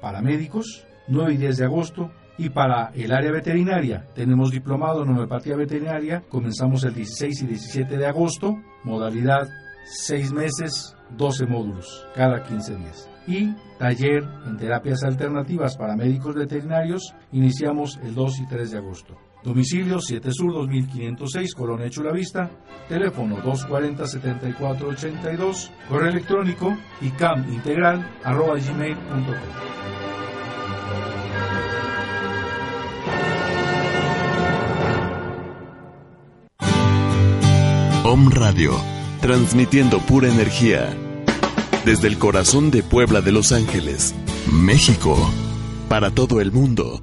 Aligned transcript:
Para 0.00 0.22
médicos 0.22 0.86
9 1.08 1.34
y 1.34 1.36
10 1.38 1.56
de 1.56 1.64
agosto. 1.64 2.12
Y 2.38 2.50
para 2.50 2.92
el 2.94 3.12
área 3.12 3.32
veterinaria, 3.32 4.06
tenemos 4.14 4.52
diplomado 4.52 5.02
en 5.02 5.10
homeopatía 5.10 5.56
veterinaria, 5.56 6.22
comenzamos 6.28 6.84
el 6.84 6.94
16 6.94 7.42
y 7.42 7.46
17 7.46 7.96
de 7.96 8.06
agosto, 8.06 8.56
modalidad 8.84 9.48
6 9.86 10.32
meses, 10.32 10.96
12 11.16 11.46
módulos, 11.46 12.06
cada 12.14 12.44
15 12.44 12.76
días. 12.76 13.10
Y 13.26 13.54
taller 13.78 14.22
en 14.46 14.56
terapias 14.56 15.02
alternativas 15.02 15.76
para 15.76 15.96
médicos 15.96 16.36
veterinarios, 16.36 17.14
iniciamos 17.32 17.98
el 18.04 18.14
2 18.14 18.40
y 18.40 18.46
3 18.46 18.70
de 18.70 18.78
agosto. 18.78 19.16
Domicilio 19.44 20.00
7 20.00 20.32
Sur 20.32 20.52
2506, 20.54 21.54
Colonia 21.54 21.88
Chulavista, 21.90 22.50
teléfono 22.88 23.36
240-7482, 23.42 25.70
correo 25.86 26.08
electrónico 26.08 26.74
icamintegral 27.02 28.10
arroba 28.24 28.54
gmail.com. 28.54 29.34
Om 38.06 38.30
Radio, 38.30 38.72
transmitiendo 39.20 39.98
pura 39.98 40.28
energía. 40.28 40.88
Desde 41.84 42.08
el 42.08 42.18
corazón 42.18 42.70
de 42.70 42.82
Puebla 42.82 43.20
de 43.20 43.32
Los 43.32 43.52
Ángeles, 43.52 44.14
México, 44.50 45.18
para 45.90 46.10
todo 46.10 46.40
el 46.40 46.50
mundo. 46.50 47.02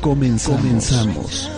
Comenzamos. 0.00 1.57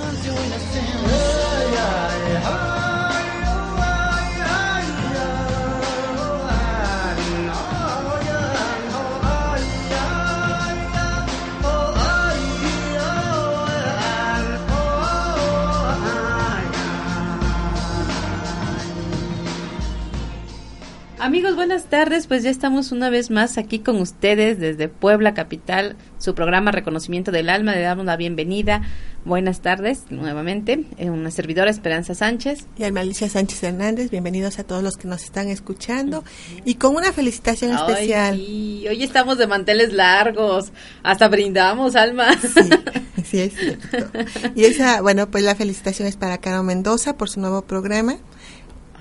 Amigos, 21.41 21.57
buenas 21.57 21.85
tardes. 21.87 22.27
Pues 22.27 22.43
ya 22.43 22.51
estamos 22.51 22.93
una 22.93 23.09
vez 23.09 23.31
más 23.31 23.57
aquí 23.57 23.79
con 23.79 23.99
ustedes 23.99 24.61
desde 24.61 24.89
Puebla 24.89 25.33
Capital, 25.33 25.97
su 26.19 26.35
programa 26.35 26.71
Reconocimiento 26.71 27.33
del 27.33 27.49
Alma. 27.49 27.75
Le 27.75 27.81
damos 27.81 28.05
la 28.05 28.19
bienvenida. 28.19 28.83
Buenas 29.25 29.63
tardes 29.63 30.03
nuevamente. 30.11 30.85
Eh, 30.99 31.09
una 31.09 31.31
servidora 31.31 31.71
Esperanza 31.71 32.15
Sánchez. 32.15 32.67
Y 32.77 32.85
Alma 32.85 33.01
Alicia 33.01 33.27
Sánchez 33.31 33.63
Hernández. 33.63 34.11
Bienvenidos 34.11 34.59
a 34.59 34.65
todos 34.65 34.83
los 34.83 34.99
que 34.99 35.09
nos 35.09 35.25
están 35.25 35.49
escuchando. 35.49 36.25
Y 36.67 36.75
con 36.75 36.95
una 36.95 37.11
felicitación 37.11 37.73
especial. 37.73 38.37
Sí. 38.37 38.85
Hoy 38.91 39.03
estamos 39.03 39.39
de 39.39 39.47
manteles 39.47 39.95
largos. 39.95 40.73
Hasta 41.03 41.27
brindamos, 41.29 41.97
Alma. 41.97 42.35
Sí, 42.37 42.69
sí 43.25 43.41
es 43.41 43.55
cierto. 43.55 44.11
Y 44.55 44.65
esa, 44.65 45.01
bueno, 45.01 45.31
pues 45.31 45.43
la 45.43 45.55
felicitación 45.55 46.07
es 46.07 46.19
para 46.19 46.37
Caro 46.37 46.63
Mendoza 46.63 47.17
por 47.17 47.31
su 47.31 47.41
nuevo 47.41 47.63
programa. 47.63 48.19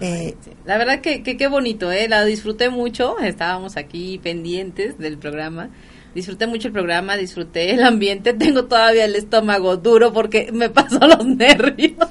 Eh, 0.01 0.35
la 0.65 0.77
verdad 0.77 1.01
que 1.01 1.23
qué 1.23 1.47
bonito, 1.47 1.91
¿eh? 1.91 2.07
La 2.07 2.23
disfruté 2.23 2.69
mucho, 2.69 3.19
estábamos 3.19 3.77
aquí 3.77 4.19
pendientes 4.19 4.97
del 4.97 5.17
programa. 5.17 5.69
Disfruté 6.15 6.47
mucho 6.47 6.67
el 6.69 6.73
programa, 6.73 7.17
disfruté 7.17 7.71
el 7.71 7.83
ambiente, 7.83 8.33
tengo 8.33 8.65
todavía 8.65 9.05
el 9.05 9.15
estómago 9.15 9.77
duro 9.77 10.11
porque 10.11 10.51
me 10.51 10.69
pasó 10.69 10.99
los 10.99 11.25
nervios. 11.25 12.09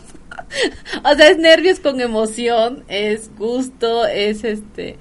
o 1.05 1.15
sea, 1.15 1.29
es 1.29 1.39
nervios 1.39 1.81
con 1.81 2.01
emoción, 2.01 2.85
es 2.89 3.31
gusto, 3.37 4.07
es 4.07 4.45
este 4.45 4.99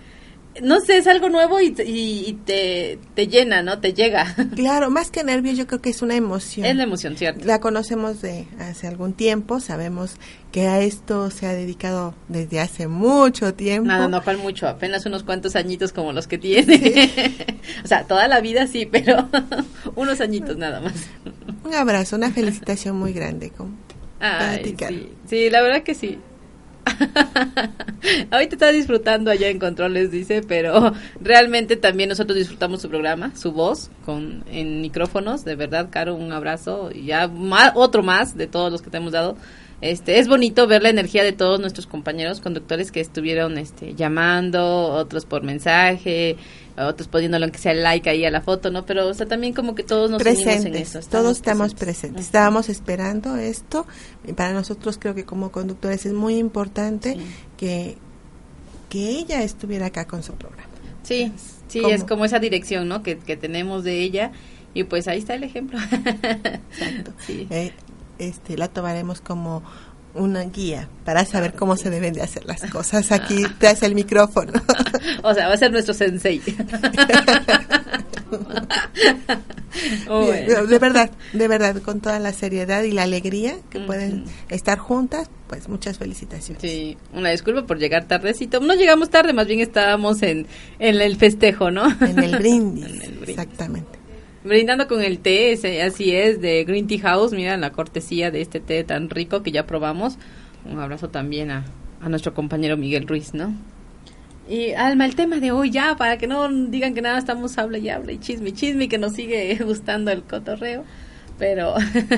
no 0.61 0.79
sé, 0.79 0.97
es 0.97 1.07
algo 1.07 1.29
nuevo 1.29 1.59
y, 1.59 1.71
te, 1.71 2.99
te, 3.15 3.27
llena, 3.27 3.61
¿no? 3.61 3.79
Te 3.79 3.93
llega. 3.93 4.35
Claro, 4.55 4.89
más 4.89 5.11
que 5.11 5.23
nervios, 5.23 5.57
yo 5.57 5.67
creo 5.67 5.81
que 5.81 5.89
es 5.89 6.01
una 6.01 6.15
emoción. 6.15 6.65
Es 6.65 6.75
la 6.75 6.83
emoción, 6.83 7.15
cierto. 7.15 7.45
La 7.45 7.59
conocemos 7.59 8.21
de 8.21 8.47
hace 8.59 8.87
algún 8.87 9.13
tiempo, 9.13 9.59
sabemos 9.59 10.15
que 10.51 10.67
a 10.67 10.79
esto 10.81 11.29
se 11.29 11.45
ha 11.45 11.53
dedicado 11.53 12.15
desde 12.27 12.59
hace 12.59 12.87
mucho 12.87 13.53
tiempo. 13.53 13.87
Nada, 13.87 14.07
no, 14.07 14.23
cual 14.23 14.37
mucho, 14.37 14.67
apenas 14.67 15.05
unos 15.05 15.23
cuantos 15.23 15.55
añitos 15.55 15.93
como 15.93 16.11
los 16.11 16.27
que 16.27 16.37
tiene. 16.37 17.31
o 17.83 17.87
sea, 17.87 18.03
toda 18.03 18.27
la 18.27 18.41
vida 18.41 18.67
sí, 18.67 18.85
pero 18.85 19.29
unos 19.95 20.21
añitos 20.21 20.57
nada 20.57 20.81
más. 20.81 20.93
Un 21.63 21.75
abrazo, 21.75 22.15
una 22.15 22.31
felicitación 22.31 22.97
muy 22.97 23.13
grande. 23.13 23.51
Con, 23.51 23.77
Ay, 24.19 24.75
sí, 24.87 25.09
sí, 25.27 25.49
la 25.49 25.61
verdad 25.61 25.83
que 25.83 25.93
sí. 25.93 26.17
Ahorita 28.31 28.55
está 28.55 28.71
disfrutando 28.71 29.31
allá 29.31 29.49
en 29.49 29.59
controles, 29.59 30.11
dice, 30.11 30.41
pero 30.47 30.93
realmente 31.21 31.75
también 31.75 32.09
nosotros 32.09 32.37
disfrutamos 32.37 32.81
su 32.81 32.89
programa, 32.89 33.35
su 33.35 33.51
voz, 33.51 33.89
con 34.05 34.43
en 34.51 34.81
micrófonos. 34.81 35.43
De 35.45 35.55
verdad, 35.55 35.89
Caro, 35.89 36.15
un 36.15 36.31
abrazo 36.31 36.89
y 36.93 37.05
ya 37.05 37.31
otro 37.75 38.03
más 38.03 38.35
de 38.37 38.47
todos 38.47 38.71
los 38.71 38.81
que 38.81 38.89
te 38.89 38.97
hemos 38.97 39.11
dado. 39.11 39.37
Este, 39.79 40.17
es 40.17 40.27
bonito 40.27 40.65
ver 40.65 40.81
la 40.81 40.89
energía 40.89 41.23
de 41.23 41.33
todos 41.33 41.59
nuestros 41.59 41.85
compañeros 41.85 42.41
conductores 42.41 42.91
que 42.91 42.99
estuvieron 42.99 43.59
este, 43.59 43.93
llamando, 43.93 44.87
otros 44.87 45.25
por 45.25 45.43
mensaje, 45.43 46.35
otros 46.85 47.07
poniéndolo 47.07 47.45
aunque 47.45 47.57
sea 47.57 47.73
like 47.73 48.09
ahí 48.09 48.23
a 48.25 48.31
la 48.31 48.41
foto, 48.41 48.69
¿no? 48.69 48.85
Pero 48.85 49.07
o 49.07 49.13
sea, 49.13 49.25
también 49.25 49.53
como 49.53 49.73
que 49.73 49.83
todos 49.83 50.11
nos 50.11 50.21
presentes, 50.21 50.65
en 50.65 50.75
eso. 50.75 50.99
todos 51.09 51.37
estamos 51.37 51.73
presentes. 51.73 52.25
Estábamos 52.25 52.69
esperando 52.69 53.35
esto 53.35 53.87
y 54.25 54.33
para 54.33 54.53
nosotros 54.53 54.97
creo 54.99 55.15
que 55.15 55.25
como 55.25 55.51
conductores 55.51 56.05
es 56.05 56.13
muy 56.13 56.37
importante 56.37 57.17
que, 57.57 57.97
que 58.89 59.09
ella 59.09 59.41
estuviera 59.43 59.87
acá 59.87 60.05
con 60.05 60.21
su 60.21 60.33
programa. 60.33 60.69
Sí, 61.03 61.31
sí, 61.67 61.81
es 61.89 62.03
como 62.03 62.25
esa 62.25 62.39
dirección, 62.39 62.87
¿no? 62.87 63.01
Que, 63.01 63.17
que 63.17 63.37
tenemos 63.37 63.83
de 63.83 64.01
ella 64.01 64.31
y 64.73 64.83
pues 64.83 65.07
ahí 65.07 65.19
está 65.19 65.33
el 65.33 65.43
ejemplo. 65.43 65.79
Exacto. 65.91 67.13
Sí. 67.25 67.47
Eh, 67.49 67.71
este, 68.19 68.57
la 68.57 68.67
tomaremos 68.67 69.21
como 69.21 69.63
una 70.17 70.43
guía 70.43 70.89
para 71.05 71.25
saber 71.25 71.53
cómo 71.53 71.77
se 71.77 71.89
deben 71.89 72.13
de 72.13 72.21
hacer 72.21 72.45
las 72.45 72.61
cosas. 72.69 73.11
Aquí 73.11 73.45
te 73.59 73.67
hace 73.67 73.85
el 73.85 73.95
micrófono. 73.95 74.51
o 75.23 75.33
sea, 75.33 75.47
va 75.47 75.53
a 75.53 75.57
ser 75.57 75.71
nuestro 75.71 75.93
sensei. 75.93 76.39
de 80.67 80.79
verdad, 80.79 81.09
de 81.33 81.47
verdad, 81.47 81.81
con 81.81 82.01
toda 82.01 82.19
la 82.19 82.33
seriedad 82.33 82.83
y 82.83 82.91
la 82.91 83.03
alegría 83.03 83.55
que 83.69 83.79
pueden 83.79 84.25
estar 84.49 84.77
juntas, 84.77 85.29
pues 85.47 85.69
muchas 85.69 85.97
felicitaciones. 85.97 86.61
Sí, 86.61 86.97
una 87.13 87.29
disculpa 87.29 87.65
por 87.65 87.79
llegar 87.79 88.05
tardecito. 88.05 88.59
No 88.59 88.73
llegamos 88.73 89.09
tarde, 89.09 89.33
más 89.33 89.47
bien 89.47 89.59
estábamos 89.59 90.21
en, 90.23 90.47
en 90.79 91.01
el 91.01 91.15
festejo, 91.17 91.71
¿no? 91.71 91.87
En 92.01 92.21
el 92.21 92.35
brindis, 92.39 92.87
exactamente. 93.27 93.96
Brindando 94.47 94.87
con 94.87 95.01
el 95.01 95.19
té, 95.19 95.53
así 95.83 96.15
es, 96.15 96.41
de 96.41 96.63
Green 96.63 96.87
Tea 96.87 96.99
House. 97.01 97.33
Mira 97.33 97.57
la 97.57 97.71
cortesía 97.71 98.31
de 98.31 98.41
este 98.41 98.59
té 98.59 98.83
tan 98.83 99.09
rico 99.09 99.43
que 99.43 99.51
ya 99.51 99.67
probamos. 99.67 100.17
Un 100.65 100.79
abrazo 100.79 101.09
también 101.09 101.51
a, 101.51 101.65
a 102.01 102.09
nuestro 102.09 102.33
compañero 102.33 102.77
Miguel 102.77 103.07
Ruiz, 103.07 103.33
¿no? 103.33 103.53
Y 104.49 104.71
Alma, 104.71 105.05
el 105.05 105.15
tema 105.15 105.37
de 105.37 105.51
hoy 105.51 105.71
ya, 105.71 105.95
para 105.97 106.17
que 106.17 106.27
no 106.27 106.47
digan 106.69 106.93
que 106.93 107.01
nada 107.01 107.17
estamos 107.17 107.57
habla 107.57 107.77
y 107.79 107.89
habla 107.89 108.13
y 108.13 108.19
chisme 108.19 108.49
y 108.49 108.51
chisme 108.53 108.85
y 108.85 108.87
que 108.87 108.97
nos 108.97 109.13
sigue 109.13 109.55
gustando 109.63 110.11
el 110.11 110.23
cotorreo. 110.23 110.85
Pero 111.37 111.75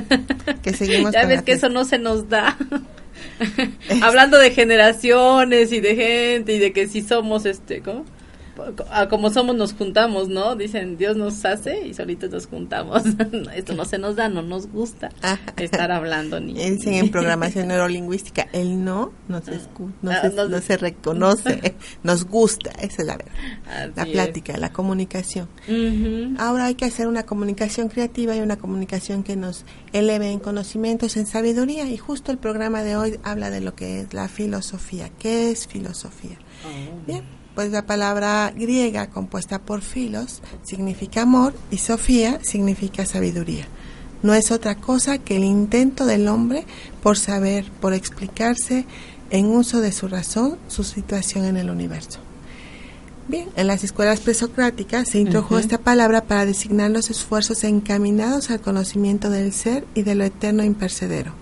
que 0.63 0.73
seguimos 0.73 1.11
ya 1.13 1.25
ves 1.25 1.41
que 1.41 1.53
eso 1.53 1.69
no 1.69 1.83
se 1.83 1.97
nos 1.97 2.29
da. 2.29 2.55
Hablando 4.01 4.37
de 4.37 4.51
generaciones 4.51 5.71
y 5.71 5.79
de 5.79 5.95
gente 5.95 6.53
y 6.53 6.59
de 6.59 6.71
que 6.71 6.87
si 6.87 7.01
somos 7.01 7.45
este, 7.45 7.81
¿cómo? 7.81 8.05
Como 9.09 9.29
somos 9.29 9.55
nos 9.55 9.73
juntamos, 9.73 10.29
¿no? 10.29 10.55
Dicen, 10.55 10.97
Dios 10.97 11.17
nos 11.17 11.43
hace 11.45 11.87
y 11.87 11.93
solitos 11.93 12.29
nos 12.29 12.47
juntamos. 12.47 13.03
Esto 13.55 13.73
no 13.73 13.85
se 13.85 13.97
nos 13.97 14.15
da, 14.15 14.29
no 14.29 14.41
nos 14.41 14.67
gusta 14.67 15.09
estar 15.57 15.91
hablando 15.91 16.39
ni. 16.39 16.53
Dicen 16.69 16.93
en 16.93 17.09
programación 17.09 17.67
neurolingüística, 17.69 18.47
el 18.53 18.83
no 18.83 19.11
no 19.27 19.41
se, 19.41 19.55
ah, 19.55 20.47
no, 20.49 20.61
se, 20.61 20.77
reconoce, 20.77 21.75
nos 22.03 22.25
gusta, 22.25 22.71
esa 22.71 23.01
es 23.01 23.07
la 23.07 23.17
verdad. 23.17 23.91
la 23.95 24.05
plática, 24.05 24.57
la 24.57 24.71
comunicación. 24.71 25.47
Ahora 26.37 26.65
hay 26.65 26.75
que 26.75 26.85
hacer 26.85 27.07
una 27.07 27.23
comunicación 27.23 27.89
creativa 27.89 28.35
y 28.35 28.39
una 28.39 28.57
comunicación 28.57 29.23
que 29.23 29.35
nos 29.35 29.65
eleve 29.93 30.31
en 30.31 30.39
conocimientos, 30.39 31.17
en 31.17 31.25
sabiduría 31.25 31.85
y 31.85 31.97
justo 31.97 32.31
el 32.31 32.37
programa 32.37 32.83
de 32.83 32.95
hoy 32.95 33.19
habla 33.23 33.49
de 33.49 33.61
lo 33.61 33.75
que 33.75 34.01
es 34.01 34.13
la 34.13 34.27
filosofía. 34.27 35.09
¿Qué 35.19 35.51
es 35.51 35.67
filosofía? 35.67 36.37
Oh. 36.65 37.05
Bien 37.07 37.38
pues 37.59 37.73
la 37.73 37.85
palabra 37.85 38.53
griega 38.55 39.09
compuesta 39.09 39.59
por 39.59 39.81
filos 39.81 40.41
significa 40.63 41.23
amor 41.23 41.53
y 41.69 41.79
sofía 41.79 42.39
significa 42.41 43.05
sabiduría. 43.05 43.65
No 44.23 44.33
es 44.33 44.51
otra 44.51 44.75
cosa 44.75 45.17
que 45.17 45.35
el 45.35 45.43
intento 45.43 46.05
del 46.05 46.29
hombre 46.29 46.65
por 47.03 47.17
saber, 47.17 47.69
por 47.81 47.93
explicarse 47.93 48.85
en 49.29 49.47
uso 49.47 49.81
de 49.81 49.91
su 49.91 50.07
razón, 50.07 50.57
su 50.69 50.85
situación 50.85 51.43
en 51.43 51.57
el 51.57 51.69
universo. 51.69 52.19
Bien, 53.27 53.49
en 53.57 53.67
las 53.67 53.83
escuelas 53.83 54.21
presocráticas 54.21 55.09
se 55.09 55.19
introdujo 55.19 55.59
esta 55.59 55.79
palabra 55.79 56.23
para 56.23 56.45
designar 56.45 56.91
los 56.91 57.09
esfuerzos 57.09 57.65
encaminados 57.65 58.51
al 58.51 58.61
conocimiento 58.61 59.29
del 59.29 59.51
ser 59.51 59.85
y 59.95 60.03
de 60.03 60.15
lo 60.15 60.23
eterno 60.23 60.63
impercedero. 60.63 61.33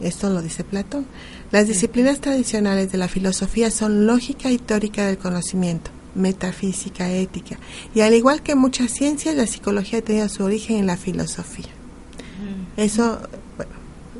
Esto 0.00 0.30
lo 0.30 0.42
dice 0.42 0.64
Platón. 0.64 1.06
Las 1.54 1.68
disciplinas 1.68 2.18
tradicionales 2.18 2.90
de 2.90 2.98
la 2.98 3.06
filosofía 3.06 3.70
son 3.70 4.08
lógica 4.08 4.50
y 4.50 4.58
teórica 4.58 5.06
del 5.06 5.18
conocimiento, 5.18 5.92
metafísica, 6.16 7.08
ética, 7.12 7.58
y 7.94 8.00
al 8.00 8.12
igual 8.12 8.42
que 8.42 8.56
muchas 8.56 8.90
ciencias, 8.90 9.36
la 9.36 9.46
psicología 9.46 10.02
tiene 10.02 10.28
su 10.28 10.42
origen 10.42 10.78
en 10.78 10.88
la 10.88 10.96
filosofía. 10.96 11.68
Eso, 12.76 13.20
bueno, 13.56 13.70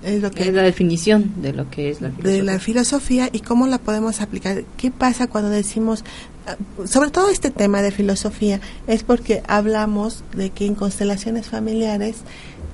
es 0.05 0.23
lo 0.23 0.31
que... 0.31 0.45
Es 0.45 0.55
la 0.55 0.63
definición 0.63 1.33
de 1.43 1.53
lo 1.53 1.69
que 1.69 1.91
es 1.91 2.01
la 2.01 2.11
filosofía. 2.11 2.33
De 2.37 2.43
la 2.45 2.59
filosofía 2.61 3.29
y 3.33 3.41
cómo 3.41 3.67
la 3.67 3.79
podemos 3.79 4.21
aplicar. 4.21 4.63
¿Qué 4.77 4.93
pasa 4.93 5.27
cuando 5.27 5.51
decimos, 5.51 6.05
ah, 6.47 6.55
sobre 6.87 7.11
todo 7.11 7.31
este 7.31 7.51
tema 7.51 7.83
de 7.83 7.91
filosofía, 7.91 8.61
es 8.87 9.03
porque 9.03 9.43
hablamos 9.49 10.23
de 10.37 10.51
que 10.51 10.67
en 10.67 10.77
constelaciones 10.77 11.49
familiares 11.49 12.19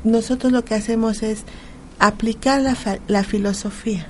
nosotros 0.05 0.53
lo 0.53 0.67
que 0.67 0.75
hacemos 0.75 1.23
es 1.23 1.45
aplicar 1.99 2.61
la, 2.61 2.77
la 3.09 3.25
filosofía 3.25 4.07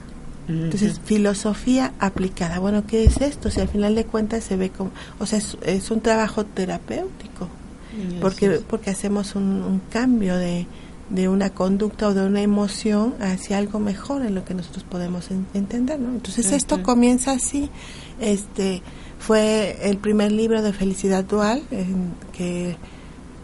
entonces, 0.51 1.01
filosofía 1.05 1.93
aplicada. 1.99 2.59
Bueno, 2.59 2.85
¿qué 2.87 3.05
es 3.05 3.21
esto? 3.21 3.51
Si 3.51 3.61
al 3.61 3.69
final 3.69 3.95
de 3.95 4.05
cuentas 4.05 4.45
se 4.45 4.57
ve 4.57 4.71
como, 4.71 4.91
o 5.19 5.27
sea, 5.27 5.39
es, 5.63 5.91
un 5.91 6.01
trabajo 6.01 6.45
terapéutico, 6.45 7.49
porque, 8.21 8.61
porque 8.69 8.91
hacemos 8.91 9.35
un, 9.35 9.81
cambio 9.91 10.37
de, 10.37 10.67
de, 11.11 11.29
una 11.29 11.51
conducta 11.51 12.09
o 12.09 12.15
de 12.15 12.25
una 12.25 12.43
emoción 12.43 13.15
hacia 13.21 13.59
algo 13.59 13.79
mejor 13.79 14.23
en 14.23 14.35
lo 14.35 14.45
que 14.45 14.55
nosotros 14.55 14.85
podemos 14.89 15.31
entender, 15.55 16.01
¿no? 16.01 16.11
Entonces, 16.11 16.53
esto 16.53 16.83
comienza 16.83 17.33
así. 17.33 17.71
Este 18.21 18.83
fue 19.19 19.79
el 19.83 19.99
primer 19.99 20.33
libro 20.33 20.63
de 20.63 20.73
Felicidad 20.73 21.25
Dual, 21.25 21.63
que, 22.33 22.77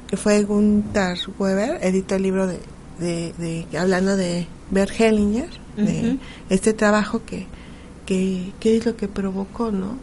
que 0.08 0.16
fue 0.16 0.42
Gunther 0.42 1.18
Weber, 1.38 1.78
editó 1.82 2.16
el 2.16 2.22
libro 2.22 2.46
de, 2.46 2.60
de, 2.98 3.32
de 3.38 3.78
hablando 3.78 4.16
de 4.16 4.46
Bert 4.70 4.98
Hellinger 4.98 5.65
de 5.76 6.18
este 6.50 6.72
trabajo 6.72 7.22
que, 7.24 7.46
que, 8.06 8.52
es 8.76 8.86
lo 8.86 8.96
que 8.96 9.08
provocó, 9.08 9.70
¿no? 9.70 9.98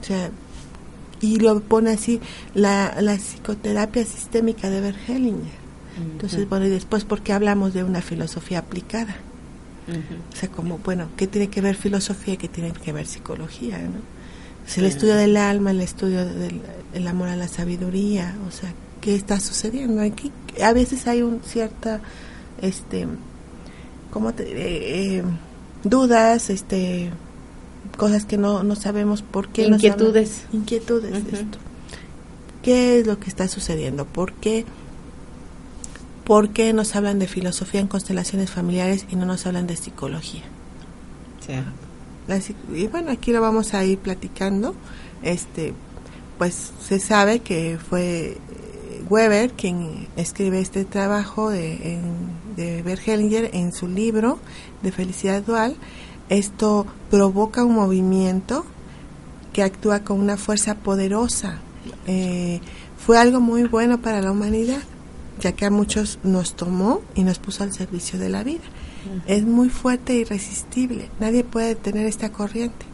O 0.00 0.04
sea, 0.04 0.30
y 1.20 1.40
lo 1.40 1.60
pone 1.60 1.90
así, 1.90 2.20
la, 2.54 2.96
la 3.00 3.16
psicoterapia 3.18 4.04
sistémica 4.04 4.70
de 4.70 4.80
Bergelinger. 4.80 5.68
Entonces, 6.12 6.48
bueno, 6.48 6.66
y 6.66 6.68
después, 6.68 7.04
¿por 7.04 7.22
qué 7.22 7.32
hablamos 7.32 7.74
de 7.74 7.82
una 7.82 8.00
filosofía 8.00 8.60
aplicada? 8.60 9.16
O 10.32 10.36
sea, 10.36 10.48
como, 10.50 10.78
bueno, 10.78 11.08
¿qué 11.16 11.26
tiene 11.26 11.48
que 11.48 11.60
ver 11.60 11.74
filosofía 11.74 12.34
y 12.34 12.36
qué 12.36 12.48
tiene 12.48 12.72
que 12.72 12.92
ver 12.92 13.06
psicología, 13.06 13.78
¿no? 13.78 14.18
el 14.76 14.84
estudio 14.84 15.14
del 15.14 15.36
alma, 15.38 15.70
el 15.70 15.80
estudio 15.80 16.26
del 16.26 17.08
amor 17.08 17.28
a 17.28 17.36
la 17.36 17.48
sabiduría, 17.48 18.36
o 18.46 18.50
sea, 18.50 18.72
¿qué 19.00 19.14
está 19.14 19.40
sucediendo 19.40 20.02
aquí? 20.02 20.30
A 20.62 20.72
veces 20.72 21.06
hay 21.06 21.22
un 21.22 21.40
cierta, 21.42 22.00
este, 22.60 23.06
¿cómo 24.18 24.34
te 24.34 25.18
eh, 25.18 25.22
dudas, 25.84 26.50
este, 26.50 27.08
cosas 27.96 28.24
que 28.24 28.36
no, 28.36 28.64
no 28.64 28.74
sabemos 28.74 29.22
por 29.22 29.48
qué. 29.48 29.62
Inquietudes. 29.62 30.42
inquietudes 30.52 31.14
esto. 31.32 31.58
¿Qué 32.64 32.98
es 32.98 33.06
lo 33.06 33.20
que 33.20 33.30
está 33.30 33.46
sucediendo? 33.46 34.06
¿Por 34.06 34.32
qué, 34.32 34.64
¿Por 36.24 36.50
qué 36.50 36.72
nos 36.72 36.96
hablan 36.96 37.20
de 37.20 37.28
filosofía 37.28 37.80
en 37.80 37.86
constelaciones 37.86 38.50
familiares 38.50 39.06
y 39.08 39.14
no 39.14 39.24
nos 39.24 39.46
hablan 39.46 39.68
de 39.68 39.76
psicología? 39.76 40.42
Sí. 41.46 42.56
y 42.74 42.88
bueno, 42.88 43.12
aquí 43.12 43.30
lo 43.30 43.40
vamos 43.40 43.72
a 43.72 43.84
ir 43.84 43.98
platicando. 43.98 44.74
Este, 45.22 45.74
pues 46.38 46.72
se 46.80 46.98
sabe 46.98 47.38
que 47.38 47.78
fue 47.78 48.36
Weber, 49.08 49.52
quien 49.52 50.08
escribe 50.16 50.58
este 50.58 50.84
trabajo 50.84 51.50
de, 51.50 51.94
en, 51.94 52.37
de 52.58 52.82
Bergelinger 52.82 53.50
en 53.54 53.72
su 53.72 53.86
libro 53.86 54.38
de 54.82 54.90
Felicidad 54.90 55.42
Dual, 55.42 55.76
esto 56.28 56.86
provoca 57.10 57.64
un 57.64 57.76
movimiento 57.76 58.66
que 59.52 59.62
actúa 59.62 60.00
con 60.00 60.20
una 60.20 60.36
fuerza 60.36 60.74
poderosa. 60.74 61.60
Eh, 62.06 62.60
fue 62.98 63.16
algo 63.16 63.40
muy 63.40 63.62
bueno 63.64 64.02
para 64.02 64.20
la 64.20 64.32
humanidad, 64.32 64.82
ya 65.40 65.52
que 65.52 65.64
a 65.66 65.70
muchos 65.70 66.18
nos 66.24 66.54
tomó 66.54 67.00
y 67.14 67.22
nos 67.22 67.38
puso 67.38 67.62
al 67.62 67.72
servicio 67.72 68.18
de 68.18 68.28
la 68.28 68.42
vida. 68.42 68.64
Es 69.26 69.44
muy 69.44 69.70
fuerte 69.70 70.14
e 70.14 70.16
irresistible. 70.16 71.08
Nadie 71.20 71.44
puede 71.44 71.68
detener 71.68 72.06
esta 72.06 72.30
corriente. 72.30 72.84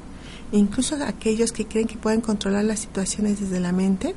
Incluso 0.52 0.96
aquellos 1.05 1.52
que 1.52 1.67
creen 1.67 1.88
que 1.88 1.96
pueden 1.96 2.20
controlar 2.20 2.64
las 2.64 2.81
situaciones 2.81 3.40
desde 3.40 3.60
la 3.60 3.72
mente, 3.72 4.14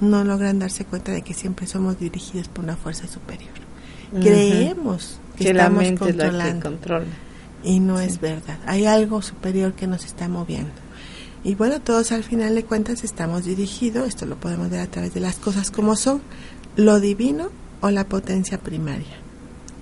no 0.00 0.22
logran 0.22 0.60
darse 0.60 0.84
cuenta 0.84 1.10
de 1.10 1.22
que 1.22 1.34
siempre 1.34 1.66
somos 1.66 1.98
dirigidos 1.98 2.48
por 2.48 2.64
una 2.64 2.76
fuerza 2.76 3.08
superior. 3.08 3.65
Creemos 4.20 5.18
que, 5.36 5.50
estamos 5.50 5.84
controlando. 5.98 6.78
Y 7.62 7.80
no 7.80 8.00
es 8.00 8.20
verdad. 8.20 8.58
Hay 8.66 8.86
algo 8.86 9.22
superior 9.22 9.72
que 9.72 9.86
nos 9.86 10.04
está 10.04 10.28
moviendo. 10.28 10.72
Y 11.44 11.54
bueno, 11.54 11.80
todos 11.80 12.12
al 12.12 12.24
final 12.24 12.54
de 12.54 12.64
cuentas 12.64 13.04
estamos 13.04 13.44
dirigidos, 13.44 14.08
esto 14.08 14.26
lo 14.26 14.36
podemos 14.36 14.68
ver 14.70 14.80
a 14.80 14.90
través 14.90 15.14
de 15.14 15.20
las 15.20 15.36
cosas 15.36 15.70
como 15.70 15.94
son, 15.94 16.20
lo 16.76 16.98
divino 17.00 17.50
o 17.80 17.90
la 17.90 18.04
potencia 18.04 18.58
primaria. 18.58 19.16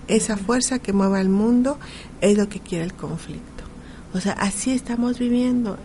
Esa 0.07 0.37
fuerza 0.37 0.79
que 0.79 0.93
mueve 0.93 1.19
al 1.19 1.31
mundo 1.31 1.79
es 2.21 2.37
lo 2.37 2.49
que 2.49 2.61
quiere 2.61 2.85
el 2.85 2.93
conflicto. 2.93 3.65
O 4.13 4.21
sea, 4.21 4.33
así 4.35 4.73
estamos 4.73 5.19
viviendo 5.19 5.79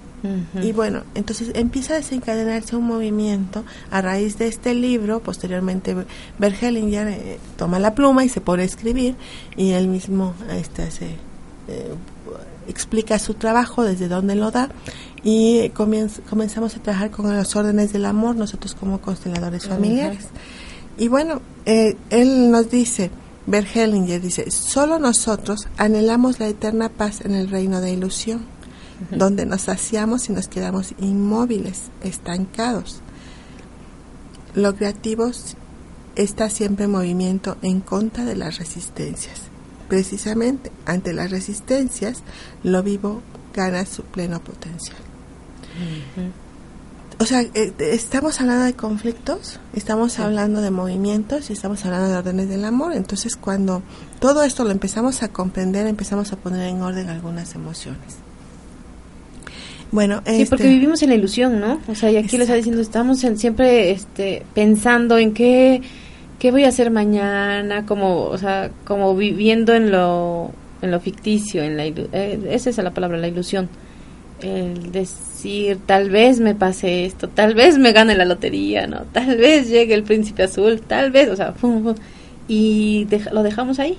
y 0.62 0.72
bueno, 0.72 1.04
entonces 1.16 1.52
empieza 1.56 1.94
a 1.94 1.98
desencadenarse 1.98 2.76
un 2.76 2.86
movimiento 2.86 3.64
a 3.90 4.02
raíz 4.02 4.38
de 4.38 4.48
este 4.48 4.74
libro. 4.74 5.22
Posteriormente, 5.22 5.96
Bergelinger 6.38 7.08
eh, 7.08 7.40
toma 7.58 7.80
la 7.80 7.96
pluma 7.96 8.24
y 8.26 8.30
se 8.30 8.42
pone 8.42 8.64
a 8.64 8.66
escribir, 8.66 9.16
y 9.56 9.72
él 9.72 9.88
mismo 9.88 10.34
este, 10.52 10.92
se, 10.92 11.06
eh, 11.68 11.94
explica 12.68 13.20
su 13.20 13.34
trabajo, 13.34 13.84
desde 13.84 14.08
dónde 14.08 14.36
lo 14.36 14.52
da, 14.52 14.70
y 15.24 15.70
comenzamos 15.70 16.76
a 16.76 16.80
trabajar 16.80 17.12
con 17.12 17.36
las 17.36 17.56
órdenes 17.56 17.94
del 17.94 18.06
amor, 18.06 18.36
nosotros 18.36 18.76
como 18.76 19.00
consteladores 19.02 19.68
familiares. 19.68 20.28
Y 20.98 21.08
bueno, 21.08 21.42
eh, 21.66 21.96
él 22.10 22.52
nos 22.52 22.70
dice. 22.70 23.12
Bergelinger 23.48 24.22
dice, 24.22 24.52
solo 24.52 25.00
nosotros 25.00 25.68
anhelamos 25.76 26.40
la 26.40 26.48
eterna 26.48 26.88
paz 26.88 27.22
en 27.22 27.34
el 27.34 27.50
reino 27.50 27.82
de 27.82 27.92
ilusión 27.92 28.59
donde 29.12 29.46
nos 29.46 29.62
saciamos 29.64 30.30
y 30.30 30.34
nos 30.34 30.48
quedamos 30.48 30.94
inmóviles, 31.00 31.84
estancados. 32.04 33.02
Lo 34.56 34.76
creativo 34.76 35.32
está 36.16 36.50
siempre 36.50 36.86
en 36.86 36.92
movimiento 36.92 37.58
en 37.62 37.82
contra 37.82 38.26
de 38.26 38.36
las 38.36 38.58
resistencias. 38.58 39.42
Precisamente 39.88 40.72
ante 40.86 41.14
las 41.14 41.32
resistencias, 41.32 42.24
lo 42.64 42.84
vivo 42.84 43.22
gana 43.54 43.86
su 43.86 44.04
pleno 44.04 44.40
potencial. 44.40 44.98
O 47.22 47.26
sea, 47.26 47.42
eh, 47.42 47.74
estamos 47.80 48.40
hablando 48.40 48.64
de 48.64 48.74
conflictos, 48.74 49.60
estamos 49.74 50.20
hablando 50.20 50.62
de 50.62 50.72
movimientos 50.72 51.50
y 51.50 51.54
estamos 51.54 51.84
hablando 51.84 52.08
de 52.08 52.16
órdenes 52.16 52.48
del 52.48 52.64
amor. 52.64 52.94
Entonces, 52.94 53.36
cuando 53.36 53.82
todo 54.20 54.44
esto 54.44 54.64
lo 54.64 54.72
empezamos 54.72 55.22
a 55.22 55.28
comprender, 55.28 55.86
empezamos 55.88 56.32
a 56.32 56.38
poner 56.38 56.70
en 56.70 56.82
orden 56.82 57.10
algunas 57.10 57.56
emociones. 57.56 58.29
Bueno, 59.92 60.22
sí, 60.26 60.46
porque 60.46 60.64
este 60.64 60.76
vivimos 60.76 61.02
en 61.02 61.10
la 61.10 61.16
ilusión, 61.16 61.60
¿no? 61.60 61.80
O 61.88 61.96
sea, 61.96 62.12
y 62.12 62.18
aquí 62.18 62.38
lo 62.38 62.44
está 62.44 62.56
diciendo, 62.56 62.82
estamos 62.82 63.20
siempre 63.20 63.92
este, 63.92 64.44
pensando 64.54 65.18
en 65.18 65.34
qué, 65.34 65.82
qué 66.38 66.52
voy 66.52 66.64
a 66.66 66.68
hacer 66.68 66.92
mañana, 66.92 67.86
como, 67.86 68.26
o 68.26 68.38
sea, 68.38 68.70
como 68.86 69.16
viviendo 69.16 69.74
en 69.74 69.92
lo, 69.92 70.52
en 70.82 70.92
lo 70.92 71.00
ficticio, 71.00 71.64
en 71.64 71.78
la 71.78 71.86
eh, 71.86 72.40
esa 72.52 72.70
es 72.70 72.78
la 72.78 72.92
palabra, 72.92 73.18
la 73.18 73.28
ilusión. 73.28 73.68
el 74.42 74.92
decir, 74.92 75.80
tal 75.86 76.12
vez 76.12 76.40
me 76.40 76.54
pase 76.54 77.06
esto, 77.06 77.28
tal 77.28 77.56
vez 77.56 77.80
me 77.80 77.92
gane 77.92 78.16
la 78.16 78.26
lotería, 78.26 78.86
¿no? 78.86 79.02
Tal 79.12 79.38
vez 79.38 79.70
llegue 79.70 79.96
el 79.96 80.04
príncipe 80.04 80.44
azul, 80.44 80.82
tal 80.82 81.12
vez, 81.12 81.30
o 81.30 81.36
sea, 81.36 81.56
y 82.48 83.08
lo 83.32 83.44
dejamos 83.44 83.80
ahí 83.80 83.98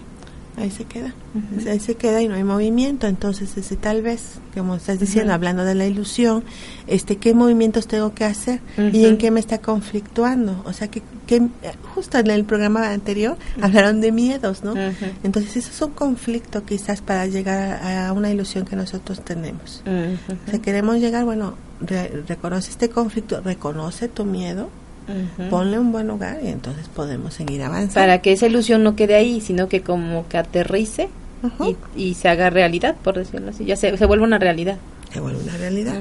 ahí 0.61 0.71
se 0.71 0.85
queda, 0.85 1.15
ahí 1.69 1.81
se 1.81 1.95
queda 1.95 2.23
y 2.23 2.29
no 2.29 2.35
hay 2.35 2.45
movimiento, 2.45 3.07
entonces 3.07 3.57
ese 3.57 3.77
tal 3.77 4.03
vez, 4.03 4.39
como 4.55 4.77
estás 4.77 5.01
diciendo, 5.01 5.33
hablando 5.33 5.65
de 5.65 5.75
la 5.75 5.87
ilusión, 5.87 6.45
este, 6.87 7.17
¿qué 7.17 7.35
movimientos 7.35 7.87
tengo 7.87 8.15
que 8.15 8.25
hacer 8.25 8.61
y 8.93 9.05
en 9.05 9.19
qué 9.19 9.31
me 9.31 9.41
está 9.41 9.59
conflictuando? 9.59 10.63
O 10.65 10.73
sea, 10.73 10.89
que, 10.89 11.03
que 11.27 11.49
justo 11.95 12.19
en 12.19 12.31
el 12.31 12.45
programa 12.45 12.91
anterior 12.91 13.37
hablaron 13.61 14.01
de 14.01 14.13
miedos, 14.13 14.65
¿no? 14.65 14.75
Entonces 15.23 15.57
eso 15.57 15.71
es 15.71 15.83
un 15.83 15.93
conflicto 15.93 16.65
quizás 16.65 17.01
para 17.01 17.27
llegar 17.27 17.81
a, 17.83 18.13
una 18.13 18.31
ilusión 18.31 18.65
que 18.65 18.77
nosotros 18.77 19.25
tenemos. 19.25 19.83
O 19.87 20.51
sea, 20.51 20.61
queremos 20.61 20.99
llegar, 20.99 21.25
bueno, 21.25 21.55
reconoce 22.27 22.71
este 22.71 22.91
conflicto, 22.91 23.41
reconoce 23.41 24.09
tu 24.09 24.25
miedo, 24.25 24.69
ponle 25.49 25.79
un 25.79 25.93
buen 25.93 26.09
lugar 26.09 26.39
y 26.43 26.49
entonces 26.49 26.89
podemos 26.89 27.35
seguir 27.35 27.63
avanzando. 27.63 27.95
Para 27.95 28.23
que 28.23 28.33
esa 28.33 28.47
ilusión 28.47 28.83
no 28.83 28.97
quede 28.97 29.15
ahí, 29.15 29.41
sino 29.41 29.69
que 29.69 29.83
como 29.83 30.27
que 30.29 30.39
aterrice 30.39 31.09
y, 31.97 32.15
se 32.15 32.29
haga 32.29 32.51
realidad, 32.51 32.97
por 33.03 33.17
decirlo 33.17 33.51
así, 33.51 33.65
ya 33.65 33.77
se, 33.77 33.97
se 33.97 34.07
vuelve 34.07 34.25
una 34.25 34.39
realidad. 34.39 34.77
Se 35.13 35.19
vuelve 35.19 35.43
una 35.43 35.57
realidad. 35.57 35.97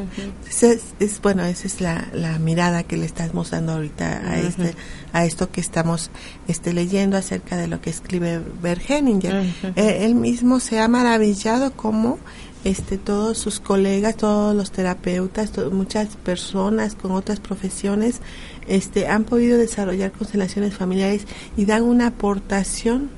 es, 0.62 1.22
bueno, 1.22 1.44
esa 1.44 1.66
es 1.66 1.82
la, 1.82 2.08
la, 2.14 2.38
mirada 2.38 2.84
que 2.84 2.96
le 2.96 3.06
estás 3.06 3.34
mostrando 3.34 3.72
ahorita 3.74 4.30
a 4.30 4.38
este 4.38 4.76
a 5.14 5.26
esto 5.26 5.50
que 5.52 5.62
estamos 5.62 6.12
este 6.48 6.74
leyendo 6.74 7.18
acerca 7.18 7.58
de 7.58 7.68
lo 7.68 7.82
que 7.82 7.90
escribe 7.90 8.40
Bergeninger. 8.62 9.48
Eh, 9.76 10.06
él 10.06 10.14
mismo 10.14 10.60
se 10.60 10.80
ha 10.80 10.88
maravillado 10.88 11.72
como 11.72 12.20
este 12.64 12.98
todos 12.98 13.38
sus 13.38 13.60
colegas, 13.60 14.18
todos 14.18 14.56
los 14.56 14.72
terapeutas, 14.72 15.52
muchas 15.72 16.16
personas 16.18 16.96
con 16.96 17.12
otras 17.12 17.40
profesiones 17.40 18.22
este 18.68 19.08
han 19.08 19.24
podido 19.24 19.58
desarrollar 19.58 20.12
constelaciones 20.12 20.76
familiares 20.76 21.26
y 21.58 21.66
dan 21.66 21.84
una 21.84 22.08
aportación 22.08 23.10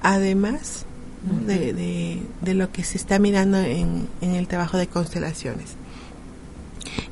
además 0.00 0.86
de, 1.46 2.22
de, 2.40 2.54
lo 2.54 2.70
que 2.70 2.84
se 2.84 2.96
está 2.96 3.18
mirando 3.18 3.58
en, 3.58 4.08
en, 4.20 4.34
el 4.34 4.46
trabajo 4.46 4.78
de 4.78 4.86
constelaciones. 4.86 5.74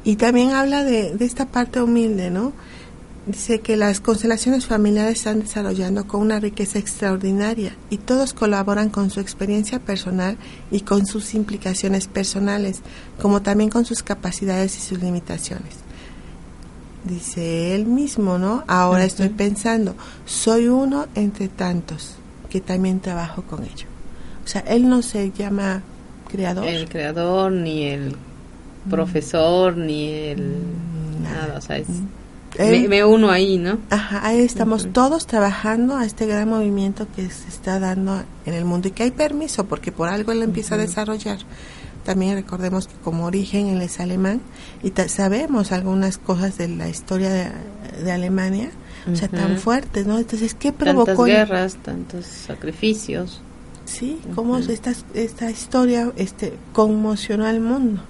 Y 0.04 0.16
también 0.16 0.52
habla 0.52 0.84
de, 0.84 1.14
de 1.16 1.24
esta 1.24 1.46
parte 1.46 1.82
humilde, 1.82 2.30
¿no? 2.30 2.52
Dice 3.26 3.60
que 3.60 3.76
las 3.76 4.00
constelaciones 4.00 4.66
familiares 4.66 5.18
están 5.18 5.40
desarrollando 5.40 6.06
con 6.06 6.20
una 6.20 6.38
riqueza 6.38 6.78
extraordinaria 6.78 7.74
y 7.90 7.98
todos 7.98 8.32
colaboran 8.32 8.88
con 8.88 9.10
su 9.10 9.18
experiencia 9.18 9.80
personal 9.80 10.36
y 10.70 10.82
con 10.82 11.06
sus 11.06 11.34
implicaciones 11.34 12.06
personales, 12.06 12.82
como 13.20 13.42
también 13.42 13.68
con 13.68 13.84
sus 13.84 14.04
capacidades 14.04 14.76
y 14.76 14.80
sus 14.80 15.02
limitaciones. 15.02 15.74
Dice 17.02 17.74
él 17.74 17.86
mismo, 17.86 18.38
¿no? 18.38 18.62
Ahora 18.68 19.04
estoy 19.04 19.30
pensando, 19.30 19.96
soy 20.24 20.68
uno 20.68 21.06
entre 21.16 21.48
tantos 21.48 22.14
que 22.48 22.60
también 22.60 23.00
trabajo 23.00 23.42
con 23.42 23.64
ello. 23.64 23.86
O 24.44 24.48
sea, 24.48 24.60
él 24.60 24.88
no 24.88 25.02
se 25.02 25.32
llama 25.32 25.82
creador. 26.28 26.68
El 26.68 26.88
creador, 26.88 27.50
ni 27.50 27.82
el 27.84 28.14
profesor, 28.88 29.76
ni 29.76 30.10
el... 30.10 30.58
Nada, 31.22 31.58
o 31.58 31.60
sea, 31.60 31.78
es 31.78 31.88
me, 32.58 33.04
uno 33.04 33.30
ahí, 33.30 33.58
¿no? 33.58 33.78
Ajá, 33.90 34.26
ahí 34.26 34.40
estamos 34.40 34.88
todos 34.92 35.26
trabajando 35.26 35.96
a 35.96 36.04
este 36.04 36.26
gran 36.26 36.48
movimiento 36.48 37.06
que 37.14 37.28
se 37.30 37.48
está 37.48 37.78
dando 37.78 38.22
en 38.44 38.54
el 38.54 38.64
mundo 38.64 38.88
y 38.88 38.90
que 38.90 39.04
hay 39.04 39.10
permiso 39.10 39.64
porque 39.64 39.92
por 39.92 40.08
algo 40.08 40.32
él 40.32 40.42
empieza 40.42 40.74
a 40.74 40.78
desarrollar. 40.78 41.38
También 42.04 42.36
recordemos 42.36 42.86
que 42.86 42.94
como 43.02 43.26
origen 43.26 43.66
él 43.66 43.82
es 43.82 43.98
alemán 43.98 44.40
y 44.82 44.92
sabemos 45.08 45.72
algunas 45.72 46.18
cosas 46.18 46.56
de 46.56 46.68
la 46.68 46.88
historia 46.88 47.30
de, 48.02 48.12
Alemania, 48.12 48.70
o 49.10 49.16
sea, 49.16 49.28
tan 49.28 49.58
fuertes, 49.58 50.06
¿no? 50.06 50.18
Entonces, 50.18 50.54
¿qué 50.54 50.72
provocó? 50.72 51.06
Tantas 51.06 51.26
guerras, 51.26 51.76
tantos 51.82 52.26
sacrificios. 52.26 53.40
Sí, 53.86 54.20
cómo 54.34 54.58
esta, 54.58 54.92
esta 55.14 55.50
historia 55.50 56.12
este, 56.16 56.54
conmocionó 56.72 57.46
al 57.46 57.60
mundo. 57.60 58.02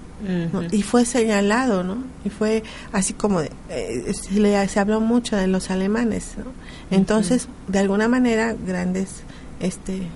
Y 0.71 0.81
fue 0.81 1.05
señalado, 1.05 1.83
¿no? 1.83 2.03
Y 2.25 2.29
fue 2.29 2.63
así 2.91 3.13
como, 3.13 3.41
eh, 3.41 4.13
se, 4.13 4.67
se, 4.67 4.79
habló 4.79 4.99
mucho 4.99 5.35
de 5.35 5.47
los 5.47 5.69
alemanes, 5.69 6.33
¿no? 6.37 6.51
Entonces, 6.89 7.47
de 7.67 7.79
alguna 7.79 8.07
manera, 8.07 8.55
grandes, 8.65 9.21
este, 9.59 10.07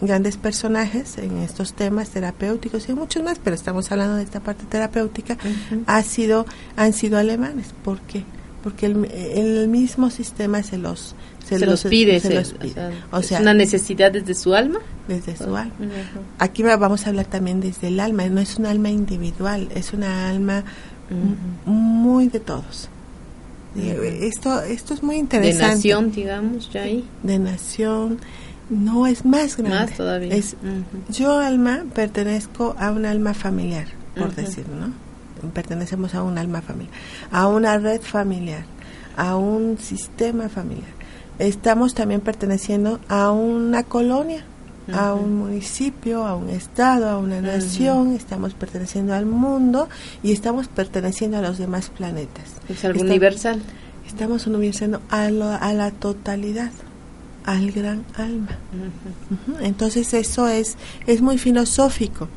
grandes 0.00 0.36
personajes 0.36 1.18
en 1.18 1.38
estos 1.38 1.74
temas 1.74 2.10
terapéuticos 2.10 2.88
y 2.88 2.94
muchos 2.94 3.22
más, 3.22 3.38
pero 3.42 3.54
estamos 3.54 3.90
hablando 3.92 4.16
de 4.16 4.24
esta 4.24 4.40
parte 4.40 4.64
terapéutica, 4.64 5.38
ha 5.86 6.02
sido, 6.02 6.46
han 6.76 6.92
sido 6.92 7.18
alemanes. 7.18 7.68
¿Por 7.84 8.00
qué? 8.00 8.24
Porque 8.64 8.86
el, 8.86 9.04
el 9.04 9.68
mismo 9.68 10.10
sistema 10.10 10.62
se 10.62 10.78
los 10.78 11.14
se, 11.46 11.58
los, 11.58 11.84
pide, 11.84 12.16
O 13.10 13.22
sea, 13.22 13.38
es 13.38 13.42
una 13.42 13.52
necesidad 13.52 14.10
desde 14.10 14.34
su 14.34 14.54
alma. 14.54 14.80
Desde 15.06 15.36
su 15.36 15.54
alma. 15.54 15.74
Aquí 16.38 16.62
vamos 16.62 17.06
a 17.06 17.10
hablar 17.10 17.26
también 17.26 17.60
desde 17.60 17.88
el 17.88 18.00
alma, 18.00 18.26
no 18.28 18.40
es 18.40 18.56
un 18.56 18.66
alma 18.66 18.88
individual, 18.88 19.68
es 19.74 19.92
una 19.92 20.30
alma 20.30 20.64
muy 21.66 22.28
de 22.28 22.40
todos. 22.40 22.88
Esto 23.76 24.62
esto 24.62 24.94
es 24.94 25.02
muy 25.02 25.16
interesante. 25.16 25.66
De 25.66 25.74
nación, 25.74 26.12
digamos, 26.12 26.70
ya 26.72 26.82
ahí. 26.82 27.04
De 27.22 27.38
nación, 27.38 28.18
no 28.70 29.06
es 29.06 29.24
más 29.24 29.56
grande. 29.56 29.78
Más 29.78 29.96
todavía. 29.96 30.34
Es, 30.34 30.56
Yo 31.10 31.38
alma 31.38 31.84
pertenezco 31.92 32.74
a 32.78 32.90
un 32.90 33.04
alma 33.04 33.34
familiar, 33.34 33.88
por 34.16 34.34
decirlo, 34.34 34.76
¿no? 34.76 35.04
Pertenecemos 35.50 36.14
a 36.14 36.22
un 36.22 36.38
alma 36.38 36.62
familiar, 36.62 36.94
a 37.30 37.48
una 37.48 37.78
red 37.78 38.00
familiar, 38.00 38.64
a 39.16 39.36
un 39.36 39.78
sistema 39.78 40.48
familiar. 40.48 40.92
Estamos 41.38 41.94
también 41.94 42.20
perteneciendo 42.20 43.00
a 43.08 43.30
una 43.32 43.82
colonia, 43.82 44.44
a 44.92 45.14
un 45.14 45.36
municipio, 45.38 46.26
a 46.26 46.36
un 46.36 46.50
estado, 46.50 47.08
a 47.08 47.18
una 47.18 47.40
nación, 47.40 48.12
estamos 48.12 48.54
perteneciendo 48.54 49.14
al 49.14 49.26
mundo 49.26 49.88
y 50.22 50.32
estamos 50.32 50.68
perteneciendo 50.68 51.38
a 51.38 51.40
los 51.40 51.58
demás 51.58 51.90
planetas. 51.90 52.44
Es 52.68 52.84
algo 52.84 53.00
universal. 53.00 53.62
Estamos 54.06 54.46
universando 54.46 55.00
a, 55.10 55.24
a 55.24 55.72
la 55.72 55.90
totalidad, 55.90 56.70
al 57.44 57.72
gran 57.72 58.04
alma. 58.16 58.58
Entonces 59.60 60.14
eso 60.14 60.46
es, 60.46 60.76
es 61.06 61.22
muy 61.22 61.38
filosófico 61.38 62.28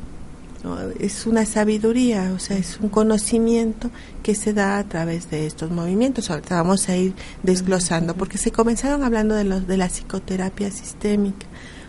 es 0.98 1.26
una 1.26 1.44
sabiduría, 1.46 2.32
o 2.34 2.38
sea, 2.38 2.56
es 2.56 2.78
un 2.80 2.88
conocimiento 2.88 3.90
que 4.22 4.34
se 4.34 4.52
da 4.52 4.78
a 4.78 4.84
través 4.84 5.30
de 5.30 5.46
estos 5.46 5.70
movimientos. 5.70 6.30
Ahorita 6.30 6.56
vamos 6.56 6.88
a 6.88 6.96
ir 6.96 7.14
desglosando, 7.42 8.14
porque 8.14 8.38
se 8.38 8.50
comenzaron 8.50 9.02
hablando 9.02 9.34
de, 9.34 9.44
los, 9.44 9.66
de 9.66 9.76
la 9.76 9.88
psicoterapia 9.88 10.70
sistémica. 10.70 11.46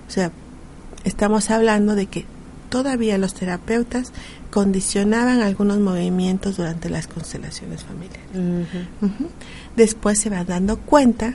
O 0.08 0.12
sea, 0.12 0.32
estamos 1.04 1.50
hablando 1.50 1.96
de 1.96 2.06
que 2.08 2.26
todavía 2.70 3.18
los 3.18 3.34
terapeutas 3.34 4.12
condicionaban 4.52 5.42
algunos 5.42 5.80
movimientos 5.80 6.58
durante 6.58 6.90
las 6.90 7.08
constelaciones 7.08 7.84
familiares. 7.84 8.30
Después 9.76 10.20
se 10.20 10.30
va 10.30 10.44
dando 10.44 10.78
cuenta 10.78 11.34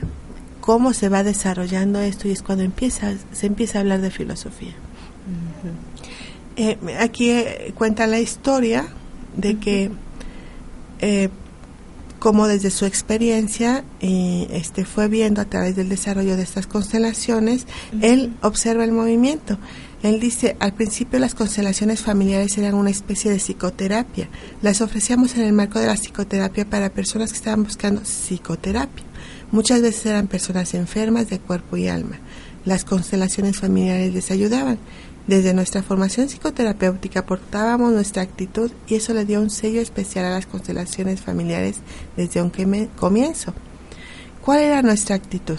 cómo 0.61 0.93
se 0.93 1.09
va 1.09 1.23
desarrollando 1.23 1.99
esto 1.99 2.27
y 2.27 2.31
es 2.31 2.41
cuando 2.41 2.63
empieza, 2.63 3.13
se 3.31 3.47
empieza 3.47 3.77
a 3.77 3.81
hablar 3.81 4.01
de 4.01 4.11
filosofía. 4.11 4.73
Eh, 6.57 6.77
aquí 6.99 7.31
eh, 7.31 7.73
cuenta 7.75 8.07
la 8.07 8.19
historia 8.19 8.87
de 9.35 9.59
que 9.59 9.91
eh, 10.99 11.29
como 12.19 12.47
desde 12.47 12.71
su 12.71 12.85
experiencia 12.85 13.83
este 13.99 14.85
fue 14.85 15.09
viendo 15.09 15.41
a 15.41 15.45
través 15.45 15.75
del 15.75 15.89
desarrollo 15.89 16.37
de 16.37 16.43
estas 16.43 16.65
constelaciones 16.65 17.67
él 18.01 18.33
observa 18.41 18.85
el 18.85 18.93
movimiento. 18.93 19.59
Él 20.01 20.19
dice 20.19 20.55
al 20.59 20.73
principio 20.73 21.19
las 21.19 21.35
constelaciones 21.35 22.01
familiares 22.01 22.57
eran 22.57 22.75
una 22.75 22.89
especie 22.89 23.29
de 23.31 23.37
psicoterapia. 23.37 24.29
Las 24.61 24.79
ofrecíamos 24.81 25.35
en 25.35 25.41
el 25.41 25.53
marco 25.53 25.79
de 25.79 25.87
la 25.87 25.95
psicoterapia 25.95 26.65
para 26.65 26.89
personas 26.89 27.31
que 27.31 27.37
estaban 27.37 27.63
buscando 27.63 28.01
psicoterapia. 28.01 29.03
Muchas 29.51 29.81
veces 29.81 30.05
eran 30.05 30.27
personas 30.27 30.73
enfermas 30.73 31.29
de 31.29 31.39
cuerpo 31.39 31.75
y 31.75 31.89
alma. 31.89 32.17
Las 32.63 32.85
constelaciones 32.85 33.57
familiares 33.57 34.13
les 34.13 34.31
ayudaban 34.31 34.79
desde 35.27 35.53
nuestra 35.53 35.81
formación 35.81 36.27
psicoterapéutica 36.27 37.21
aportábamos 37.21 37.91
nuestra 37.91 38.21
actitud 38.21 38.71
y 38.87 38.95
eso 38.95 39.13
le 39.13 39.25
dio 39.25 39.41
un 39.41 39.49
sello 39.49 39.81
especial 39.81 40.25
a 40.25 40.29
las 40.29 40.45
constelaciones 40.45 41.21
familiares 41.21 41.77
desde 42.15 42.41
un 42.41 42.51
comienzo. 42.95 43.53
¿Cuál 44.41 44.59
era 44.59 44.81
nuestra 44.83 45.15
actitud? 45.15 45.57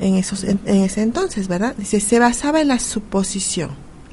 En, 0.00 0.14
esos, 0.14 0.44
en, 0.44 0.60
ese 0.66 1.02
entonces, 1.02 1.48
¿verdad? 1.48 1.74
Dice, 1.76 2.00
se 2.00 2.18
basaba 2.18 2.60
en 2.60 2.68
la 2.68 2.78
suposición. 2.78 3.70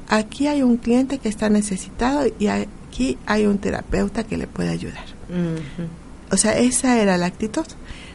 Aquí 0.08 0.46
hay 0.46 0.62
un 0.62 0.78
cliente 0.78 1.18
que 1.18 1.28
está 1.28 1.50
necesitado 1.50 2.26
y 2.38 2.46
aquí 2.46 3.18
hay 3.26 3.46
un 3.46 3.58
terapeuta 3.58 4.24
que 4.24 4.38
le 4.38 4.46
puede 4.46 4.70
ayudar. 4.70 5.04
O 6.30 6.36
sea, 6.36 6.58
esa 6.58 6.98
era 6.98 7.18
la 7.18 7.26
actitud. 7.26 7.66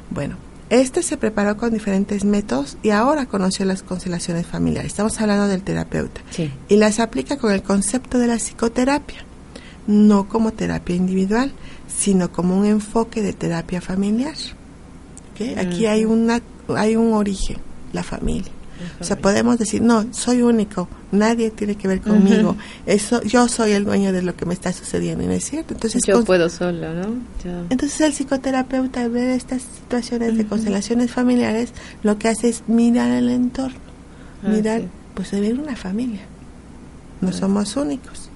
Bueno, 0.09 0.37
este 0.69 1.03
se 1.03 1.17
preparó 1.17 1.57
con 1.57 1.71
diferentes 1.71 2.23
métodos 2.25 2.77
y 2.83 2.89
ahora 2.89 3.25
conoció 3.25 3.65
las 3.65 3.83
constelaciones 3.83 4.47
familiares. 4.47 4.91
Estamos 4.91 5.19
hablando 5.21 5.47
del 5.47 5.61
terapeuta. 5.61 6.21
Y 6.67 6.77
las 6.77 6.99
aplica 6.99 7.37
con 7.37 7.51
el 7.51 7.61
concepto 7.61 8.17
de 8.17 8.27
la 8.27 8.37
psicoterapia. 8.37 9.25
no 9.85 10.29
como 10.29 10.53
terapia 10.53 10.95
individual, 10.95 11.51
sino 11.87 12.31
como 12.31 12.57
un 12.57 12.65
enfoque 12.65 13.21
de 13.21 13.33
terapia 13.33 13.81
familiar. 13.81 14.35
Aquí 15.57 15.85
hay, 15.87 16.05
una, 16.05 16.41
hay 16.69 16.95
un 16.95 17.13
origen, 17.13 17.57
la 17.91 18.03
familia. 18.03 18.51
O 18.99 19.03
sea, 19.03 19.17
podemos 19.17 19.57
decir, 19.57 19.81
no, 19.81 20.05
soy 20.13 20.41
único, 20.41 20.87
nadie 21.11 21.51
tiene 21.51 21.75
que 21.75 21.87
ver 21.87 22.01
conmigo, 22.01 22.55
eso, 22.85 23.21
yo 23.23 23.47
soy 23.47 23.71
el 23.71 23.85
dueño 23.85 24.11
de 24.11 24.21
lo 24.21 24.35
que 24.35 24.45
me 24.45 24.53
está 24.53 24.73
sucediendo, 24.73 25.25
no 25.25 25.31
es 25.31 25.45
cierto. 25.45 25.73
Entonces, 25.73 26.01
yo 26.05 26.23
puedo 26.23 26.49
solo, 26.49 26.93
¿no? 26.93 27.15
Entonces 27.69 28.01
el 28.01 28.13
psicoterapeuta 28.13 29.01
al 29.01 29.09
ver 29.09 29.29
estas 29.29 29.61
situaciones 29.61 30.37
de 30.37 30.45
constelaciones 30.45 31.11
familiares, 31.11 31.71
lo 32.03 32.17
que 32.17 32.29
hace 32.29 32.49
es 32.49 32.63
mirar 32.67 33.11
el 33.11 33.29
entorno, 33.29 33.77
ah, 34.43 34.49
mirar, 34.49 34.83
pues 35.13 35.31
de 35.31 35.41
ver 35.41 35.59
una 35.59 35.75
familia. 35.75 36.21
No 37.21 37.31
somos 37.31 37.75
únicos. 37.77 38.29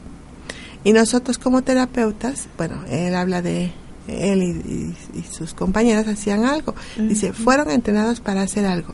Y 0.83 0.93
nosotros 0.93 1.37
como 1.37 1.61
terapeutas, 1.61 2.47
bueno, 2.57 2.83
él 2.89 3.13
habla 3.15 3.41
de 3.41 3.71
él 4.07 4.41
y, 4.41 4.95
sus 5.31 5.53
compañeras 5.53 6.07
hacían 6.07 6.45
algo. 6.45 6.73
Dice, 6.97 7.33
fueron 7.33 7.69
entrenados 7.69 8.21
para 8.21 8.41
hacer 8.41 8.65
algo 8.65 8.93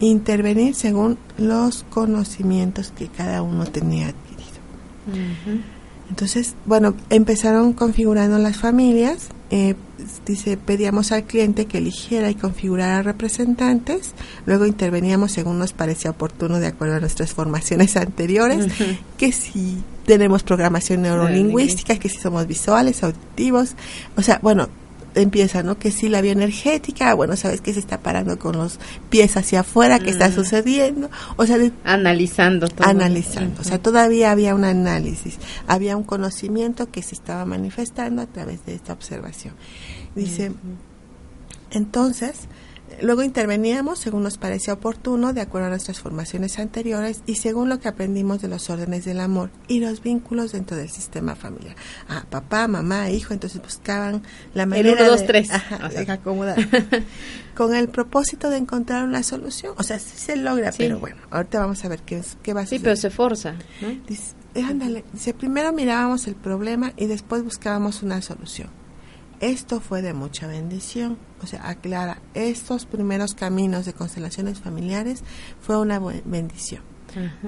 intervenir 0.00 0.74
según 0.74 1.18
los 1.38 1.84
conocimientos 1.90 2.92
que 2.96 3.08
cada 3.08 3.42
uno 3.42 3.64
tenía 3.66 4.08
adquirido. 4.08 4.44
Entonces, 6.10 6.54
bueno, 6.66 6.94
empezaron 7.10 7.72
configurando 7.72 8.38
las 8.38 8.56
familias. 8.56 9.28
Eh, 9.50 9.74
dice, 10.26 10.56
pedíamos 10.56 11.12
al 11.12 11.24
cliente 11.24 11.66
que 11.66 11.78
eligiera 11.78 12.30
y 12.30 12.34
configurara 12.34 13.02
representantes. 13.02 14.12
Luego 14.46 14.66
interveníamos 14.66 15.32
según 15.32 15.58
nos 15.58 15.72
parecía 15.72 16.10
oportuno 16.10 16.60
de 16.60 16.66
acuerdo 16.66 16.96
a 16.96 17.00
nuestras 17.00 17.32
formaciones 17.32 17.96
anteriores. 17.96 18.66
Que 19.16 19.32
si 19.32 19.78
tenemos 20.06 20.42
programación 20.42 21.02
neurolingüística, 21.02 21.96
que 21.96 22.08
si 22.08 22.18
somos 22.18 22.46
visuales, 22.46 23.02
auditivos. 23.02 23.74
O 24.16 24.22
sea, 24.22 24.38
bueno, 24.42 24.68
empieza, 25.14 25.62
¿no? 25.62 25.78
Que 25.78 25.90
si 25.90 26.08
la 26.08 26.20
bioenergética, 26.20 27.14
bueno, 27.14 27.36
sabes 27.36 27.60
que 27.60 27.72
se 27.72 27.80
está 27.80 28.00
parando 28.00 28.38
con 28.38 28.56
los 28.56 28.78
pies 29.10 29.36
hacia 29.36 29.60
afuera, 29.60 29.98
que 29.98 30.10
está 30.10 30.28
mm. 30.28 30.32
sucediendo, 30.32 31.10
o 31.36 31.46
sea, 31.46 31.58
analizando 31.84 32.68
todo. 32.68 32.88
Analizando, 32.88 33.60
o 33.60 33.64
sea, 33.64 33.78
todavía 33.78 34.30
había 34.30 34.54
un 34.54 34.64
análisis, 34.64 35.38
había 35.66 35.96
un 35.96 36.04
conocimiento 36.04 36.90
que 36.90 37.02
se 37.02 37.14
estaba 37.14 37.44
manifestando 37.44 38.22
a 38.22 38.26
través 38.26 38.64
de 38.66 38.74
esta 38.74 38.92
observación. 38.92 39.54
Dice, 40.14 40.52
entonces, 41.70 42.48
Luego 43.02 43.22
interveníamos 43.22 43.98
según 43.98 44.22
nos 44.22 44.38
parecía 44.38 44.74
oportuno, 44.74 45.32
de 45.32 45.40
acuerdo 45.40 45.66
a 45.66 45.70
nuestras 45.70 46.00
formaciones 46.00 46.58
anteriores 46.58 47.22
y 47.26 47.36
según 47.36 47.68
lo 47.68 47.80
que 47.80 47.88
aprendimos 47.88 48.42
de 48.42 48.48
los 48.48 48.70
órdenes 48.70 49.04
del 49.04 49.20
amor 49.20 49.50
y 49.68 49.80
los 49.80 50.02
vínculos 50.02 50.52
dentro 50.52 50.76
del 50.76 50.90
sistema 50.90 51.34
familiar. 51.34 51.76
Ah, 52.08 52.24
papá, 52.28 52.68
mamá, 52.68 53.10
hijo, 53.10 53.32
entonces 53.32 53.60
buscaban 53.62 54.22
la 54.54 54.66
manera 54.66 55.02
el 55.02 55.06
dos, 55.06 55.24
tres. 55.26 55.48
de 55.48 56.12
acomodar. 56.12 56.56
con 57.54 57.74
el 57.74 57.88
propósito 57.88 58.50
de 58.50 58.58
encontrar 58.58 59.04
una 59.04 59.22
solución. 59.22 59.74
O 59.78 59.82
sea, 59.82 59.98
sí 59.98 60.18
se 60.18 60.36
logra, 60.36 60.72
pero 60.76 60.98
bueno, 60.98 61.16
ahorita 61.30 61.60
vamos 61.60 61.84
a 61.84 61.88
ver 61.88 62.00
qué, 62.00 62.20
qué 62.42 62.52
va 62.52 62.62
a 62.62 62.64
suceder. 62.64 62.80
Sí, 62.80 62.84
pero 62.84 62.96
se 62.96 63.10
forza. 63.10 63.54
Dice, 64.08 64.34
ándale, 64.56 65.04
dice, 65.12 65.34
primero 65.34 65.72
mirábamos 65.72 66.26
el 66.26 66.34
problema 66.34 66.92
y 66.96 67.06
después 67.06 67.42
buscábamos 67.42 68.02
una 68.02 68.20
solución 68.22 68.83
esto 69.40 69.80
fue 69.80 70.02
de 70.02 70.14
mucha 70.14 70.46
bendición. 70.46 71.18
O 71.42 71.46
sea, 71.46 71.68
aclara, 71.68 72.18
estos 72.34 72.86
primeros 72.86 73.34
caminos 73.34 73.86
de 73.86 73.92
constelaciones 73.92 74.60
familiares 74.60 75.22
fue 75.60 75.78
una 75.78 75.98
bendición. 76.24 76.82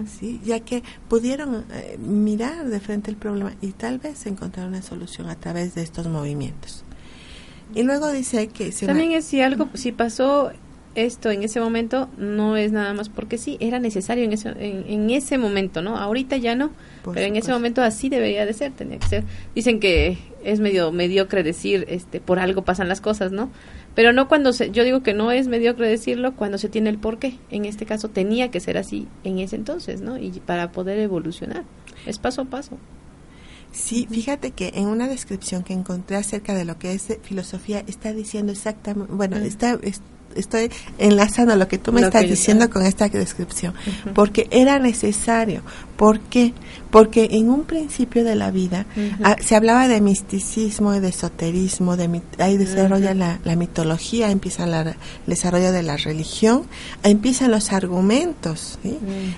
¿sí? 0.07 0.41
ya 0.45 0.61
que 0.61 0.85
pudieron 1.09 1.65
eh, 1.73 1.99
mirar 1.99 2.69
de 2.69 2.79
frente 2.79 3.11
el 3.11 3.17
problema 3.17 3.53
y 3.61 3.73
tal 3.73 3.99
vez 3.99 4.25
encontrar 4.27 4.69
una 4.69 4.81
solución 4.81 5.29
a 5.29 5.35
través 5.35 5.75
de 5.75 5.83
estos 5.83 6.07
movimientos. 6.07 6.85
Y 7.75 7.83
luego 7.83 8.13
dice 8.13 8.47
que... 8.49 8.71
También 8.71 9.13
es 9.13 9.25
si 9.25 9.41
algo, 9.41 9.69
si 9.75 9.91
pasó 9.91 10.53
esto 10.97 11.31
en 11.31 11.43
ese 11.43 11.61
momento, 11.61 12.09
no 12.17 12.57
es 12.57 12.73
nada 12.73 12.93
más 12.95 13.09
porque 13.09 13.39
sí, 13.39 13.59
era 13.61 13.79
necesario 13.79 14.25
en 14.25 14.33
ese, 14.33 14.49
en, 14.59 15.11
ese 15.11 15.39
momento, 15.39 15.83
¿no? 15.83 15.97
Ahorita 15.97 16.39
ya 16.39 16.57
no, 16.57 16.71
pero 17.05 17.27
en 17.27 17.37
ese 17.37 17.53
momento 17.53 17.83
así 17.83 18.09
debería 18.09 18.47
de 18.47 18.53
ser, 18.55 18.73
tenía 18.73 18.99
que 18.99 19.07
ser. 19.07 19.25
Dicen 19.55 19.79
que 19.79 20.19
es 20.43 20.59
medio 20.59 20.91
mediocre 20.93 21.43
decir, 21.43 21.85
este, 21.89 22.19
por 22.21 22.39
algo 22.39 22.63
pasan 22.63 22.89
las 22.89 23.01
cosas, 23.01 23.31
¿no? 23.31 23.51
Pero 23.95 24.13
no 24.13 24.27
cuando 24.27 24.53
se, 24.53 24.71
yo 24.71 24.85
digo 24.85 25.03
que 25.03 25.15
no 25.15 25.31
es 25.31 25.49
mediocre 25.49 25.89
decirlo 25.89 26.35
cuando 26.35 26.59
se 26.59 26.69
tiene 26.69 26.91
el 26.91 26.99
porqué. 26.99 27.39
En 27.51 27.67
este 27.67 27.87
caso 27.87 28.09
tenía 28.09 28.51
que 28.51 28.61
ser 28.61 28.79
así 28.79 29.07
en 29.23 29.39
ese 29.39 29.57
entonces, 29.57 30.01
¿no? 30.01 30.19
Y 30.19 30.31
para 30.45 30.73
poder 30.73 30.99
evolucionar. 30.99 31.65
Es 32.07 32.19
paso 32.19 32.43
a 32.43 32.45
paso. 32.47 32.79
Sí, 33.73 34.07
fíjate 34.11 34.53
que 34.53 34.73
en 34.75 34.87
una 34.87 35.07
descripción 35.07 35.63
que 35.63 35.75
encontré 35.75 36.17
acerca 36.17 36.55
de 36.55 36.65
lo 36.65 36.79
que 36.79 36.95
es 36.95 37.09
filosofía 37.23 37.85
está 37.87 38.15
diciendo 38.15 38.53
exactamente, 38.53 39.13
bueno, 39.13 39.37
está, 39.37 39.79
estoy 40.37 40.71
enlazando 40.99 41.57
lo 41.57 41.69
que 41.69 41.79
tú 41.79 41.93
me 41.93 42.01
estás 42.01 42.23
diciendo 42.23 42.71
con 42.71 42.85
esta 42.85 43.09
descripción, 43.09 43.75
porque 44.15 44.49
era 44.51 44.79
necesario. 44.79 45.63
¿Por 45.97 46.21
qué? 46.21 46.53
Porque 46.91 47.29
en 47.33 47.49
un 47.49 47.65
principio 47.65 48.23
de 48.23 48.35
la 48.35 48.51
vida 48.51 48.87
ah, 49.25 49.37
se 49.41 49.57
hablaba 49.57 49.89
de 49.89 50.01
misticismo 50.01 50.95
y 50.95 51.01
de 51.01 51.09
esoterismo, 51.09 51.97
de, 51.97 52.21
ahí 52.39 52.59
desarrolla 52.59 53.15
la, 53.15 53.57
mitología, 53.57 54.31
empieza 54.31 54.65
el 54.65 54.95
desarrollo 55.27 55.73
de 55.73 55.83
la 55.83 55.97
religión, 55.97 56.65
empiezan 57.03 57.51
los 57.51 57.73
argumentos, 57.73 58.79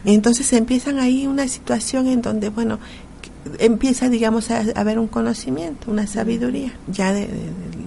entonces 0.04 0.52
empiezan 0.52 0.98
ahí 0.98 1.26
una 1.26 1.46
situación 1.46 2.08
en 2.08 2.22
donde, 2.22 2.48
bueno, 2.48 2.80
empieza, 3.58 4.08
digamos, 4.08 4.50
a, 4.50 4.64
haber 4.74 4.98
un 4.98 5.08
conocimiento, 5.08 5.90
una 5.90 6.06
sabiduría 6.06 6.72
ya 6.86 7.12
del 7.12 7.28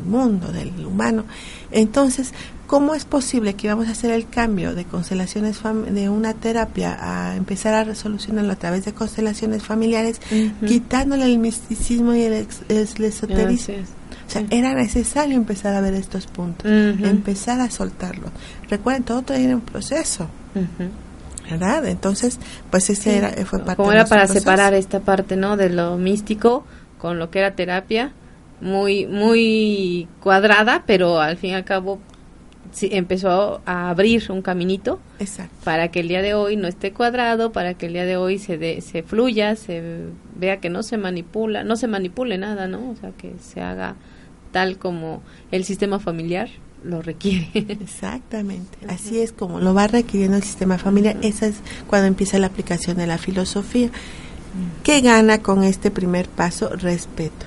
mundo, 0.05 0.51
del 0.51 0.85
humano. 0.85 1.25
Entonces, 1.71 2.33
¿cómo 2.71 2.95
es 2.95 3.03
posible 3.03 3.55
que 3.55 3.67
vamos 3.67 3.89
a 3.89 3.91
hacer 3.91 4.11
el 4.11 4.29
cambio 4.29 4.73
de 4.73 4.85
constelaciones 4.85 5.59
de 5.89 6.07
una 6.07 6.33
terapia 6.33 6.97
a 7.01 7.35
empezar 7.35 7.73
a 7.73 7.83
resolucionarlo 7.83 8.53
a 8.53 8.55
través 8.55 8.85
de 8.85 8.93
constelaciones 8.93 9.61
familiares, 9.61 10.21
quitándole 10.65 11.25
el 11.25 11.37
misticismo 11.37 12.13
y 12.13 12.21
el, 12.21 12.47
esoterismo? 12.69 13.75
O 13.75 14.31
sea, 14.31 14.45
era 14.51 14.73
necesario 14.73 15.35
empezar 15.35 15.75
a 15.75 15.81
ver 15.81 15.95
estos 15.95 16.27
puntos, 16.27 16.71
empezar 16.71 17.59
a 17.59 17.69
soltarlos. 17.69 18.31
Recuerden, 18.69 19.03
todo 19.03 19.21
tiene 19.23 19.53
un 19.53 19.61
proceso. 19.61 20.29
¿verdad? 21.49 21.85
Entonces, 21.87 22.39
pues 22.69 22.89
ese 22.89 23.17
era, 23.17 23.31
fue 23.45 23.59
parte 23.59 23.75
Como 23.75 23.91
era 23.91 24.05
para 24.05 24.27
separar 24.27 24.73
esta 24.75 25.01
parte, 25.01 25.35
¿no? 25.35 25.57
De 25.57 25.67
lo 25.67 25.97
místico 25.97 26.63
con 26.97 27.19
lo 27.19 27.29
que 27.31 27.39
era 27.39 27.53
terapia, 27.53 28.13
muy, 28.61 29.07
muy 29.07 30.07
cuadrada, 30.21 30.83
pero 30.87 31.19
al 31.19 31.35
fin 31.35 31.49
y 31.49 31.53
al 31.55 31.65
cabo 31.65 31.99
sí, 32.71 32.89
empezó 32.91 33.61
a 33.65 33.89
abrir 33.89 34.31
un 34.31 34.41
caminito 34.41 34.99
para 35.63 35.89
que 35.89 35.99
el 35.99 36.07
día 36.07 36.21
de 36.21 36.33
hoy 36.33 36.55
no 36.55 36.67
esté 36.67 36.91
cuadrado, 36.91 37.51
para 37.51 37.73
que 37.73 37.87
el 37.87 37.93
día 37.93 38.05
de 38.05 38.17
hoy 38.17 38.39
se, 38.39 38.81
se 38.81 39.03
fluya, 39.03 39.55
se 39.55 39.81
vea 40.35 40.57
que 40.59 40.69
no 40.69 40.83
se 40.83 40.97
manipula, 40.97 41.63
no 41.63 41.75
se 41.75 41.87
manipule 41.87 42.37
nada, 42.37 42.67
¿no? 42.67 42.89
O 42.89 42.95
sea, 42.95 43.11
que 43.11 43.33
se 43.39 43.61
haga 43.61 43.95
tal 44.51 44.77
como 44.77 45.21
el 45.51 45.63
sistema 45.63 45.99
familiar 45.99 46.49
lo 46.83 47.01
requiere. 47.01 47.49
Exactamente, 47.53 48.77
así 48.87 49.19
es 49.19 49.31
como 49.31 49.59
lo 49.59 49.73
va 49.73 49.87
requiriendo 49.87 50.37
el 50.37 50.43
sistema 50.43 50.77
familiar, 50.77 51.17
esa 51.21 51.47
es 51.47 51.55
cuando 51.87 52.07
empieza 52.07 52.39
la 52.39 52.47
aplicación 52.47 52.97
de 52.97 53.07
la 53.07 53.17
filosofía. 53.17 53.89
¿Qué 54.83 54.99
gana 54.99 55.41
con 55.41 55.63
este 55.63 55.91
primer 55.91 56.27
paso? 56.27 56.69
Respeto 56.69 57.45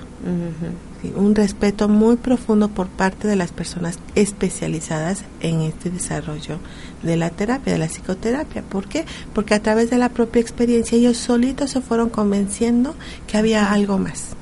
un 1.15 1.35
respeto 1.35 1.87
muy 1.87 2.15
profundo 2.17 2.69
por 2.69 2.87
parte 2.87 3.27
de 3.27 3.35
las 3.35 3.51
personas 3.51 3.99
especializadas 4.15 5.23
en 5.41 5.61
este 5.61 5.89
desarrollo 5.89 6.59
de 7.03 7.17
la 7.17 7.29
terapia, 7.29 7.73
de 7.73 7.79
la 7.79 7.87
psicoterapia. 7.87 8.61
¿Por 8.63 8.87
qué? 8.87 9.05
Porque 9.33 9.53
a 9.53 9.61
través 9.61 9.89
de 9.89 9.97
la 9.97 10.09
propia 10.09 10.41
experiencia 10.41 10.97
ellos 10.97 11.17
solitos 11.17 11.71
se 11.71 11.81
fueron 11.81 12.09
convenciendo 12.09 12.95
que 13.27 13.37
había 13.37 13.71
algo 13.71 13.97
más. 13.97 14.35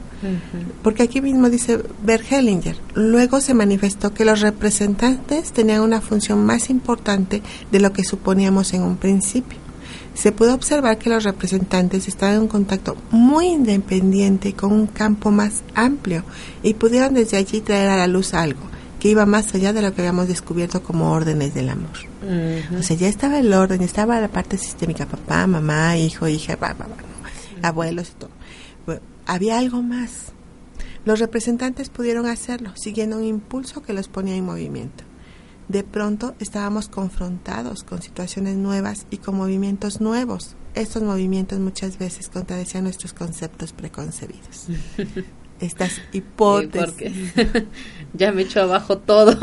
Porque 0.81 1.03
aquí 1.03 1.19
mismo 1.19 1.49
dice 1.49 1.83
Bert 2.01 2.31
Hellinger, 2.31 2.77
luego 2.93 3.41
se 3.41 3.53
manifestó 3.53 4.13
que 4.13 4.23
los 4.23 4.39
representantes 4.39 5.51
tenían 5.51 5.81
una 5.81 5.99
función 5.99 6.45
más 6.45 6.69
importante 6.69 7.41
de 7.71 7.79
lo 7.81 7.91
que 7.91 8.05
suponíamos 8.05 8.73
en 8.73 8.83
un 8.83 8.95
principio 8.95 9.62
se 10.13 10.31
pudo 10.31 10.53
observar 10.53 10.97
que 10.97 11.09
los 11.09 11.23
representantes 11.23 12.07
estaban 12.07 12.35
en 12.35 12.47
contacto 12.47 12.95
muy 13.11 13.47
independiente 13.47 14.53
con 14.53 14.71
un 14.71 14.87
campo 14.87 15.31
más 15.31 15.63
amplio 15.75 16.23
y 16.61 16.75
pudieron 16.75 17.13
desde 17.13 17.37
allí 17.37 17.61
traer 17.61 17.89
a 17.89 17.97
la 17.97 18.07
luz 18.07 18.33
algo 18.33 18.61
que 18.99 19.09
iba 19.09 19.25
más 19.25 19.53
allá 19.53 19.73
de 19.73 19.81
lo 19.81 19.93
que 19.93 20.01
habíamos 20.01 20.29
descubierto 20.29 20.81
como 20.81 21.11
órdenes 21.11 21.53
del 21.53 21.67
amor. 21.67 21.91
O 22.79 22.83
sea, 22.83 22.95
ya 22.95 23.09
estaba 23.09 23.37
el 23.37 23.53
orden, 23.53 23.81
estaba 23.81 24.21
la 24.21 24.29
parte 24.29 24.57
sistémica, 24.57 25.05
papá, 25.05 25.45
mamá, 25.45 25.97
hijo, 25.97 26.25
hija, 26.29 26.57
abuelos 27.61 28.11
y 28.11 28.19
todo. 28.19 28.99
había 29.25 29.57
algo 29.57 29.81
más. 29.81 30.31
Los 31.03 31.19
representantes 31.19 31.89
pudieron 31.89 32.27
hacerlo, 32.27 32.71
siguiendo 32.75 33.17
un 33.17 33.25
impulso 33.25 33.81
que 33.81 33.91
los 33.91 34.07
ponía 34.07 34.37
en 34.37 34.45
movimiento 34.45 35.03
de 35.73 35.83
pronto 35.83 36.35
estábamos 36.39 36.87
confrontados 36.87 37.83
con 37.83 38.01
situaciones 38.01 38.55
nuevas 38.55 39.07
y 39.09 39.17
con 39.17 39.35
movimientos 39.35 39.99
nuevos 39.99 40.55
estos 40.75 41.03
movimientos 41.03 41.59
muchas 41.59 41.97
veces 41.99 42.29
contradecían 42.29 42.83
nuestros 42.83 43.13
conceptos 43.13 43.73
preconcebidos. 43.73 44.67
Estas 45.59 46.01
hipótesis. 46.11 47.33
ya 48.13 48.31
me 48.31 48.41
echó 48.41 48.63
abajo 48.63 48.97
todo. 48.97 49.37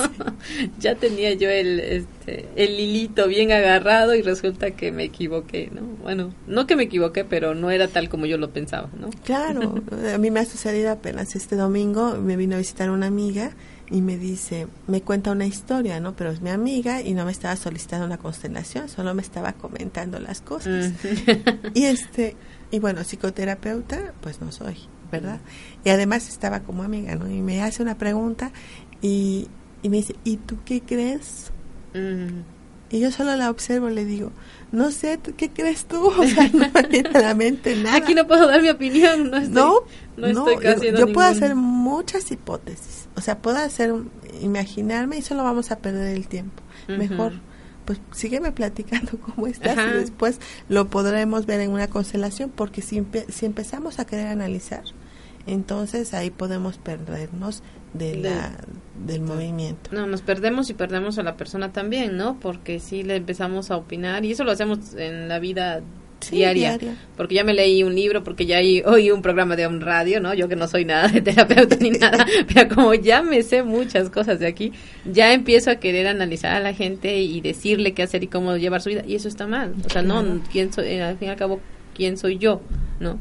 ya 0.78 0.94
tenía 0.94 1.34
yo 1.34 1.50
el, 1.50 1.80
este, 1.80 2.48
el 2.56 2.78
hilito 2.80 3.26
bien 3.26 3.52
agarrado 3.52 4.14
y 4.14 4.22
resulta 4.22 4.70
que 4.70 4.90
me 4.90 5.04
equivoqué, 5.04 5.70
¿no? 5.74 5.82
Bueno, 6.02 6.32
no 6.46 6.66
que 6.66 6.76
me 6.76 6.84
equivoqué, 6.84 7.24
pero 7.24 7.54
no 7.54 7.70
era 7.70 7.88
tal 7.88 8.08
como 8.08 8.24
yo 8.26 8.38
lo 8.38 8.50
pensaba, 8.50 8.88
¿no? 8.98 9.10
Claro, 9.24 9.82
a 10.14 10.18
mí 10.18 10.30
me 10.30 10.40
ha 10.40 10.46
sucedido 10.46 10.92
apenas 10.92 11.36
este 11.36 11.56
domingo, 11.56 12.14
me 12.14 12.36
vino 12.36 12.54
a 12.54 12.58
visitar 12.58 12.88
una 12.90 13.06
amiga 13.06 13.50
y 13.90 14.00
me 14.00 14.16
dice, 14.16 14.66
me 14.86 15.02
cuenta 15.02 15.32
una 15.32 15.46
historia, 15.46 16.00
¿no? 16.00 16.16
Pero 16.16 16.30
es 16.30 16.40
mi 16.40 16.50
amiga 16.50 17.02
y 17.02 17.12
no 17.14 17.24
me 17.24 17.32
estaba 17.32 17.54
solicitando 17.56 18.06
una 18.06 18.18
constelación, 18.18 18.88
solo 18.88 19.14
me 19.14 19.22
estaba 19.22 19.52
comentando 19.52 20.18
las 20.18 20.40
cosas. 20.40 20.92
Mm. 21.02 21.66
y 21.74 21.84
este, 21.84 22.36
y 22.70 22.78
bueno, 22.78 23.04
psicoterapeuta, 23.04 24.14
pues 24.20 24.40
no 24.40 24.50
soy, 24.52 24.76
¿verdad? 25.12 25.40
Y 25.84 25.90
además 25.90 26.28
estaba 26.28 26.60
como 26.60 26.82
amiga, 26.82 27.14
¿no? 27.14 27.30
Y 27.30 27.42
me 27.42 27.62
hace 27.62 27.82
una 27.82 27.98
pregunta 27.98 28.52
y, 29.02 29.48
y 29.82 29.88
me 29.90 29.98
dice, 29.98 30.16
¿y 30.24 30.38
tú 30.38 30.58
qué 30.64 30.80
crees? 30.80 31.52
Mm. 31.92 32.40
Y 32.90 33.00
yo 33.00 33.10
solo 33.10 33.36
la 33.36 33.50
observo, 33.50 33.90
le 33.90 34.04
digo, 34.04 34.32
no 34.74 34.90
sé, 34.90 35.20
¿qué 35.36 35.50
crees 35.50 35.86
tú? 35.86 36.08
O 36.18 36.26
sea, 36.26 36.50
no 36.52 36.68
me 36.72 36.82
viene 36.88 37.10
a 37.14 37.20
la 37.20 37.34
mente 37.34 37.76
nada. 37.76 37.96
Aquí 37.96 38.14
no 38.14 38.26
puedo 38.26 38.46
dar 38.46 38.60
mi 38.60 38.68
opinión, 38.68 39.30
no 39.30 39.36
estoy, 39.36 39.52
no, 39.54 39.80
no, 40.16 40.26
estoy 40.26 40.56
casi 40.58 40.86
Yo, 40.90 40.98
yo 40.98 41.12
puedo 41.12 41.26
hacer 41.28 41.54
muchas 41.54 42.30
hipótesis, 42.30 43.08
o 43.16 43.20
sea, 43.20 43.38
puedo 43.38 43.58
hacer, 43.58 43.94
imaginarme 44.42 45.18
y 45.18 45.22
solo 45.22 45.44
vamos 45.44 45.70
a 45.70 45.78
perder 45.78 46.16
el 46.16 46.26
tiempo. 46.28 46.62
Mejor, 46.88 47.32
pues 47.84 48.00
sígueme 48.12 48.52
platicando 48.52 49.12
cómo 49.34 49.46
estás 49.46 49.78
y 49.78 49.96
después 49.96 50.40
lo 50.68 50.88
podremos 50.88 51.46
ver 51.46 51.60
en 51.60 51.70
una 51.70 51.86
constelación, 51.88 52.50
porque 52.50 52.82
si, 52.82 53.02
si 53.28 53.46
empezamos 53.46 53.98
a 53.98 54.04
querer 54.04 54.26
analizar, 54.26 54.82
entonces 55.46 56.14
ahí 56.14 56.30
podemos 56.30 56.78
perdernos 56.78 57.62
de, 57.92 58.16
la, 58.16 58.52
del 59.06 59.22
movimiento. 59.22 59.90
No, 59.92 60.06
nos 60.06 60.22
perdemos 60.22 60.68
y 60.70 60.74
perdemos 60.74 61.18
a 61.18 61.22
la 61.22 61.36
persona 61.36 61.72
también, 61.72 62.16
¿no? 62.16 62.38
Porque 62.40 62.80
si 62.80 63.02
le 63.02 63.16
empezamos 63.16 63.70
a 63.70 63.76
opinar 63.76 64.24
y 64.24 64.32
eso 64.32 64.44
lo 64.44 64.52
hacemos 64.52 64.94
en 64.94 65.28
la 65.28 65.38
vida 65.38 65.82
diaria, 66.30 66.78
porque 67.16 67.34
ya 67.34 67.44
me 67.44 67.52
leí 67.52 67.82
un 67.82 67.94
libro, 67.94 68.24
porque 68.24 68.46
ya 68.46 68.58
oí 68.58 69.10
un 69.10 69.22
programa 69.22 69.56
de 69.56 69.66
un 69.66 69.80
radio, 69.80 70.20
¿no? 70.20 70.34
Yo 70.34 70.48
que 70.48 70.56
no 70.56 70.66
soy 70.66 70.84
nada 70.84 71.08
de 71.08 71.20
terapeuta 71.20 71.76
ni 71.76 71.90
nada, 71.90 72.26
pero 72.52 72.74
como 72.74 72.94
ya 72.94 73.22
me 73.22 73.42
sé 73.42 73.62
muchas 73.62 74.10
cosas 74.10 74.38
de 74.40 74.46
aquí, 74.46 74.72
ya 75.04 75.32
empiezo 75.32 75.70
a 75.70 75.76
querer 75.76 76.06
analizar 76.06 76.52
a 76.54 76.60
la 76.60 76.72
gente 76.72 77.20
y 77.20 77.40
decirle 77.40 77.92
qué 77.92 78.02
hacer 78.02 78.24
y 78.24 78.28
cómo 78.28 78.56
llevar 78.56 78.80
su 78.80 78.88
vida 78.90 79.04
y 79.06 79.14
eso 79.14 79.28
está 79.28 79.46
mal. 79.46 79.74
O 79.84 79.90
sea, 79.90 80.02
no, 80.02 80.40
quién 80.50 80.72
soy, 80.72 80.98
al 80.98 81.18
fin 81.18 81.28
y 81.28 81.30
al 81.30 81.36
cabo, 81.36 81.60
quién 81.94 82.16
soy 82.16 82.38
yo, 82.38 82.60
¿no? 83.00 83.18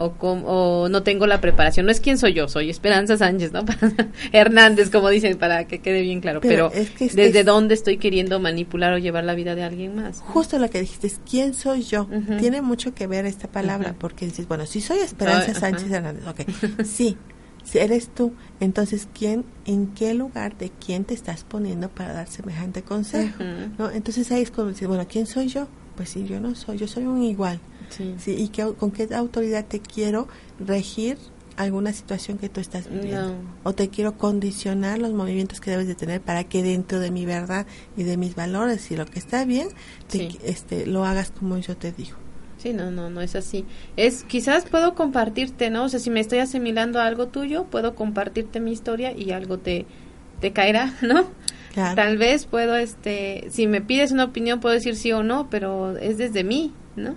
O, 0.00 0.14
o 0.22 0.88
no 0.88 1.02
tengo 1.02 1.26
la 1.26 1.40
preparación. 1.40 1.84
No 1.86 1.92
es 1.92 2.00
quién 2.00 2.16
soy 2.16 2.32
yo, 2.32 2.48
soy 2.48 2.70
Esperanza 2.70 3.16
Sánchez, 3.16 3.52
¿no? 3.52 3.64
Hernández, 4.32 4.90
como 4.90 5.10
dicen, 5.10 5.36
para 5.36 5.66
que 5.66 5.80
quede 5.80 6.00
bien 6.00 6.20
claro. 6.20 6.40
Pero, 6.40 6.72
¿desde 6.98 7.44
dónde 7.44 7.74
estoy 7.74 7.98
queriendo 7.98 8.40
manipular 8.40 8.94
o 8.94 8.98
llevar 8.98 9.24
la 9.24 9.34
vida 9.34 9.54
de 9.54 9.62
alguien 9.62 9.94
más? 9.94 10.20
Justo 10.20 10.58
lo 10.58 10.70
que 10.70 10.80
dijiste, 10.80 11.06
es 11.06 11.20
quién 11.28 11.54
soy 11.54 11.82
yo. 11.82 12.08
Tiene 12.38 12.62
mucho 12.62 12.94
que 12.94 13.06
ver 13.06 13.26
esta 13.26 13.48
palabra, 13.48 13.94
porque 13.98 14.24
dices, 14.24 14.48
bueno, 14.48 14.66
si 14.66 14.80
soy 14.80 14.98
Esperanza 14.98 15.54
Sánchez 15.54 15.90
Hernández, 15.90 16.26
ok, 16.26 16.40
sí, 16.84 17.16
si 17.62 17.78
eres 17.78 18.08
tú, 18.08 18.32
entonces 18.58 19.06
quién, 19.12 19.44
en 19.66 19.88
qué 19.88 20.14
lugar 20.14 20.56
de 20.56 20.70
quién 20.70 21.04
te 21.04 21.12
estás 21.12 21.44
poniendo 21.44 21.90
para 21.90 22.14
dar 22.14 22.28
semejante 22.28 22.82
consejo, 22.82 23.44
¿no? 23.78 23.90
Entonces 23.90 24.30
ahí 24.32 24.42
es 24.42 24.50
como 24.50 24.68
decir, 24.68 24.88
bueno, 24.88 25.06
¿quién 25.06 25.26
soy 25.26 25.48
yo? 25.48 25.68
Pues 25.96 26.08
sí, 26.08 26.24
yo 26.26 26.40
no 26.40 26.54
soy, 26.54 26.78
yo 26.78 26.88
soy 26.88 27.04
un 27.04 27.22
igual. 27.22 27.60
Sí. 27.90 28.14
¿Y 28.26 28.48
con 28.48 28.90
qué 28.90 29.08
autoridad 29.14 29.66
te 29.66 29.80
quiero 29.80 30.28
regir 30.58 31.18
alguna 31.56 31.92
situación 31.92 32.38
que 32.38 32.48
tú 32.48 32.60
estás 32.60 32.88
viviendo? 32.88 33.34
O 33.64 33.72
te 33.72 33.88
quiero 33.88 34.16
condicionar 34.16 34.98
los 34.98 35.12
movimientos 35.12 35.60
que 35.60 35.70
debes 35.70 35.86
de 35.86 35.94
tener 35.94 36.20
para 36.20 36.44
que 36.44 36.62
dentro 36.62 37.00
de 37.00 37.10
mi 37.10 37.26
verdad 37.26 37.66
y 37.96 38.04
de 38.04 38.16
mis 38.16 38.34
valores 38.34 38.90
y 38.90 38.96
lo 38.96 39.06
que 39.06 39.18
está 39.18 39.44
bien, 39.44 39.68
este, 40.44 40.86
lo 40.86 41.04
hagas 41.04 41.30
como 41.30 41.58
yo 41.58 41.76
te 41.76 41.92
digo. 41.92 42.16
Sí, 42.58 42.74
no, 42.74 42.90
no, 42.90 43.08
no 43.08 43.22
es 43.22 43.36
así. 43.36 43.64
Es, 43.96 44.22
quizás 44.24 44.66
puedo 44.66 44.94
compartirte, 44.94 45.70
¿no? 45.70 45.84
O 45.84 45.88
sea, 45.88 45.98
si 45.98 46.10
me 46.10 46.20
estoy 46.20 46.40
asimilando 46.40 47.00
a 47.00 47.06
algo 47.06 47.28
tuyo, 47.28 47.64
puedo 47.64 47.94
compartirte 47.94 48.60
mi 48.60 48.70
historia 48.70 49.16
y 49.16 49.30
algo 49.30 49.58
te, 49.58 49.86
te 50.40 50.52
caerá, 50.52 50.94
¿no? 51.02 51.26
Tal 51.74 52.18
vez 52.18 52.46
puedo, 52.46 52.76
este, 52.76 53.46
si 53.50 53.66
me 53.66 53.80
pides 53.80 54.10
una 54.12 54.24
opinión, 54.24 54.60
puedo 54.60 54.74
decir 54.74 54.96
sí 54.96 55.12
o 55.12 55.22
no, 55.22 55.48
pero 55.48 55.96
es 55.96 56.18
desde 56.18 56.42
mí, 56.42 56.74
¿no? 56.96 57.14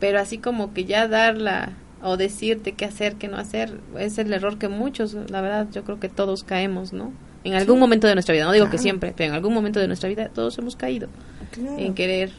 Pero 0.00 0.20
así 0.20 0.38
como 0.38 0.72
que 0.72 0.84
ya 0.84 1.08
darla 1.08 1.72
o 2.02 2.16
decirte 2.16 2.72
qué 2.72 2.84
hacer, 2.84 3.16
qué 3.16 3.28
no 3.28 3.36
hacer, 3.36 3.80
es 3.98 4.18
el 4.18 4.32
error 4.32 4.58
que 4.58 4.68
muchos, 4.68 5.14
la 5.14 5.40
verdad, 5.40 5.68
yo 5.72 5.84
creo 5.84 5.98
que 5.98 6.08
todos 6.08 6.44
caemos, 6.44 6.92
¿no? 6.92 7.12
En 7.44 7.54
algún 7.54 7.78
momento 7.78 8.06
de 8.06 8.14
nuestra 8.14 8.34
vida, 8.34 8.44
no 8.44 8.52
digo 8.52 8.70
que 8.70 8.78
siempre, 8.78 9.12
pero 9.16 9.30
en 9.30 9.34
algún 9.34 9.54
momento 9.54 9.80
de 9.80 9.86
nuestra 9.86 10.08
vida 10.08 10.28
todos 10.28 10.58
hemos 10.58 10.76
caído 10.76 11.08
en 11.76 11.94
querer 11.94 12.32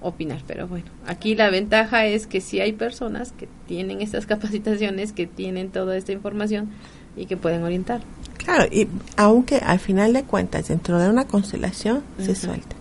opinar, 0.00 0.42
pero 0.46 0.68
bueno, 0.68 0.86
aquí 1.06 1.34
la 1.34 1.50
ventaja 1.50 2.06
es 2.06 2.26
que 2.26 2.40
si 2.40 2.60
hay 2.60 2.72
personas 2.72 3.32
que 3.32 3.48
tienen 3.66 4.02
estas 4.02 4.26
capacitaciones, 4.26 5.12
que 5.12 5.26
tienen 5.26 5.70
toda 5.70 5.96
esta 5.96 6.12
información 6.12 6.70
y 7.16 7.26
que 7.26 7.36
pueden 7.36 7.62
orientar. 7.64 8.02
Claro, 8.36 8.66
y 8.70 8.88
aunque 9.16 9.56
al 9.56 9.80
final 9.80 10.12
de 10.12 10.22
cuentas 10.22 10.68
dentro 10.68 10.98
de 10.98 11.08
una 11.08 11.26
constelación 11.26 12.02
se 12.18 12.34
suelta 12.34 12.76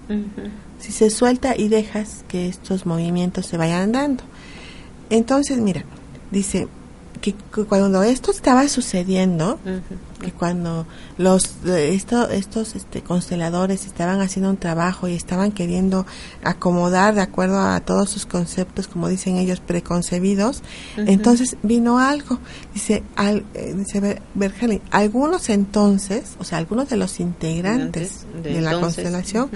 si 0.79 0.91
se 0.91 1.09
suelta 1.09 1.55
y 1.57 1.69
dejas 1.69 2.23
que 2.27 2.47
estos 2.47 2.85
movimientos 2.85 3.45
se 3.45 3.57
vayan 3.57 3.91
dando. 3.91 4.23
Entonces, 5.09 5.57
mira, 5.57 5.83
dice 6.31 6.67
que, 7.21 7.33
cuando 7.65 8.03
esto 8.03 8.31
estaba 8.31 8.67
sucediendo, 8.67 9.59
que 10.21 10.31
cuando 10.31 10.85
los 11.17 11.55
esto, 11.65 12.29
estos 12.29 12.75
este, 12.75 13.01
consteladores 13.01 13.85
estaban 13.85 14.21
haciendo 14.21 14.49
un 14.49 14.57
trabajo 14.57 15.07
y 15.07 15.13
estaban 15.13 15.51
queriendo 15.51 16.05
acomodar 16.43 17.15
de 17.15 17.21
acuerdo 17.21 17.59
a 17.59 17.79
todos 17.79 18.09
sus 18.09 18.25
conceptos, 18.25 18.87
como 18.87 19.07
dicen 19.07 19.37
ellos, 19.37 19.59
preconcebidos, 19.59 20.61
entonces 20.97 21.57
vino 21.63 21.99
algo. 21.99 22.39
Dice, 22.73 23.03
al, 23.15 23.45
eh, 23.53 23.73
dice 23.75 24.21
algunos 24.91 25.49
entonces, 25.49 26.35
o 26.39 26.43
sea, 26.43 26.57
algunos 26.57 26.89
de 26.89 26.97
los 26.97 27.19
integrantes 27.19 28.25
de, 28.43 28.61
la 28.61 28.79
constelación, 28.79 29.49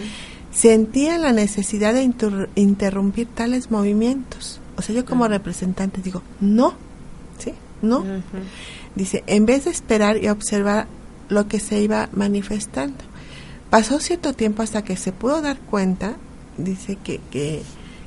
sentía 0.51 1.17
la 1.17 1.31
necesidad 1.31 1.93
de 1.93 2.09
interrumpir 2.55 3.27
tales 3.27 3.71
movimientos. 3.71 4.59
O 4.77 4.81
sea, 4.81 4.95
yo 4.95 5.05
como 5.05 5.27
representante 5.27 6.01
digo, 6.01 6.21
no, 6.39 6.73
¿sí? 7.38 7.53
No. 7.81 8.03
Dice, 8.95 9.23
en 9.27 9.45
vez 9.45 9.65
de 9.65 9.71
esperar 9.71 10.17
y 10.23 10.29
observar 10.29 10.88
lo 11.29 11.47
que 11.47 11.59
se 11.59 11.79
iba 11.79 12.09
manifestando. 12.12 12.97
Pasó 13.69 13.99
cierto 13.99 14.33
tiempo 14.33 14.63
hasta 14.63 14.83
que 14.83 14.97
se 14.97 15.12
pudo 15.12 15.41
dar 15.41 15.59
cuenta, 15.59 16.15
dice 16.57 16.97
que, 17.03 17.19
que, 17.29 17.62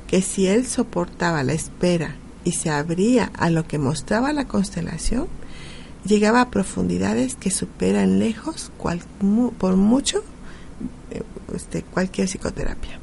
que 0.07 0.21
si 0.21 0.47
él 0.47 0.67
soportaba 0.67 1.41
la 1.43 1.53
espera 1.53 2.15
y 2.43 2.51
se 2.51 2.69
abría 2.69 3.31
a 3.37 3.49
lo 3.49 3.65
que 3.65 3.77
mostraba 3.77 4.33
la 4.33 4.45
constelación, 4.45 5.27
llegaba 6.05 6.41
a 6.41 6.49
profundidades 6.49 7.35
que 7.35 7.49
superan 7.49 8.19
lejos 8.19 8.71
cual, 8.77 9.01
por 9.57 9.77
mucho 9.77 10.21
este, 11.53 11.83
cualquier 11.83 12.27
psicoterapia. 12.27 12.99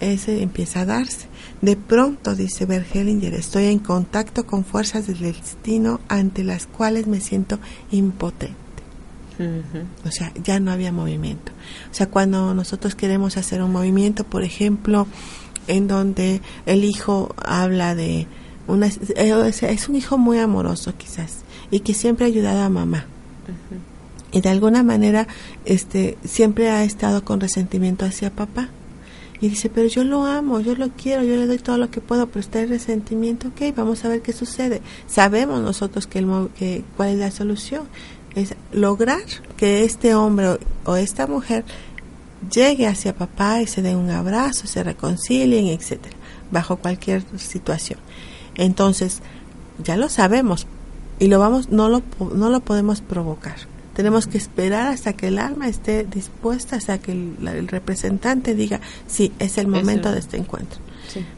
Ese 0.00 0.42
empieza 0.42 0.80
a 0.80 0.84
darse. 0.84 1.28
De 1.60 1.76
pronto, 1.76 2.34
dice 2.34 2.66
Bergelinger, 2.66 3.34
estoy 3.34 3.66
en 3.66 3.78
contacto 3.78 4.46
con 4.46 4.64
fuerzas 4.64 5.06
del 5.06 5.20
destino 5.20 6.00
ante 6.08 6.42
las 6.44 6.66
cuales 6.66 7.06
me 7.06 7.20
siento 7.20 7.58
impotente. 7.90 8.56
O 10.04 10.10
sea, 10.10 10.32
ya 10.42 10.58
no 10.58 10.72
había 10.72 10.90
movimiento. 10.90 11.52
O 11.90 11.94
sea, 11.94 12.08
cuando 12.08 12.54
nosotros 12.54 12.96
queremos 12.96 13.36
hacer 13.36 13.62
un 13.62 13.70
movimiento, 13.70 14.24
por 14.24 14.42
ejemplo, 14.42 15.06
en 15.68 15.86
donde 15.86 16.40
el 16.66 16.84
hijo 16.84 17.34
habla 17.44 17.94
de 17.94 18.26
una... 18.66 18.88
Eh, 18.88 19.52
es 19.62 19.88
un 19.88 19.94
hijo 19.94 20.18
muy 20.18 20.38
amoroso 20.38 20.92
quizás 20.96 21.44
y 21.70 21.80
que 21.80 21.94
siempre 21.94 22.24
ha 22.24 22.28
ayudado 22.28 22.62
a 22.62 22.68
mamá 22.68 23.06
y 24.32 24.40
de 24.40 24.48
alguna 24.48 24.82
manera 24.82 25.26
este 25.64 26.18
siempre 26.24 26.68
ha 26.68 26.84
estado 26.84 27.24
con 27.24 27.40
resentimiento 27.40 28.04
hacia 28.04 28.30
papá. 28.30 28.68
Y 29.40 29.48
dice 29.48 29.70
pero 29.70 29.86
yo 29.86 30.02
lo 30.04 30.24
amo 30.24 30.60
yo 30.60 30.74
lo 30.74 30.88
quiero 30.90 31.22
yo 31.22 31.36
le 31.36 31.46
doy 31.46 31.58
todo 31.58 31.78
lo 31.78 31.90
que 31.90 32.00
puedo 32.00 32.26
pero 32.26 32.40
está 32.40 32.60
el 32.60 32.70
resentimiento 32.70 33.48
ok 33.48 33.74
vamos 33.76 34.04
a 34.04 34.08
ver 34.08 34.22
qué 34.22 34.32
sucede. 34.32 34.82
Sabemos 35.06 35.62
nosotros 35.62 36.06
que, 36.06 36.18
el, 36.18 36.48
que 36.58 36.84
cuál 36.96 37.10
es 37.10 37.18
la 37.18 37.30
solución. 37.30 37.84
Es 38.34 38.54
lograr 38.72 39.22
que 39.56 39.84
este 39.84 40.14
hombre 40.14 40.58
o, 40.84 40.96
esta 40.96 41.26
mujer 41.26 41.64
llegue 42.52 42.86
hacia 42.86 43.16
papá 43.16 43.62
y 43.62 43.66
se 43.66 43.82
den 43.82 43.96
un 43.96 44.10
abrazo 44.10 44.68
se 44.68 44.84
reconcilien 44.84 45.66
etcétera 45.66 46.16
bajo 46.50 46.76
cualquier 46.76 47.22
situación. 47.36 47.98
Entonces 48.54 49.22
ya 49.82 49.96
lo 49.96 50.08
sabemos 50.08 50.66
y 51.18 51.28
lo 51.28 51.38
vamos 51.38 51.70
no 51.70 51.88
lo 51.88 52.02
no 52.34 52.50
lo 52.50 52.60
podemos 52.60 53.00
provocar 53.00 53.56
tenemos 53.98 54.28
que 54.28 54.38
esperar 54.38 54.86
hasta 54.86 55.14
que 55.14 55.26
el 55.26 55.40
alma 55.40 55.66
esté 55.66 56.04
dispuesta, 56.04 56.76
hasta 56.76 56.98
que 56.98 57.10
el, 57.10 57.66
representante 57.66 58.54
diga, 58.54 58.80
sí, 59.08 59.32
es 59.40 59.58
el 59.58 59.66
momento 59.66 60.12
de 60.12 60.20
este 60.20 60.36
encuentro. 60.36 60.78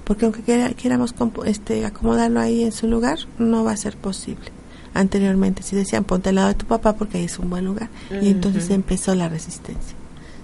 Porque 0.05 0.27
aunque 0.27 0.43
queramos 0.77 1.15
este, 1.47 1.87
acomodarlo 1.87 2.39
ahí 2.39 2.63
en 2.65 2.73
su 2.73 2.87
lugar, 2.87 3.19
no 3.39 3.65
va 3.65 3.73
a 3.73 3.79
ser 3.79 3.97
posible. 3.97 4.53
Anteriormente, 4.93 5.63
si 5.63 5.75
decían 5.75 6.05
ponte 6.05 6.29
al 6.29 6.35
lado 6.35 6.49
de 6.49 6.55
tu 6.55 6.67
papá 6.67 6.97
porque 6.97 7.17
ahí 7.17 7.25
es 7.25 7.39
un 7.39 7.49
buen 7.49 7.65
lugar. 7.65 7.89
Y 8.21 8.29
entonces 8.29 8.69
empezó 8.69 9.15
la 9.15 9.31
resistencia. 9.31 9.97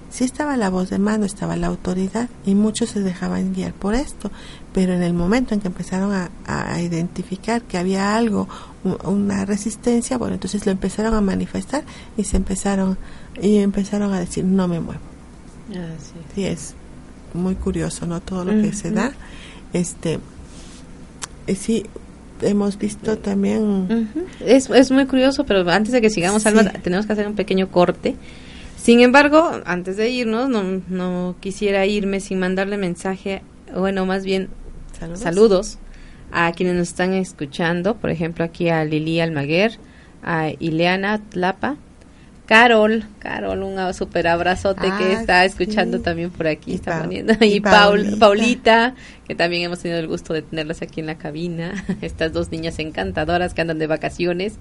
Sí 0.09 0.25
estaba 0.25 0.57
la 0.57 0.71
voz 0.71 0.89
de 0.89 0.99
mando, 0.99 1.27
estaba 1.27 1.57
la 1.57 1.67
autoridad 1.67 2.31
y 2.47 2.55
muchos 2.55 2.89
se 2.89 3.01
dejaban 3.01 3.53
guiar 3.53 3.75
por 3.75 3.95
esto, 3.95 4.31
pero 4.73 4.95
en 4.95 5.03
el 5.03 5.13
momento 5.13 5.53
en 5.53 5.61
que 5.61 5.67
empezaron 5.67 6.13
a, 6.15 6.81
identificar 6.81 7.61
que 7.63 7.77
había 7.77 8.17
algo, 8.17 8.49
una 9.05 9.45
resistencia, 9.45 10.19
bueno, 10.19 10.35
entonces 10.35 10.65
lo 10.67 10.73
empezaron 10.73 11.15
a 11.15 11.21
manifestar 11.21 11.85
y 12.17 12.25
se 12.25 12.37
empezaron 12.37 12.99
y 13.41 13.59
empezaron 13.59 14.13
a 14.13 14.21
decir 14.21 14.45
no 14.45 14.69
me 14.69 14.81
muevo. 14.81 15.01
Ah, 15.75 15.95
sí. 16.35 16.45
es 16.45 16.75
muy 17.35 17.55
curioso, 17.55 18.07
¿no? 18.07 18.21
Todo 18.21 18.45
lo 18.45 18.63
que 18.63 18.73
se 18.73 18.91
da. 18.91 19.13
Este, 19.73 20.21
sí, 21.59 21.85
hemos 22.41 22.79
visto 22.79 23.19
también... 23.19 24.09
es, 24.41 24.71
es 24.71 24.91
muy 24.91 25.07
curioso, 25.07 25.45
pero 25.45 25.69
antes 25.71 25.93
de 25.93 26.01
que 26.01 26.11
sigamos, 26.11 26.47
Alma, 26.47 26.65
tenemos 26.83 27.07
que 27.07 27.13
hacer 27.13 27.27
un 27.27 27.35
pequeño 27.35 27.71
corte 27.71 28.17
sin 28.87 29.01
embargo, 29.01 29.51
antes 29.65 29.97
de 29.97 30.11
irnos, 30.11 30.49
no, 30.49 30.63
no 30.89 31.35
quisiera 31.41 31.87
irme 31.87 32.21
sin 32.21 32.39
mandarle 32.39 32.77
mensaje, 32.77 33.43
bueno, 33.75 34.07
más 34.07 34.25
bien 34.25 34.49
saludos. 35.15 35.79
A 36.39 36.53
quienes 36.53 36.75
nos 36.75 36.89
están 36.89 37.15
escuchando, 37.15 37.97
por 37.97 38.11
ejemplo, 38.11 38.45
aquí 38.45 38.69
a 38.69 38.85
Lili 38.85 39.21
Almaguer, 39.21 39.79
a 40.23 40.51
Ileana 40.51 41.19
Tlapa, 41.31 41.77
Carol, 42.45 43.05
Carol, 43.21 43.63
un 43.63 43.95
super 43.95 44.29
abrazote 44.29 44.83
que 44.83 45.05
ah, 45.05 45.13
está 45.19 45.45
escuchando 45.47 46.03
también 46.03 46.31
por 46.31 46.47
aquí, 46.47 46.73
y 46.73 46.75
está 46.75 47.01
poniendo, 47.01 47.33
y, 47.41 47.61
Paul, 47.61 48.19
Paulita, 48.19 48.95
que 49.27 49.35
también 49.35 49.63
hemos 49.63 49.79
tenido 49.79 49.99
el 49.99 50.09
gusto 50.09 50.35
de 50.35 50.43
tenerlas 50.43 50.83
aquí 50.83 51.01
en 51.01 51.07
la 51.07 51.17
cabina, 51.17 51.73
estas 52.03 52.35
dos 52.35 52.51
niñas 52.51 52.79
encantadoras 52.81 53.55
que 53.55 53.63
andan 53.63 53.79
de 53.79 53.87
vacaciones 53.87 54.59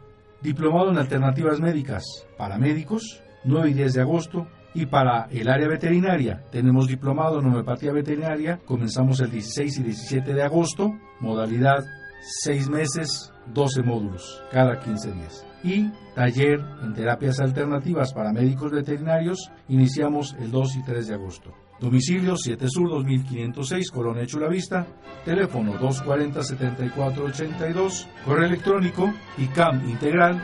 Diplomado 0.41 0.91
en 0.91 0.97
alternativas 0.97 1.59
médicas, 1.59 2.03
para 2.37 2.57
médicos 2.57 3.23
9 3.43 3.71
y 3.71 3.73
10 3.73 3.93
de 3.93 4.01
agosto. 4.01 4.47
Y 4.75 4.85
para 4.85 5.25
el 5.31 5.49
área 5.49 5.67
veterinaria, 5.67 6.43
tenemos 6.51 6.87
diplomado 6.87 7.39
en 7.39 7.47
homeopatía 7.47 7.91
veterinaria, 7.91 8.59
comenzamos 8.65 9.19
el 9.19 9.31
16 9.31 9.79
y 9.79 9.83
17 9.83 10.31
de 10.31 10.43
agosto, 10.43 10.93
modalidad 11.19 11.83
6 12.21 12.69
meses, 12.69 13.33
12 13.53 13.83
módulos 13.83 14.41
cada 14.51 14.79
15 14.79 15.11
días. 15.11 15.45
Y 15.63 15.91
taller 16.15 16.59
en 16.81 16.93
terapias 16.93 17.39
alternativas 17.39 18.13
para 18.13 18.31
médicos 18.31 18.71
veterinarios 18.71 19.51
iniciamos 19.67 20.35
el 20.39 20.51
2 20.51 20.75
y 20.77 20.83
3 20.83 21.07
de 21.07 21.15
agosto. 21.15 21.53
Domicilio 21.79 22.35
7 22.35 22.67
Sur 22.67 22.89
2506, 22.89 23.91
Colonia 23.91 24.25
Chulavista, 24.25 24.87
teléfono 25.23 25.79
240-7482, 25.79 28.07
correo 28.25 28.47
electrónico 28.47 29.13
icamintegral 29.37 30.43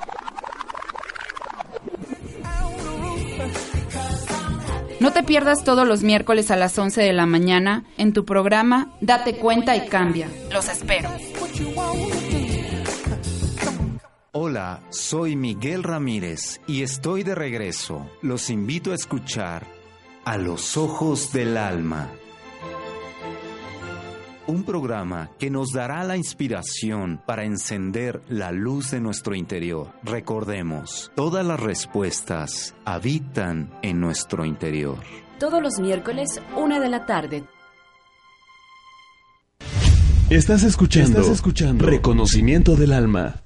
No 5.01 5.11
te 5.11 5.23
pierdas 5.23 5.63
todos 5.63 5.87
los 5.87 6.03
miércoles 6.03 6.51
a 6.51 6.55
las 6.55 6.77
11 6.77 7.01
de 7.01 7.11
la 7.11 7.25
mañana 7.25 7.85
en 7.97 8.13
tu 8.13 8.23
programa 8.23 8.93
Date 9.01 9.35
cuenta 9.35 9.75
y 9.75 9.87
cambia. 9.87 10.29
Los 10.51 10.69
espero. 10.69 11.09
Hola, 14.31 14.83
soy 14.91 15.35
Miguel 15.35 15.81
Ramírez 15.81 16.61
y 16.67 16.83
estoy 16.83 17.23
de 17.23 17.33
regreso. 17.33 18.11
Los 18.21 18.51
invito 18.51 18.91
a 18.91 18.95
escuchar 18.95 19.65
A 20.23 20.37
los 20.37 20.77
ojos 20.77 21.33
del 21.33 21.57
alma 21.57 22.11
un 24.47 24.63
programa 24.63 25.29
que 25.39 25.49
nos 25.49 25.71
dará 25.71 26.03
la 26.03 26.17
inspiración 26.17 27.21
para 27.25 27.45
encender 27.45 28.21
la 28.29 28.51
luz 28.51 28.91
de 28.91 28.99
nuestro 28.99 29.35
interior. 29.35 29.91
Recordemos, 30.03 31.11
todas 31.15 31.45
las 31.45 31.59
respuestas 31.59 32.75
habitan 32.85 33.71
en 33.81 33.99
nuestro 33.99 34.45
interior. 34.45 34.97
Todos 35.39 35.61
los 35.61 35.79
miércoles, 35.79 36.41
una 36.55 36.79
de 36.79 36.89
la 36.89 37.05
tarde. 37.05 37.43
Estás 40.29 40.63
escuchando, 40.63 41.19
Estás 41.19 41.33
escuchando 41.35 41.85
Reconocimiento 41.85 42.75
del 42.75 42.93
Alma. 42.93 43.41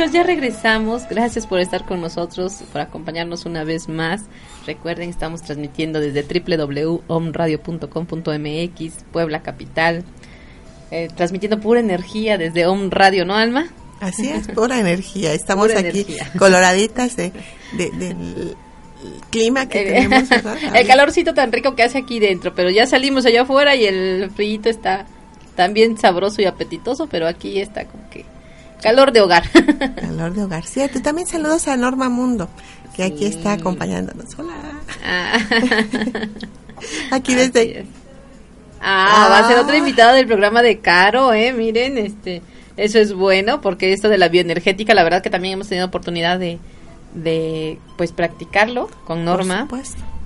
Amigos, 0.00 0.14
ya 0.14 0.22
regresamos. 0.22 1.02
Gracias 1.10 1.46
por 1.46 1.60
estar 1.60 1.84
con 1.84 2.00
nosotros, 2.00 2.62
por 2.72 2.80
acompañarnos 2.80 3.44
una 3.44 3.64
vez 3.64 3.86
más. 3.86 4.22
Recuerden, 4.66 5.10
estamos 5.10 5.42
transmitiendo 5.42 6.00
desde 6.00 6.22
www.omradio.com.mx, 6.22 9.04
Puebla 9.12 9.42
Capital. 9.42 10.02
Eh, 10.90 11.10
transmitiendo 11.14 11.60
pura 11.60 11.80
energía 11.80 12.38
desde 12.38 12.66
Om 12.66 12.88
Radio, 12.90 13.26
¿no, 13.26 13.34
Alma? 13.34 13.68
Así 14.00 14.30
es, 14.30 14.48
pura 14.48 14.80
energía. 14.80 15.34
Estamos 15.34 15.70
aquí 15.74 16.06
coloraditas 16.38 17.16
de, 17.16 17.34
del 17.76 18.56
clima 19.28 19.68
que 19.68 19.84
tenemos. 19.84 20.30
el 20.74 20.86
calorcito 20.86 21.34
tan 21.34 21.52
rico 21.52 21.74
que 21.74 21.82
hace 21.82 21.98
aquí 21.98 22.20
dentro, 22.20 22.54
pero 22.54 22.70
ya 22.70 22.86
salimos 22.86 23.26
allá 23.26 23.42
afuera 23.42 23.76
y 23.76 23.84
el 23.84 24.30
frío 24.34 24.62
está 24.64 25.04
también 25.56 25.98
sabroso 25.98 26.40
y 26.40 26.46
apetitoso, 26.46 27.06
pero 27.06 27.28
aquí 27.28 27.60
está 27.60 27.84
como 27.84 28.08
que 28.08 28.24
Calor 28.82 29.12
de 29.12 29.20
hogar. 29.20 29.44
Calor 30.00 30.32
de 30.32 30.44
hogar, 30.44 30.64
cierto. 30.64 31.00
También 31.00 31.26
saludos 31.26 31.68
a 31.68 31.76
Norma 31.76 32.08
Mundo, 32.08 32.48
que 32.96 33.04
aquí 33.04 33.26
está 33.26 33.52
acompañándonos. 33.52 34.26
Hola. 34.38 34.54
Ah. 35.04 35.38
aquí 37.10 37.34
desde... 37.34 37.86
Ah, 38.80 39.28
va 39.30 39.38
a 39.40 39.48
ser 39.48 39.58
otro 39.58 39.74
ah. 39.74 39.78
invitado 39.78 40.14
del 40.14 40.26
programa 40.26 40.62
de 40.62 40.78
Caro, 40.78 41.34
¿eh? 41.34 41.52
Miren, 41.52 41.98
este, 41.98 42.42
eso 42.78 42.98
es 42.98 43.12
bueno, 43.12 43.60
porque 43.60 43.92
esto 43.92 44.08
de 44.08 44.16
la 44.16 44.28
bioenergética, 44.28 44.94
la 44.94 45.04
verdad 45.04 45.22
que 45.22 45.28
también 45.28 45.54
hemos 45.54 45.68
tenido 45.68 45.86
oportunidad 45.86 46.38
de, 46.38 46.58
de 47.14 47.78
pues, 47.98 48.12
practicarlo 48.12 48.88
con 49.04 49.26
Norma. 49.26 49.68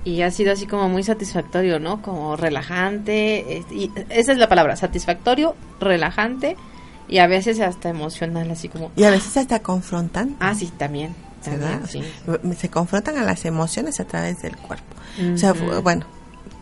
y 0.05 0.21
ha 0.21 0.31
sido 0.31 0.53
así 0.53 0.65
como 0.65 0.87
muy 0.87 1.03
satisfactorio, 1.03 1.81
¿no? 1.81 2.01
Como 2.01 2.37
relajante, 2.37 3.65
y 3.71 3.91
esa 4.09 4.31
es 4.31 4.37
la 4.37 4.47
palabra, 4.47 4.77
satisfactorio, 4.77 5.55
relajante 5.81 6.55
y 7.07 7.19
a 7.19 7.27
veces 7.27 7.59
hasta 7.59 7.89
emocional, 7.89 8.49
así 8.51 8.69
como... 8.69 8.91
Y 8.95 9.03
a 9.03 9.11
veces 9.11 9.37
hasta 9.37 9.59
confrontan. 9.59 10.35
Ah, 10.39 10.55
sí, 10.55 10.71
también. 10.77 11.15
Se 12.57 12.69
confrontan 12.69 13.17
a 13.17 13.23
las 13.23 13.45
emociones 13.45 13.99
a 13.99 14.05
través 14.05 14.41
del 14.41 14.57
cuerpo. 14.57 14.95
O 15.33 15.37
sea, 15.37 15.53
bueno, 15.53 16.05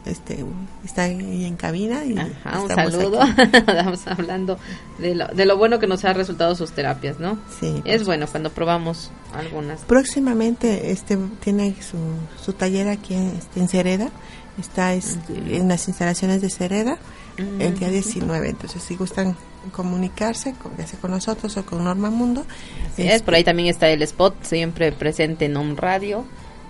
este 0.05 0.45
está 0.83 1.03
ahí 1.03 1.45
en 1.45 1.55
cabina 1.55 2.03
y 2.03 2.13
un 2.13 2.67
saludo. 2.67 3.21
estamos 3.53 4.05
hablando 4.07 4.57
de 4.99 5.15
lo, 5.15 5.27
de 5.27 5.45
lo 5.45 5.57
bueno 5.57 5.79
que 5.79 5.87
nos 5.87 6.03
ha 6.05 6.13
resultado 6.13 6.55
sus 6.55 6.71
terapias 6.73 7.19
no 7.19 7.37
sí 7.59 7.81
es 7.85 8.05
bueno 8.05 8.27
cuando 8.27 8.49
probamos 8.49 9.11
algunas. 9.33 9.81
Próximamente 9.81 10.91
este 10.91 11.17
tiene 11.39 11.75
su, 11.81 11.97
su 12.43 12.53
taller 12.53 12.89
aquí 12.89 13.13
en, 13.13 13.27
este, 13.37 13.59
en 13.59 13.67
Cereda. 13.67 14.09
Está 14.59 14.93
este, 14.93 15.57
en 15.57 15.67
las 15.67 15.87
instalaciones 15.87 16.41
de 16.41 16.49
Cereda 16.49 16.97
el 17.37 17.79
día 17.79 17.89
19 17.89 18.49
entonces 18.49 18.83
si 18.83 18.95
gustan 18.95 19.35
comunicarse, 19.71 20.55
sea 20.85 20.99
con 20.99 21.11
nosotros 21.11 21.55
o 21.57 21.65
con 21.65 21.83
Norma 21.83 22.09
Mundo. 22.09 22.45
es, 22.97 23.21
por 23.21 23.35
ahí 23.35 23.43
también 23.43 23.69
está 23.69 23.89
el 23.89 24.01
spot 24.01 24.35
siempre 24.43 24.91
presente 24.91 25.45
en 25.45 25.57
un 25.57 25.77
Radio, 25.77 26.25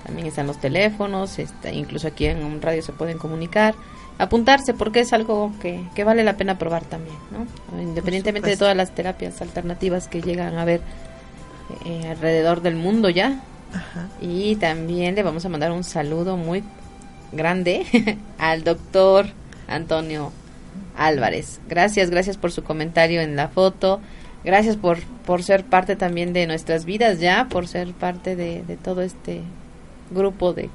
también 0.05 0.27
están 0.27 0.47
los 0.47 0.59
teléfonos, 0.59 1.39
está, 1.39 1.71
incluso 1.71 2.07
aquí 2.07 2.25
en 2.25 2.43
un 2.43 2.61
Radio 2.61 2.81
se 2.81 2.91
pueden 2.91 3.17
comunicar, 3.17 3.75
apuntarse 4.17 4.73
porque 4.73 5.01
es 5.01 5.13
algo 5.13 5.51
que, 5.61 5.83
que 5.95 6.03
vale 6.03 6.23
la 6.23 6.37
pena 6.37 6.57
probar 6.57 6.83
también, 6.83 7.17
¿no? 7.31 7.81
independientemente 7.81 8.49
de 8.49 8.57
todas 8.57 8.75
las 8.75 8.93
terapias 8.93 9.41
alternativas 9.41 10.07
que 10.07 10.21
llegan 10.21 10.57
a 10.57 10.65
ver 10.65 10.81
eh, 11.85 12.07
alrededor 12.07 12.61
del 12.61 12.75
mundo 12.75 13.09
ya. 13.09 13.41
Y 14.21 14.55
también 14.57 15.15
le 15.15 15.23
vamos 15.23 15.45
a 15.45 15.49
mandar 15.49 15.71
un 15.71 15.83
saludo 15.83 16.37
muy 16.37 16.63
grande 17.31 18.19
al 18.37 18.63
doctor 18.63 19.25
Antonio 19.67 20.31
Álvarez. 20.97 21.59
Gracias, 21.67 22.09
gracias 22.09 22.37
por 22.37 22.51
su 22.51 22.63
comentario 22.63 23.21
en 23.21 23.35
la 23.35 23.47
foto. 23.47 23.99
Gracias 24.43 24.75
por, 24.75 24.99
por 25.25 25.41
ser 25.43 25.63
parte 25.63 25.95
también 25.95 26.33
de 26.33 26.47
nuestras 26.47 26.85
vidas 26.85 27.19
ya, 27.19 27.47
por 27.49 27.67
ser 27.67 27.93
parte 27.93 28.35
de, 28.35 28.61
todo 28.83 29.01
este 29.01 29.41
grupo 30.11 30.53
de, 30.53 30.69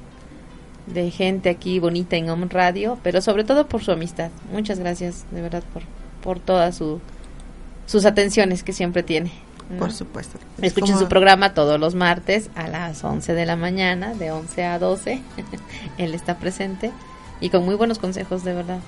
de 0.87 1.11
gente 1.11 1.49
aquí 1.49 1.79
bonita 1.79 2.15
en 2.15 2.29
Home 2.29 2.47
Radio, 2.49 2.97
pero 3.03 3.21
sobre 3.21 3.43
todo 3.43 3.67
por 3.67 3.83
su 3.83 3.91
amistad. 3.91 4.31
Muchas 4.51 4.79
gracias, 4.79 5.25
de 5.31 5.41
verdad, 5.41 5.63
por, 5.71 5.83
por 6.23 6.39
todas 6.39 6.75
su, 6.75 6.99
sus 7.85 8.05
atenciones 8.05 8.63
que 8.63 8.73
siempre 8.73 9.03
tiene. 9.03 9.31
Por 9.77 9.91
supuesto. 9.91 10.39
Escuchen 10.63 10.97
su 10.97 11.07
programa 11.07 11.53
todos 11.53 11.79
los 11.79 11.93
martes 11.93 12.49
a 12.55 12.67
las 12.67 13.03
11 13.03 13.35
de 13.35 13.45
la 13.45 13.55
mañana, 13.55 14.15
de 14.15 14.31
11 14.31 14.63
a 14.63 14.79
12. 14.79 15.21
Él 15.99 16.15
está 16.15 16.39
presente 16.39 16.91
y 17.39 17.49
con 17.49 17.65
muy 17.65 17.75
buenos 17.75 17.99
consejos, 17.99 18.43
de 18.43 18.55
verdad. 18.55 18.79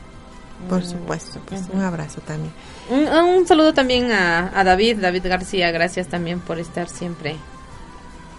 Por 0.69 0.85
supuesto, 0.85 1.39
pues 1.45 1.63
un 1.71 1.81
abrazo 1.81 2.21
también. 2.21 2.53
Un, 2.89 3.47
saludo 3.47 3.73
también 3.73 4.11
a, 4.11 4.63
David, 4.63 4.97
David 4.99 5.25
García, 5.27 5.71
gracias 5.71 6.07
también 6.07 6.39
por 6.39 6.59
estar 6.59 6.87
siempre, 6.89 7.35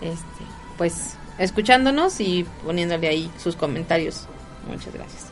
este, 0.01 0.45
pues, 0.79 1.17
escuchándonos 1.39 2.21
y 2.21 2.47
poniéndole 2.65 3.09
ahí 3.09 3.31
sus 3.39 3.57
comentarios. 3.57 4.27
Muchas 4.67 4.93
gracias. 4.93 5.27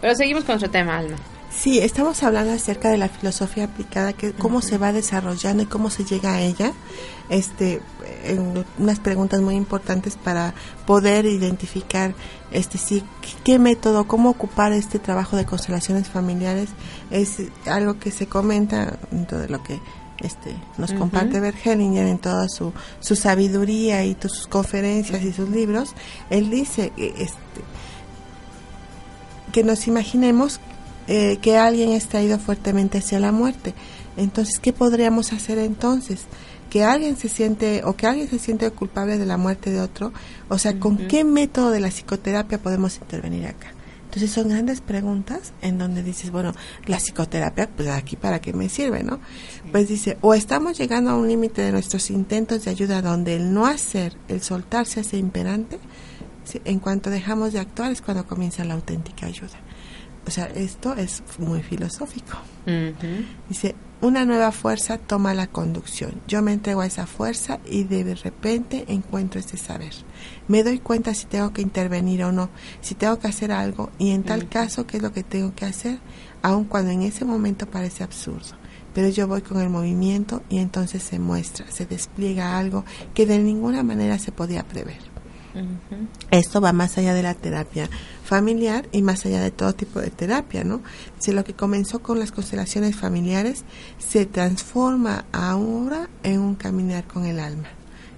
Pero 0.00 0.14
seguimos 0.14 0.44
con 0.44 0.54
nuestro 0.54 0.70
tema, 0.70 0.98
Alma. 0.98 1.16
Sí, 1.56 1.78
estamos 1.78 2.22
hablando 2.22 2.52
acerca 2.52 2.90
de 2.90 2.98
la 2.98 3.08
filosofía 3.08 3.64
aplicada, 3.64 4.12
que 4.12 4.32
cómo 4.32 4.60
se 4.60 4.76
va 4.76 4.92
desarrollando 4.92 5.62
y 5.62 5.66
cómo 5.66 5.88
se 5.88 6.04
llega 6.04 6.34
a 6.34 6.40
ella. 6.42 6.72
Este, 7.30 7.80
unas 8.78 9.00
preguntas 9.00 9.40
muy 9.40 9.54
importantes 9.54 10.16
para 10.16 10.54
poder 10.86 11.24
identificar, 11.24 12.14
este, 12.50 12.76
sí, 12.76 13.02
qué 13.42 13.58
método, 13.58 14.06
cómo 14.06 14.30
ocupar 14.30 14.72
este 14.72 14.98
trabajo 14.98 15.36
de 15.36 15.46
constelaciones 15.46 16.08
familiares 16.08 16.68
es 17.10 17.38
algo 17.64 17.98
que 17.98 18.10
se 18.10 18.26
comenta 18.26 18.98
dentro 19.10 19.38
de 19.38 19.48
lo 19.48 19.62
que 19.62 19.80
este, 20.18 20.54
nos 20.76 20.92
comparte 20.92 21.40
Bert 21.40 21.66
Hellinger 21.66 22.06
en 22.06 22.18
toda 22.18 22.48
su, 22.48 22.72
su 23.00 23.16
sabiduría 23.16 24.04
y 24.04 24.14
todas 24.14 24.36
sus 24.36 24.46
conferencias 24.46 25.22
y 25.22 25.32
sus 25.32 25.48
libros. 25.48 25.94
Él 26.28 26.50
dice 26.50 26.92
este, 26.96 27.62
que 29.52 29.64
nos 29.64 29.86
imaginemos 29.88 30.60
eh, 31.08 31.38
que 31.40 31.56
alguien 31.56 31.90
es 31.90 32.08
traído 32.08 32.38
fuertemente 32.38 32.98
hacia 32.98 33.20
la 33.20 33.32
muerte. 33.32 33.74
Entonces, 34.16 34.58
¿qué 34.58 34.72
podríamos 34.72 35.32
hacer 35.32 35.58
entonces? 35.58 36.24
Que 36.70 36.84
alguien 36.84 37.16
se 37.16 37.28
siente 37.28 37.82
o 37.84 37.94
que 37.94 38.06
alguien 38.06 38.28
se 38.28 38.38
siente 38.38 38.70
culpable 38.70 39.18
de 39.18 39.26
la 39.26 39.36
muerte 39.36 39.70
de 39.70 39.80
otro, 39.80 40.12
o 40.48 40.58
sea, 40.58 40.78
¿con 40.78 40.96
qué 40.96 41.24
método 41.24 41.70
de 41.70 41.80
la 41.80 41.88
psicoterapia 41.88 42.58
podemos 42.58 42.96
intervenir 42.96 43.46
acá? 43.46 43.72
Entonces 44.06 44.30
son 44.30 44.48
grandes 44.48 44.80
preguntas 44.80 45.52
en 45.60 45.76
donde 45.78 46.02
dices, 46.02 46.30
bueno, 46.30 46.54
la 46.86 46.96
psicoterapia, 46.96 47.68
pues 47.68 47.88
aquí 47.88 48.16
para 48.16 48.40
qué 48.40 48.52
me 48.54 48.68
sirve, 48.68 49.02
¿no? 49.02 49.20
Pues 49.72 49.88
dice, 49.88 50.16
o 50.22 50.32
estamos 50.32 50.78
llegando 50.78 51.10
a 51.10 51.16
un 51.16 51.28
límite 51.28 51.60
de 51.60 51.72
nuestros 51.72 52.10
intentos 52.10 52.64
de 52.64 52.70
ayuda 52.70 53.02
donde 53.02 53.36
el 53.36 53.52
no 53.52 53.66
hacer, 53.66 54.16
el 54.28 54.40
soltarse 54.40 55.00
hace 55.00 55.18
imperante, 55.18 55.78
en 56.64 56.78
cuanto 56.78 57.10
dejamos 57.10 57.52
de 57.52 57.60
actuar 57.60 57.92
es 57.92 58.00
cuando 58.00 58.26
comienza 58.26 58.64
la 58.64 58.74
auténtica 58.74 59.26
ayuda. 59.26 59.65
O 60.26 60.30
sea, 60.30 60.46
esto 60.46 60.94
es 60.94 61.22
muy 61.38 61.62
filosófico. 61.62 62.36
Dice, 63.48 63.76
una 64.00 64.24
nueva 64.24 64.50
fuerza 64.50 64.98
toma 64.98 65.34
la 65.34 65.46
conducción. 65.46 66.20
Yo 66.26 66.42
me 66.42 66.52
entrego 66.52 66.80
a 66.80 66.86
esa 66.86 67.06
fuerza 67.06 67.60
y 67.64 67.84
de 67.84 68.14
repente 68.14 68.84
encuentro 68.88 69.38
ese 69.38 69.56
saber. 69.56 69.92
Me 70.48 70.64
doy 70.64 70.80
cuenta 70.80 71.14
si 71.14 71.26
tengo 71.26 71.52
que 71.52 71.62
intervenir 71.62 72.24
o 72.24 72.32
no, 72.32 72.50
si 72.80 72.94
tengo 72.96 73.18
que 73.20 73.28
hacer 73.28 73.52
algo 73.52 73.90
y 73.98 74.10
en 74.10 74.24
tal 74.24 74.48
caso 74.48 74.86
qué 74.86 74.96
es 74.96 75.02
lo 75.02 75.12
que 75.12 75.22
tengo 75.22 75.54
que 75.54 75.64
hacer, 75.64 75.98
aun 76.42 76.64
cuando 76.64 76.90
en 76.90 77.02
ese 77.02 77.24
momento 77.24 77.66
parece 77.66 78.02
absurdo. 78.02 78.56
Pero 78.94 79.08
yo 79.08 79.28
voy 79.28 79.42
con 79.42 79.60
el 79.60 79.70
movimiento 79.70 80.42
y 80.48 80.58
entonces 80.58 81.02
se 81.02 81.18
muestra, 81.18 81.70
se 81.70 81.86
despliega 81.86 82.58
algo 82.58 82.84
que 83.14 83.26
de 83.26 83.38
ninguna 83.38 83.82
manera 83.82 84.18
se 84.18 84.32
podía 84.32 84.64
prever. 84.64 85.05
Esto 86.30 86.60
va 86.60 86.72
más 86.72 86.98
allá 86.98 87.14
de 87.14 87.22
la 87.22 87.34
terapia 87.34 87.88
familiar 88.24 88.88
y 88.92 89.02
más 89.02 89.24
allá 89.24 89.40
de 89.40 89.50
todo 89.50 89.74
tipo 89.74 90.00
de 90.00 90.10
terapia, 90.10 90.64
¿no? 90.64 90.82
Si 91.18 91.32
lo 91.32 91.44
que 91.44 91.54
comenzó 91.54 92.00
con 92.00 92.18
las 92.18 92.32
constelaciones 92.32 92.96
familiares 92.96 93.64
se 93.98 94.26
transforma 94.26 95.24
ahora 95.32 96.08
en 96.22 96.40
un 96.40 96.54
caminar 96.56 97.04
con 97.04 97.24
el 97.24 97.38
alma. 97.38 97.68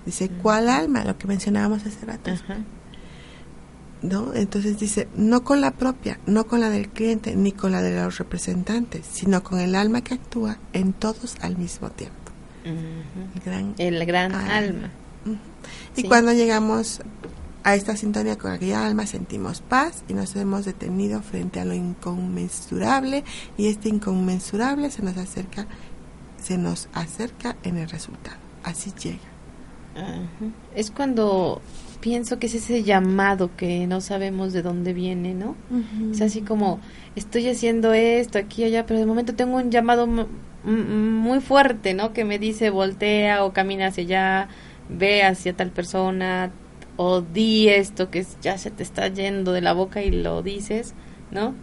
Dice, 0.06 0.30
¿cuál 0.30 0.70
alma? 0.70 1.04
Lo 1.04 1.18
que 1.18 1.26
mencionábamos 1.26 1.84
hace 1.84 2.06
rato. 2.06 2.30
¿No? 4.00 4.32
Entonces 4.32 4.78
dice, 4.78 5.08
no 5.16 5.44
con 5.44 5.60
la 5.60 5.72
propia, 5.72 6.18
no 6.26 6.46
con 6.46 6.60
la 6.60 6.70
del 6.70 6.88
cliente, 6.88 7.36
ni 7.36 7.52
con 7.52 7.72
la 7.72 7.82
de 7.82 7.94
los 7.94 8.18
representantes, 8.18 9.04
sino 9.12 9.42
con 9.42 9.60
el 9.60 9.74
alma 9.74 10.02
que 10.02 10.14
actúa 10.14 10.58
en 10.72 10.92
todos 10.92 11.36
al 11.40 11.58
mismo 11.58 11.90
tiempo. 11.90 12.16
El 13.78 14.06
gran, 14.06 14.32
alma. 14.32 14.90
Y 15.98 16.04
cuando 16.04 16.32
llegamos 16.32 17.00
a 17.64 17.74
esta 17.74 17.96
sintonía 17.96 18.38
con 18.38 18.52
aquella 18.52 18.86
alma 18.86 19.04
sentimos 19.04 19.60
paz 19.60 20.04
y 20.08 20.14
nos 20.14 20.36
hemos 20.36 20.64
detenido 20.64 21.20
frente 21.22 21.58
a 21.58 21.64
lo 21.64 21.74
inconmensurable 21.74 23.24
y 23.56 23.66
este 23.66 23.88
inconmensurable 23.88 24.90
se 24.92 25.02
nos 25.02 25.16
acerca 25.16 25.66
se 26.40 26.56
nos 26.56 26.88
acerca 26.92 27.56
en 27.64 27.78
el 27.78 27.88
resultado. 27.88 28.36
Así 28.62 28.92
llega. 29.02 29.18
Es 30.76 30.92
cuando 30.92 31.60
pienso 32.00 32.38
que 32.38 32.46
es 32.46 32.54
ese 32.54 32.84
llamado 32.84 33.50
que 33.56 33.88
no 33.88 34.00
sabemos 34.00 34.52
de 34.52 34.62
dónde 34.62 34.92
viene 34.92 35.34
no 35.34 35.56
es 36.12 36.20
así 36.20 36.42
como 36.42 36.78
estoy 37.16 37.48
haciendo 37.48 37.92
esto 37.92 38.38
aquí 38.38 38.62
allá 38.62 38.86
pero 38.86 39.00
de 39.00 39.06
momento 39.06 39.34
tengo 39.34 39.56
un 39.56 39.72
llamado 39.72 40.06
muy 40.64 41.40
fuerte, 41.40 41.94
¿no? 41.94 42.12
Que 42.12 42.24
me 42.24 42.38
dice 42.38 42.70
voltea 42.70 43.44
o 43.44 43.52
camina 43.52 43.88
hacia 43.88 44.04
allá, 44.04 44.48
ve 44.88 45.22
hacia 45.22 45.54
tal 45.54 45.70
persona 45.70 46.50
o 46.96 47.20
di 47.20 47.68
esto 47.68 48.10
que 48.10 48.26
ya 48.42 48.58
se 48.58 48.70
te 48.70 48.82
está 48.82 49.08
yendo 49.08 49.52
de 49.52 49.60
la 49.60 49.72
boca 49.72 50.02
y 50.02 50.10
lo 50.10 50.42
dices, 50.42 50.94
¿no? 51.30 51.54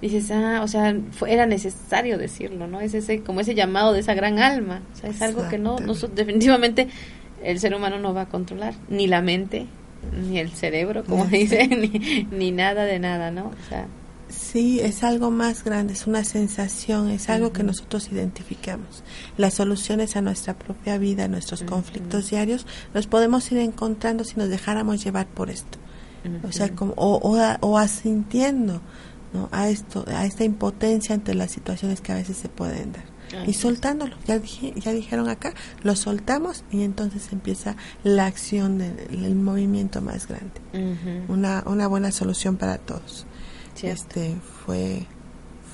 Dices, 0.00 0.30
ah, 0.30 0.60
o 0.62 0.68
sea, 0.68 0.94
era 1.26 1.46
necesario 1.46 2.18
decirlo, 2.18 2.66
¿no? 2.66 2.80
Es 2.80 2.94
ese, 2.94 3.22
como 3.22 3.40
ese 3.40 3.54
llamado 3.54 3.92
de 3.92 4.00
esa 4.00 4.14
gran 4.14 4.38
alma, 4.38 4.82
o 4.92 4.96
sea, 4.96 5.10
es 5.10 5.22
algo 5.22 5.48
que 5.48 5.58
no, 5.58 5.78
no, 5.78 5.94
definitivamente 5.94 6.88
el 7.42 7.58
ser 7.58 7.74
humano 7.74 7.98
no 7.98 8.14
va 8.14 8.22
a 8.22 8.28
controlar, 8.28 8.74
ni 8.88 9.06
la 9.06 9.22
mente, 9.22 9.66
ni 10.12 10.38
el 10.38 10.50
cerebro, 10.50 11.04
como 11.04 11.24
dice, 11.26 11.66
ni, 11.66 12.26
ni 12.30 12.52
nada 12.52 12.84
de 12.84 12.98
nada, 12.98 13.30
¿no? 13.30 13.46
O 13.46 13.68
sea, 13.68 13.86
Sí, 14.56 14.80
es 14.80 15.04
algo 15.04 15.30
más 15.30 15.64
grande, 15.64 15.92
es 15.92 16.06
una 16.06 16.24
sensación, 16.24 17.10
es 17.10 17.28
algo 17.28 17.52
que 17.52 17.62
nosotros 17.62 18.10
identificamos. 18.10 19.04
Las 19.36 19.52
soluciones 19.52 20.16
a 20.16 20.22
nuestra 20.22 20.58
propia 20.58 20.96
vida, 20.96 21.24
a 21.24 21.28
nuestros 21.28 21.62
conflictos 21.62 22.30
diarios, 22.30 22.66
los 22.94 23.06
podemos 23.06 23.52
ir 23.52 23.58
encontrando 23.58 24.24
si 24.24 24.36
nos 24.36 24.48
dejáramos 24.48 25.04
llevar 25.04 25.26
por 25.26 25.50
esto. 25.50 25.76
O 26.42 26.52
sea, 26.52 26.70
como, 26.70 26.94
o, 26.96 27.18
o, 27.60 27.76
asintiendo 27.76 28.80
¿no? 29.34 29.50
a 29.52 29.68
esto, 29.68 30.06
a 30.08 30.24
esta 30.24 30.44
impotencia 30.44 31.14
ante 31.14 31.34
las 31.34 31.50
situaciones 31.50 32.00
que 32.00 32.12
a 32.12 32.14
veces 32.14 32.38
se 32.38 32.48
pueden 32.48 32.92
dar. 32.92 33.04
y 33.46 33.52
soltándolo, 33.52 34.16
ya, 34.26 34.38
dije, 34.38 34.72
ya 34.74 34.92
dijeron 34.92 35.28
acá, 35.28 35.52
lo 35.82 35.94
soltamos 35.96 36.64
y 36.70 36.80
entonces 36.80 37.30
empieza 37.30 37.76
la 38.04 38.24
acción 38.24 38.78
del 38.78 39.34
movimiento 39.34 40.00
más 40.00 40.26
grande. 40.26 41.26
una, 41.28 41.62
una 41.66 41.86
buena 41.88 42.10
solución 42.10 42.56
para 42.56 42.78
todos 42.78 43.26
este 43.82 44.36
fue 44.64 45.06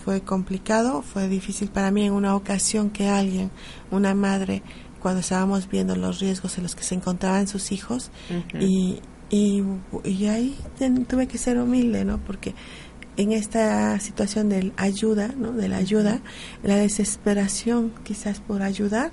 fue 0.05 0.21
complicado, 0.21 1.03
fue 1.03 1.29
difícil 1.29 1.69
para 1.69 1.91
mí 1.91 2.05
en 2.05 2.13
una 2.13 2.35
ocasión 2.35 2.91
que 2.91 3.09
alguien, 3.09 3.51
una 3.91 4.15
madre, 4.15 4.63
cuando 5.01 5.21
estábamos 5.21 5.69
viendo 5.69 5.97
los 5.97 6.21
riesgos 6.21 6.57
en 6.59 6.65
los 6.65 6.75
que 6.75 6.83
se 6.83 6.95
encontraban 6.95 7.47
sus 7.49 7.73
hijos 7.73 8.11
y, 8.59 9.01
y, 9.31 9.63
ahí 10.27 10.57
tuve 11.09 11.27
que 11.27 11.39
ser 11.39 11.59
humilde, 11.59 12.05
¿no? 12.05 12.19
Porque 12.19 12.55
en 13.17 13.33
esta 13.33 13.99
situación 14.01 14.49
de 14.49 14.73
ayuda, 14.77 15.29
¿no? 15.37 15.53
De 15.53 15.69
la 15.69 15.77
ayuda, 15.77 16.21
la 16.63 16.77
desesperación 16.77 17.93
quizás 18.05 18.41
por 18.41 18.63
ayudar, 18.63 19.11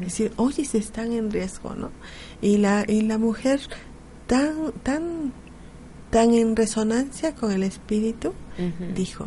decir, 0.00 0.32
oye, 0.36 0.64
se 0.64 0.78
están 0.78 1.12
en 1.12 1.30
riesgo, 1.30 1.74
¿no? 1.74 1.90
Y 2.40 2.58
la, 2.58 2.84
y 2.86 3.02
la 3.02 3.18
mujer 3.18 3.60
tan, 4.26 4.72
tan 4.82 5.32
tan 6.14 6.32
en 6.32 6.54
resonancia 6.54 7.34
con 7.34 7.50
el 7.50 7.64
espíritu, 7.64 8.34
dijo, 8.94 9.26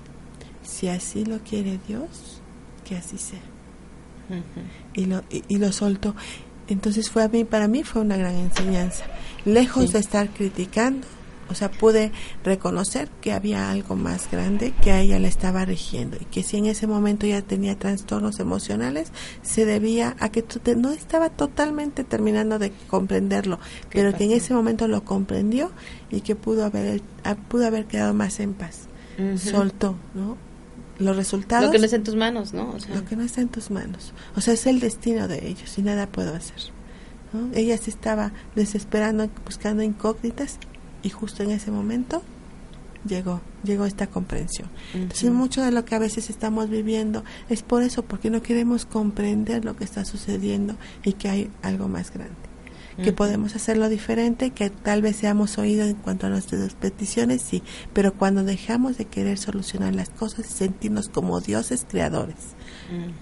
si 0.63 0.87
así 0.87 1.25
lo 1.25 1.39
quiere 1.39 1.81
Dios, 1.85 2.41
que 2.85 2.95
así 2.95 3.17
sea. 3.17 3.41
y, 4.93 5.03
lo, 5.03 5.21
y, 5.29 5.57
lo 5.57 5.73
soltó. 5.73 6.15
Entonces 6.69 7.09
fue 7.09 7.23
a 7.23 7.27
mí, 7.27 7.43
para 7.43 7.67
mí 7.67 7.83
fue 7.83 8.01
una 8.01 8.15
gran 8.15 8.35
enseñanza. 8.35 9.03
Lejos 9.43 9.91
de 9.91 9.99
estar 9.99 10.29
criticando, 10.29 11.05
o 11.49 11.55
sea, 11.55 11.71
pude 11.71 12.11
reconocer 12.43 13.09
que 13.21 13.33
había 13.33 13.69
algo 13.69 13.95
más 13.95 14.29
grande 14.31 14.73
que 14.81 14.91
a 14.91 15.01
ella 15.01 15.19
le 15.19 15.27
estaba 15.27 15.65
rigiendo 15.65 16.17
y 16.19 16.25
que 16.25 16.43
si 16.43 16.57
en 16.57 16.65
ese 16.65 16.87
momento 16.87 17.25
ya 17.25 17.41
tenía 17.41 17.77
trastornos 17.77 18.39
emocionales, 18.39 19.11
se 19.41 19.65
debía 19.65 20.15
a 20.19 20.29
que 20.29 20.43
no 20.75 20.91
estaba 20.91 21.29
totalmente 21.29 22.03
terminando 22.03 22.59
de 22.59 22.71
comprenderlo, 22.87 23.59
pero 23.91 24.15
que 24.15 24.25
en 24.25 24.31
ese 24.31 24.53
momento 24.53 24.87
lo 24.87 25.03
comprendió 25.03 25.71
y 26.11 26.21
que 26.21 26.35
pudo 26.35 26.65
haber, 26.65 27.01
pudo 27.47 27.67
haber 27.67 27.85
quedado 27.85 28.13
más 28.13 28.39
en 28.39 28.53
paz. 28.53 28.87
Soltó, 29.37 29.95
¿no? 30.13 30.37
Los 30.99 31.15
resultados. 31.15 31.65
Lo 31.65 31.71
que 31.71 31.79
no 31.79 31.85
está 31.85 31.97
en 31.97 32.03
tus 32.03 32.15
manos, 32.15 32.53
¿no? 32.53 32.75
Lo 32.93 33.05
que 33.05 33.15
no 33.15 33.23
está 33.23 33.41
en 33.41 33.49
tus 33.49 33.71
manos. 33.71 34.13
O 34.35 34.41
sea, 34.41 34.53
es 34.53 34.65
el 34.67 34.79
destino 34.79 35.27
de 35.27 35.47
ellos 35.47 35.77
y 35.77 35.81
nada 35.81 36.07
puedo 36.07 36.35
hacer. 36.35 36.77
Ella 37.53 37.77
se 37.77 37.89
estaba 37.89 38.31
desesperando, 38.55 39.29
buscando 39.45 39.83
incógnitas 39.83 40.57
y 41.03 41.09
justo 41.09 41.43
en 41.43 41.51
ese 41.51 41.71
momento 41.71 42.23
llegó, 43.07 43.41
llegó 43.63 43.85
esta 43.85 44.07
comprensión. 44.07 44.69
Entonces 44.93 45.31
mucho 45.31 45.61
de 45.61 45.71
lo 45.71 45.85
que 45.85 45.95
a 45.95 45.99
veces 45.99 46.29
estamos 46.29 46.69
viviendo 46.69 47.23
es 47.49 47.63
por 47.63 47.83
eso, 47.83 48.03
porque 48.03 48.29
no 48.29 48.41
queremos 48.41 48.85
comprender 48.85 49.65
lo 49.65 49.75
que 49.75 49.83
está 49.83 50.05
sucediendo 50.05 50.75
y 51.03 51.13
que 51.13 51.29
hay 51.29 51.51
algo 51.61 51.87
más 51.87 52.11
grande. 52.11 52.35
Que 53.03 53.13
podemos 53.13 53.55
hacerlo 53.55 53.89
diferente, 53.89 54.49
que 54.49 54.71
tal 54.71 55.03
vez 55.03 55.17
seamos 55.17 55.59
oídos 55.59 55.87
en 55.87 55.97
cuanto 55.97 56.25
a 56.25 56.29
nuestras 56.31 56.73
peticiones, 56.73 57.43
sí, 57.43 57.61
pero 57.93 58.11
cuando 58.15 58.43
dejamos 58.43 58.97
de 58.97 59.05
querer 59.05 59.37
solucionar 59.37 59.93
las 59.93 60.09
cosas 60.09 60.47
y 60.49 60.51
sentirnos 60.51 61.07
como 61.07 61.39
dioses 61.39 61.85
creadores, 61.87 62.55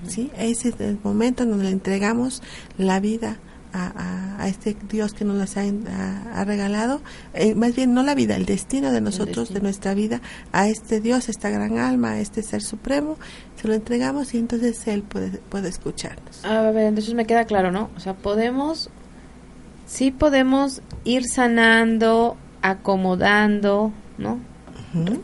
¿sí? 0.08 0.32
Ese 0.38 0.70
es 0.70 0.80
el 0.80 0.98
momento 1.04 1.44
en 1.44 1.50
donde 1.50 1.66
le 1.66 1.72
entregamos 1.72 2.42
la 2.78 3.02
vida 3.02 3.38
a, 3.76 4.48
este 4.48 4.76
Dios 4.90 5.14
que 5.14 5.26
nos 5.26 5.38
las 5.38 5.58
ha, 5.58 6.46
regalado, 6.46 7.02
eh, 7.34 7.56
más 7.56 7.76
bien 7.76 7.94
no 7.94 8.04
la 8.04 8.16
vida, 8.16 8.36
el 8.36 8.46
destino 8.46 8.92
de 8.92 9.02
nosotros, 9.02 9.54
de 9.54 9.60
nuestra 9.60 9.94
vida, 9.94 10.22
a 10.52 10.68
este 10.68 11.02
Dios, 11.02 11.30
esta 11.30 11.50
gran 11.50 11.78
alma, 11.78 12.12
a 12.12 12.20
este 12.20 12.44
ser 12.44 12.62
supremo, 12.62 13.18
se 13.56 13.68
lo 13.68 13.74
entregamos 13.74 14.34
y 14.34 14.38
entonces 14.38 14.88
Él 14.88 15.04
puede, 15.04 15.30
puede 15.50 15.70
escucharnos. 15.70 16.46
A 16.46 16.62
ver, 16.72 16.86
entonces 16.86 17.14
me 17.14 17.26
queda 17.26 17.46
claro, 17.46 17.72
¿no? 17.72 17.90
O 17.96 18.00
sea, 18.00 18.14
podemos, 18.14 18.90
sí 19.88 20.12
podemos 20.12 20.82
ir 21.04 21.24
sanando, 21.26 22.38
acomodando, 22.62 23.92
¿no? 24.18 24.40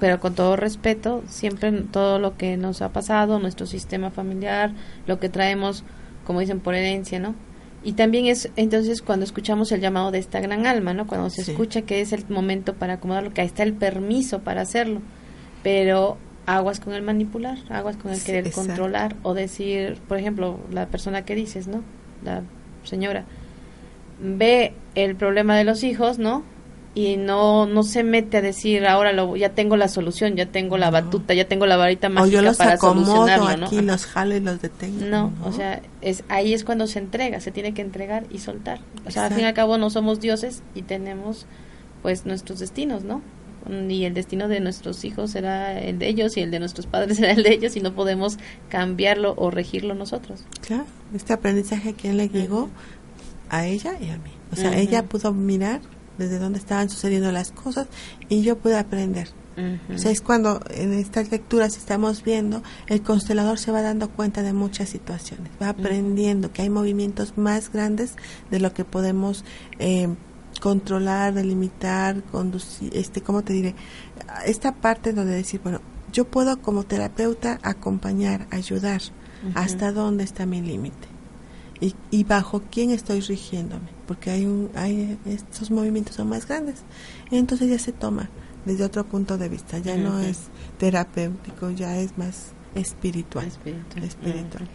Pero 0.01 0.19
con 0.19 0.35
todo 0.35 0.57
respeto, 0.57 1.23
siempre 1.27 1.71
todo 1.71 2.19
lo 2.19 2.35
que 2.35 2.57
nos 2.57 2.81
ha 2.81 2.89
pasado, 2.89 3.39
nuestro 3.39 3.65
sistema 3.65 4.11
familiar, 4.11 4.73
lo 5.07 5.17
que 5.21 5.29
traemos, 5.29 5.85
como 6.25 6.41
dicen, 6.41 6.59
por 6.59 6.75
herencia, 6.75 7.19
¿no? 7.19 7.35
Y 7.83 7.93
también 7.93 8.27
es 8.27 8.49
entonces 8.55 9.01
cuando 9.01 9.25
escuchamos 9.25 9.71
el 9.71 9.81
llamado 9.81 10.11
de 10.11 10.19
esta 10.19 10.39
gran 10.39 10.67
alma, 10.67 10.93
¿no? 10.93 11.07
Cuando 11.07 11.29
se 11.29 11.41
escucha 11.41 11.81
que 11.81 12.01
es 12.01 12.13
el 12.13 12.25
momento 12.29 12.75
para 12.75 12.93
acomodarlo, 12.93 13.33
que 13.33 13.41
ahí 13.41 13.47
está 13.47 13.63
el 13.63 13.73
permiso 13.73 14.39
para 14.39 14.61
hacerlo. 14.61 15.01
Pero 15.63 16.17
aguas 16.45 16.79
con 16.79 16.93
el 16.93 17.01
manipular, 17.01 17.57
aguas 17.69 17.97
con 17.97 18.11
el 18.11 18.21
querer 18.21 18.51
controlar 18.51 19.15
o 19.23 19.33
decir, 19.33 19.97
por 20.07 20.19
ejemplo, 20.19 20.59
la 20.71 20.87
persona 20.87 21.25
que 21.25 21.33
dices, 21.35 21.67
¿no? 21.67 21.83
La 22.23 22.43
señora 22.83 23.25
ve 24.21 24.73
el 24.95 25.15
problema 25.15 25.57
de 25.57 25.63
los 25.63 25.83
hijos, 25.83 26.19
¿no? 26.19 26.43
Y 26.93 27.15
no 27.15 27.65
no 27.65 27.83
se 27.83 28.03
mete 28.03 28.37
a 28.37 28.41
decir 28.41 28.85
ahora 28.85 29.13
lo 29.13 29.37
ya 29.37 29.49
tengo 29.49 29.77
la 29.77 29.87
solución 29.87 30.35
ya 30.35 30.47
tengo 30.47 30.77
la 30.77 30.89
batuta 30.89 31.33
ya 31.33 31.47
tengo 31.47 31.65
la 31.65 31.77
varita 31.77 32.09
mágica 32.09 32.27
o 32.27 32.29
yo 32.29 32.41
los 32.41 32.57
para 32.57 32.73
acomodo 32.73 33.25
aquí 33.25 33.81
los 33.81 34.05
jalo 34.05 34.35
y 34.35 34.41
los 34.41 34.61
detengo 34.61 35.05
no, 35.05 35.31
o 35.43 35.53
sea 35.53 35.81
es 36.01 36.23
ahí 36.27 36.53
es 36.53 36.65
cuando 36.65 36.87
se 36.87 36.99
entrega 36.99 37.39
se 37.39 37.51
tiene 37.51 37.73
que 37.73 37.81
entregar 37.81 38.25
y 38.29 38.39
soltar. 38.39 38.79
O 39.05 39.11
sea 39.11 39.25
al 39.25 39.33
fin 39.33 39.43
y 39.43 39.47
al 39.47 39.53
cabo 39.53 39.77
no 39.77 39.89
somos 39.89 40.19
dioses 40.19 40.63
y 40.75 40.81
tenemos 40.81 41.45
pues 42.01 42.25
nuestros 42.25 42.59
destinos 42.59 43.03
no 43.03 43.21
y 43.69 44.05
el 44.05 44.13
destino 44.13 44.47
de 44.47 44.59
nuestros 44.59 45.05
hijos 45.05 45.31
será 45.31 45.79
el 45.79 45.99
de 45.99 46.09
ellos 46.09 46.35
y 46.35 46.41
el 46.41 46.51
de 46.51 46.59
nuestros 46.59 46.87
padres 46.87 47.17
será 47.17 47.31
el 47.31 47.43
de 47.43 47.53
ellos 47.53 47.75
y 47.77 47.79
no 47.79 47.93
podemos 47.93 48.37
cambiarlo 48.67 49.33
o 49.37 49.49
regirlo 49.49 49.93
nosotros. 49.93 50.43
Claro 50.59 50.85
este 51.15 51.31
aprendizaje 51.31 51.89
a 51.89 51.93
quién 51.93 52.17
le 52.17 52.27
llegó 52.27 52.69
a 53.49 53.65
ella 53.65 53.93
y 54.01 54.09
a 54.09 54.17
mí. 54.17 54.31
O 54.51 54.55
sea 54.57 54.77
ella 54.77 55.03
pudo 55.03 55.31
mirar 55.33 55.79
desde 56.21 56.39
dónde 56.39 56.59
estaban 56.59 56.89
sucediendo 56.89 57.31
las 57.31 57.51
cosas 57.51 57.87
y 58.29 58.41
yo 58.43 58.57
pude 58.57 58.77
aprender. 58.77 59.29
O 59.93 59.97
sea, 59.97 60.11
es 60.11 60.21
cuando 60.21 60.61
en 60.69 60.93
estas 60.93 61.29
lecturas 61.29 61.77
estamos 61.77 62.23
viendo, 62.23 62.63
el 62.87 63.03
constelador 63.03 63.59
se 63.59 63.71
va 63.71 63.81
dando 63.81 64.09
cuenta 64.09 64.41
de 64.41 64.53
muchas 64.53 64.89
situaciones, 64.89 65.51
va 65.61 65.69
aprendiendo 65.69 66.51
que 66.51 66.63
hay 66.63 66.69
movimientos 66.69 67.37
más 67.37 67.71
grandes 67.71 68.15
de 68.49 68.59
lo 68.59 68.73
que 68.73 68.85
podemos 68.85 69.43
eh, 69.77 70.07
controlar, 70.61 71.33
delimitar, 71.33 72.23
conducir, 72.23 72.95
este, 72.95 73.21
¿cómo 73.21 73.43
te 73.43 73.53
diré? 73.53 73.75
Esta 74.45 74.73
parte 74.73 75.13
donde 75.13 75.33
decir, 75.33 75.59
bueno, 75.61 75.81
yo 76.11 76.25
puedo 76.25 76.61
como 76.61 76.83
terapeuta 76.83 77.59
acompañar, 77.61 78.47
ayudar, 78.51 79.01
hasta 79.55 79.91
dónde 79.91 80.23
está 80.23 80.45
mi 80.45 80.61
límite 80.61 81.07
y, 81.79 81.95
y 82.11 82.23
bajo 82.23 82.61
quién 82.71 82.91
estoy 82.91 83.21
rigiéndome, 83.21 83.89
porque 84.11 84.29
hay 84.29 84.45
un, 84.45 84.69
hay 84.75 85.17
estos 85.25 85.71
movimientos 85.71 86.17
son 86.17 86.27
más 86.27 86.45
grandes, 86.45 86.83
y 87.29 87.37
entonces 87.37 87.69
ya 87.69 87.79
se 87.79 87.93
toma 87.93 88.29
desde 88.65 88.83
otro 88.83 89.05
punto 89.05 89.37
de 89.37 89.47
vista, 89.47 89.77
ya 89.77 89.95
no 89.95 90.19
es 90.19 90.49
terapéutico, 90.77 91.71
ya 91.71 91.97
es 91.97 92.17
más 92.17 92.51
espiritual. 92.75 93.47
Espiritual. 93.47 94.67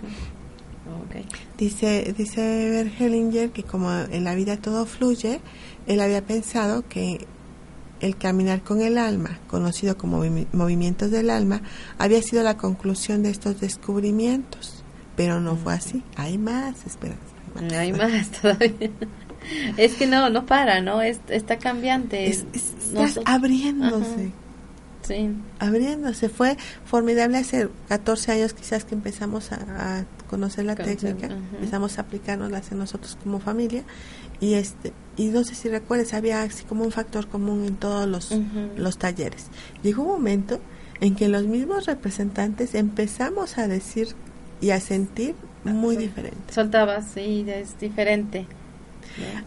Dice, 1.58 2.14
dice 2.16 2.70
Bergelinger 2.70 3.50
que 3.50 3.62
como 3.62 3.92
en 3.92 4.24
la 4.24 4.34
vida 4.34 4.56
todo 4.56 4.86
fluye, 4.86 5.42
él 5.86 6.00
había 6.00 6.24
pensado 6.24 6.88
que 6.88 7.26
el 8.00 8.16
caminar 8.16 8.62
con 8.62 8.80
el 8.80 8.96
alma, 8.96 9.38
conocido 9.48 9.98
como 9.98 10.22
movimientos 10.52 11.10
del 11.10 11.28
alma, 11.28 11.60
había 11.98 12.22
sido 12.22 12.42
la 12.42 12.56
conclusión 12.56 13.22
de 13.22 13.30
estos 13.30 13.60
descubrimientos 13.60 14.76
pero 15.16 15.40
no 15.40 15.56
fue 15.56 15.72
así. 15.72 16.02
Hay 16.14 16.38
más 16.38 16.86
esperanza. 16.86 17.24
Hay 17.72 17.92
más, 17.92 18.30
todavía. 18.30 18.90
Es 19.76 19.94
que 19.94 20.06
no, 20.06 20.30
no 20.30 20.46
para, 20.46 20.80
¿no? 20.80 21.02
Es, 21.02 21.20
está 21.28 21.58
cambiante. 21.58 22.28
Es, 22.28 22.44
está 22.52 23.20
abriéndose. 23.24 24.32
abriéndose. 25.58 26.28
Fue 26.28 26.56
formidable 26.84 27.38
hace 27.38 27.68
14 27.88 28.32
años 28.32 28.52
quizás 28.54 28.84
que 28.84 28.94
empezamos 28.94 29.52
a, 29.52 30.04
conocer 30.28 30.64
la 30.64 30.74
técnica, 30.74 31.28
empezamos 31.54 31.98
a 31.98 32.00
aplicárnosla 32.00 32.60
en 32.68 32.78
nosotros 32.78 33.16
como 33.22 33.38
familia 33.38 33.84
y 34.40 34.54
este 34.54 34.92
y 35.16 35.26
no 35.26 35.44
sé 35.44 35.54
si 35.54 35.68
recuerdas, 35.68 36.12
había 36.14 36.42
así 36.42 36.64
como 36.64 36.84
un 36.84 36.90
factor 36.90 37.28
común 37.28 37.64
en 37.64 37.76
todos 37.76 38.06
los, 38.08 38.36
los 38.76 38.98
talleres. 38.98 39.46
Llegó 39.82 40.02
un 40.02 40.08
momento 40.08 40.60
en 41.00 41.14
que 41.14 41.28
los 41.28 41.44
mismos 41.44 41.86
representantes 41.86 42.74
empezamos 42.74 43.56
a 43.56 43.68
decir 43.68 44.08
y 44.60 44.70
a 44.70 44.80
sentir 44.80 45.34
muy 45.64 45.96
diferente. 45.96 46.52
Soltabas, 46.52 47.06
sí, 47.14 47.44
es 47.48 47.78
diferente. 47.78 48.46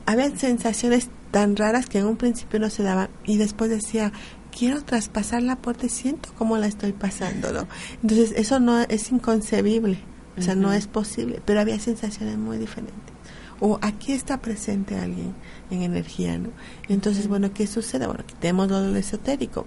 Había 0.05 0.35
sensaciones 0.35 1.09
tan 1.31 1.55
raras 1.55 1.85
que 1.85 1.99
en 1.99 2.05
un 2.05 2.17
principio 2.17 2.59
no 2.59 2.69
se 2.69 2.83
daban 2.83 3.09
y 3.25 3.37
después 3.37 3.69
decía, 3.69 4.11
quiero 4.57 4.83
traspasar 4.83 5.43
la 5.43 5.55
puerta 5.55 5.85
y 5.85 5.89
siento 5.89 6.29
cómo 6.37 6.57
la 6.57 6.67
estoy 6.67 6.93
pasando, 6.93 7.51
¿no? 7.51 7.67
Entonces 8.01 8.33
eso 8.35 8.59
no 8.59 8.81
es 8.81 9.11
inconcebible, 9.11 9.99
o 10.37 10.41
sea, 10.41 10.55
no 10.55 10.73
es 10.73 10.87
posible, 10.87 11.41
pero 11.45 11.59
había 11.59 11.79
sensaciones 11.79 12.37
muy 12.37 12.57
diferentes. 12.57 13.13
O 13.61 13.77
aquí 13.81 14.13
está 14.13 14.41
presente 14.41 14.97
alguien 14.97 15.33
en 15.69 15.81
energía, 15.81 16.37
¿no? 16.37 16.49
Entonces, 16.87 17.27
bueno, 17.27 17.53
¿qué 17.53 17.67
sucede? 17.67 18.07
Bueno, 18.07 18.23
quitemos 18.25 18.69
lo 18.69 18.95
esotérico, 18.95 19.65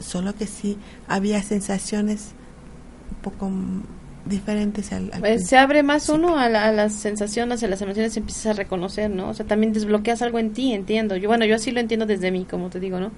solo 0.00 0.34
que 0.34 0.46
sí 0.46 0.76
había 1.06 1.42
sensaciones 1.42 2.32
un 3.10 3.16
poco 3.22 3.50
diferentes 4.24 4.92
al, 4.92 5.10
pues 5.18 5.48
se 5.48 5.56
abre 5.56 5.82
más 5.82 6.08
uno 6.08 6.38
a, 6.38 6.48
las 6.48 6.92
sensaciones 6.92 7.62
a 7.62 7.68
las 7.68 7.82
emociones 7.82 8.16
empiezas 8.16 8.46
a 8.46 8.52
reconocer 8.52 9.10
no 9.10 9.28
o 9.30 9.34
sea 9.34 9.46
también 9.46 9.72
desbloqueas 9.72 10.22
algo 10.22 10.38
en 10.38 10.52
ti 10.52 10.72
entiendo. 10.72 11.16
Yo 11.16 11.28
bueno 11.28 11.44
yo 11.44 11.56
así 11.56 11.70
lo 11.70 11.80
entiendo 11.80 12.06
desde 12.06 12.30
mí 12.30 12.46
como 12.48 12.70
te 12.70 12.78
digo 12.80 13.00
no 13.00 13.10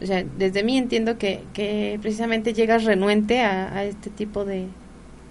o 0.00 0.06
sea 0.06 0.24
desde 0.38 0.62
mí 0.62 0.76
entiendo 0.76 1.16
que, 1.18 1.42
que 1.54 1.98
precisamente 2.02 2.52
llegas 2.52 2.84
renuente 2.84 3.40
a, 3.40 3.84
este 3.84 4.10
tipo 4.10 4.44
de, 4.44 4.66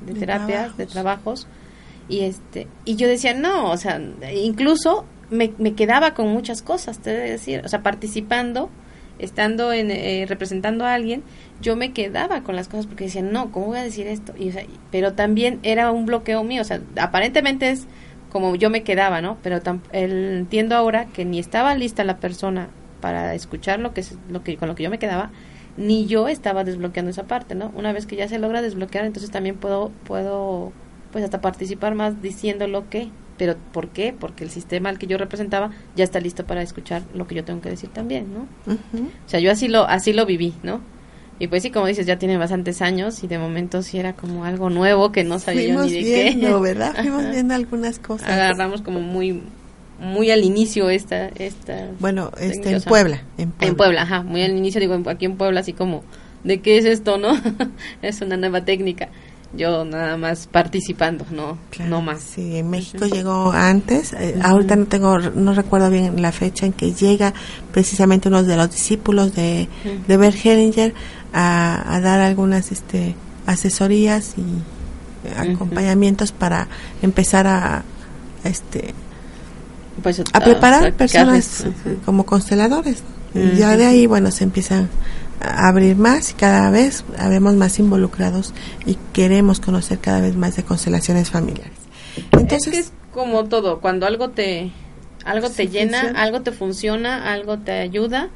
de, 0.05 0.13
terapias 0.13 0.75
de 0.77 0.87
trabajos. 0.87 1.47
y 2.09 2.21
este 2.21 2.67
y 2.85 2.95
yo 2.95 3.07
decía 3.07 3.33
no 3.33 3.69
o 3.69 3.77
sea 3.77 4.01
incluso 4.33 5.05
me, 5.29 5.53
me 5.57 5.73
quedaba 5.73 6.13
con 6.13 6.27
muchas 6.27 6.61
cosas 6.61 6.99
te 6.99 7.11
debo 7.11 7.29
decir. 7.31 7.61
O 7.63 7.67
sea 7.69 7.81
participando 7.81 8.69
estando 9.21 9.71
en, 9.71 9.91
eh, 9.91 10.25
representando 10.27 10.85
a 10.85 10.93
alguien, 10.93 11.23
yo 11.61 11.75
me 11.75 11.93
quedaba 11.93 12.41
con 12.43 12.55
las 12.55 12.67
cosas 12.67 12.87
porque 12.87 13.05
decía, 13.05 13.21
no, 13.21 13.51
¿cómo 13.51 13.67
voy 13.67 13.79
a 13.79 13.83
decir 13.83 14.07
esto? 14.07 14.33
Y, 14.37 14.51
pero 14.91 15.13
también 15.13 15.59
era 15.63 15.91
un 15.91 16.05
bloqueo 16.05 16.43
mío, 16.43 16.61
o 16.61 16.65
sea, 16.65 16.81
aparentemente 16.97 17.69
es 17.69 17.87
como 18.31 18.55
yo 18.55 18.69
me 18.69 18.83
quedaba, 18.83 19.21
¿no? 19.21 19.37
Pero 19.43 19.59
entiendo 19.91 20.75
ahora 20.75 21.05
que 21.07 21.25
ni 21.25 21.37
estaba 21.37 21.75
lista 21.75 22.03
la 22.03 22.17
persona 22.17 22.69
para 23.01 23.35
escuchar 23.35 23.79
lo 23.79 23.93
que, 23.93 24.03
lo 24.29 24.43
que 24.43 24.57
con 24.57 24.69
lo 24.69 24.75
que 24.75 24.83
yo 24.83 24.89
me 24.89 24.99
quedaba, 24.99 25.31
ni 25.77 26.05
yo 26.05 26.27
estaba 26.27 26.63
desbloqueando 26.63 27.11
esa 27.11 27.23
parte, 27.23 27.55
¿no? 27.55 27.71
Una 27.75 27.93
vez 27.93 28.05
que 28.05 28.15
ya 28.15 28.27
se 28.27 28.39
logra 28.39 28.61
desbloquear, 28.61 29.05
entonces 29.05 29.31
también 29.31 29.57
puedo, 29.57 29.91
puedo, 30.05 30.71
pues 31.11 31.23
hasta 31.23 31.41
participar 31.41 31.95
más 31.95 32.21
diciendo 32.21 32.67
lo 32.67 32.89
que 32.89 33.09
pero 33.41 33.55
¿por 33.73 33.89
qué? 33.89 34.13
Porque 34.13 34.43
el 34.43 34.51
sistema 34.51 34.89
al 34.89 34.99
que 34.99 35.07
yo 35.07 35.17
representaba 35.17 35.71
ya 35.95 36.03
está 36.03 36.19
listo 36.19 36.45
para 36.45 36.61
escuchar 36.61 37.01
lo 37.15 37.25
que 37.25 37.33
yo 37.33 37.43
tengo 37.43 37.59
que 37.59 37.69
decir 37.69 37.89
también, 37.89 38.27
¿no? 38.31 38.41
O 38.71 38.77
sea, 39.25 39.39
yo 39.39 39.51
así 39.51 39.67
lo 39.67 39.87
así 39.87 40.13
lo 40.13 40.27
viví, 40.27 40.53
¿no? 40.61 40.79
Y 41.39 41.47
pues 41.47 41.63
sí, 41.63 41.71
como 41.71 41.87
dices, 41.87 42.05
ya 42.05 42.19
tiene 42.19 42.37
bastantes 42.37 42.83
años 42.83 43.23
y 43.23 43.27
de 43.27 43.39
momento 43.39 43.81
sí 43.81 43.97
era 43.97 44.13
como 44.13 44.45
algo 44.45 44.69
nuevo 44.69 45.11
que 45.11 45.23
no 45.23 45.39
sabía 45.39 45.73
yo 45.73 45.83
ni 45.85 46.03
de 46.03 46.23
viendo, 46.25 46.61
¿verdad? 46.61 46.93
Fuimos 46.95 47.31
viendo 47.31 47.55
algunas 47.55 47.97
cosas. 47.97 48.29
Agarramos 48.29 48.83
como 48.83 48.99
muy 48.99 49.41
muy 49.99 50.29
al 50.29 50.43
inicio 50.43 50.91
esta 50.91 51.29
esta 51.29 51.87
Bueno, 51.99 52.29
este 52.39 52.73
en 52.73 52.83
Puebla, 52.83 53.23
en 53.39 53.49
Puebla. 53.49 53.67
En 53.67 53.75
Puebla, 53.75 54.01
ajá, 54.03 54.21
muy 54.21 54.43
al 54.43 54.55
inicio 54.55 54.79
digo 54.79 55.01
aquí 55.07 55.25
en 55.25 55.35
Puebla 55.35 55.61
así 55.61 55.73
como 55.73 56.03
de 56.43 56.59
qué 56.59 56.77
es 56.77 56.85
esto, 56.85 57.17
¿no? 57.17 57.31
es 58.03 58.21
una 58.21 58.37
nueva 58.37 58.65
técnica 58.65 59.09
yo 59.53 59.83
nada 59.83 60.15
más 60.17 60.47
participando, 60.47 61.25
no, 61.29 61.57
no 61.87 62.01
más. 62.01 62.21
Sí, 62.21 62.57
en 62.57 62.69
México 62.69 63.05
llegó 63.05 63.51
antes, 63.51 64.13
eh, 64.13 64.39
ahorita 64.41 64.75
no 64.75 64.85
tengo, 64.85 65.19
no 65.19 65.53
recuerdo 65.53 65.89
bien 65.89 66.21
la 66.21 66.31
fecha 66.31 66.65
en 66.65 66.73
que 66.73 66.93
llega 66.93 67.33
precisamente 67.73 68.29
uno 68.29 68.43
de 68.43 68.55
los 68.55 68.71
discípulos 68.71 69.35
de, 69.35 69.67
de 70.07 70.17
Bert 70.17 70.37
Hellinger 70.43 70.93
a, 71.33 71.99
dar 72.01 72.21
algunas 72.21 72.71
este, 72.71 73.15
asesorías 73.45 74.35
y 74.37 74.43
acompañamientos 75.37 76.31
para 76.31 76.67
empezar 77.01 77.47
a, 77.47 77.83
este 78.43 78.93
pues, 80.01 80.21
a, 80.33 80.39
preparar 80.39 80.93
personas 80.93 81.65
como 82.05 82.25
consteladores. 82.25 83.03
Y 83.33 83.57
ya 83.57 83.77
de 83.77 83.85
ahí, 83.85 84.07
bueno, 84.07 84.29
se 84.29 84.43
empiezan 84.43 84.89
abrir 85.41 85.95
más 85.95 86.31
y 86.31 86.33
cada 86.33 86.69
vez 86.69 87.03
habemos 87.17 87.55
más 87.55 87.79
involucrados 87.79 88.53
y 88.85 88.97
queremos 89.13 89.59
conocer 89.59 89.99
cada 89.99 90.21
vez 90.21 90.35
más 90.35 90.55
de 90.55 90.63
constelaciones 90.63 91.29
familiares. 91.29 91.73
Entonces 92.31 92.67
es, 92.73 92.93
como 93.13 93.45
todo, 93.45 93.81
cuando 93.81 94.05
algo 94.05 94.29
te 94.29 94.71
algo 95.25 95.49
te 95.49 95.67
llena, 95.67 96.13
algo 96.15 96.41
te 96.41 96.51
funciona, 96.51 97.31
algo 97.31 97.59
te 97.59 97.73
ayuda, 97.73 98.29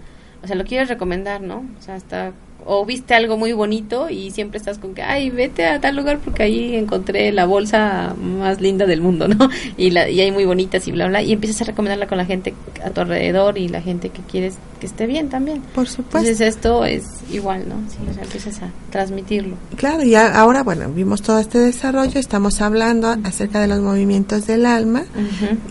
o 0.43 0.47
sea, 0.47 0.55
lo 0.55 0.63
quieres 0.63 0.87
recomendar, 0.87 1.41
¿no? 1.41 1.65
O 1.79 1.81
sea, 1.81 1.95
hasta 1.95 2.33
o 2.65 2.83
viste 2.83 3.13
algo 3.13 3.37
muy 3.37 3.53
bonito 3.53 4.09
y 4.09 4.31
siempre 4.31 4.57
estás 4.57 4.79
con 4.79 4.95
que, 4.95 5.03
ay, 5.03 5.29
vete 5.29 5.67
a 5.67 5.79
tal 5.79 5.95
lugar 5.95 6.19
porque 6.19 6.43
ahí 6.43 6.75
encontré 6.75 7.31
la 7.31 7.45
bolsa 7.45 8.15
más 8.19 8.59
linda 8.59 8.87
del 8.87 9.01
mundo, 9.01 9.27
¿no? 9.29 9.49
Y, 9.77 9.91
la, 9.91 10.09
y 10.09 10.19
hay 10.19 10.31
muy 10.31 10.45
bonitas 10.45 10.87
y 10.87 10.91
bla, 10.91 11.07
bla, 11.07 11.21
y 11.21 11.31
empiezas 11.31 11.61
a 11.61 11.65
recomendarla 11.65 12.07
con 12.07 12.17
la 12.17 12.25
gente 12.25 12.55
a 12.83 12.89
tu 12.89 13.01
alrededor 13.01 13.57
y 13.57 13.67
la 13.67 13.81
gente 13.81 14.09
que 14.09 14.21
quieres 14.21 14.55
que 14.79 14.87
esté 14.87 15.05
bien 15.05 15.29
también. 15.29 15.61
Por 15.73 15.87
supuesto. 15.87 16.17
Entonces 16.17 16.41
esto 16.41 16.85
es 16.85 17.05
igual, 17.31 17.69
¿no? 17.69 17.75
Sí, 17.89 17.97
o 18.09 18.13
sea, 18.13 18.23
empiezas 18.23 18.61
a 18.63 18.71
transmitirlo. 18.91 19.55
Claro, 19.75 20.03
y 20.03 20.15
ahora, 20.15 20.63
bueno, 20.63 20.89
vimos 20.89 21.21
todo 21.21 21.39
este 21.39 21.59
desarrollo, 21.59 22.19
estamos 22.19 22.61
hablando 22.61 23.15
acerca 23.23 23.61
de 23.61 23.67
los 23.67 23.79
movimientos 23.79 24.47
del 24.47 24.65
alma, 24.65 25.05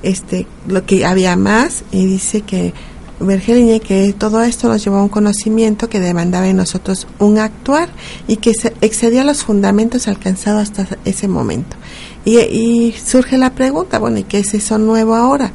este, 0.03 0.47
lo 0.69 0.87
que 0.87 1.05
había 1.05 1.37
más, 1.37 1.85
y 1.91 2.07
dice 2.07 2.43
que 2.43 2.73
Bergelinger 3.25 3.81
que 3.81 4.13
todo 4.13 4.43
esto 4.43 4.69
nos 4.69 4.85
llevó 4.85 4.97
a 4.97 5.03
un 5.03 5.09
conocimiento 5.09 5.89
que 5.89 6.01
demandaba 6.01 6.49
en 6.49 6.57
nosotros 6.57 7.07
un 7.19 7.39
actuar 7.39 7.89
y 8.29 8.37
que 8.37 8.55
se 8.55 8.75
excedía 8.81 9.25
los 9.25 9.45
fundamentos 9.45 10.09
alcanzados 10.09 10.63
hasta 10.63 10.99
ese 11.05 11.29
momento. 11.29 11.77
Y, 12.25 12.95
surge 13.05 13.37
la 13.37 13.55
pregunta, 13.55 13.99
bueno, 13.99 14.19
¿y 14.19 14.23
qué 14.25 14.39
es 14.39 14.55
eso 14.55 14.79
nuevo 14.79 15.15
ahora? 15.15 15.53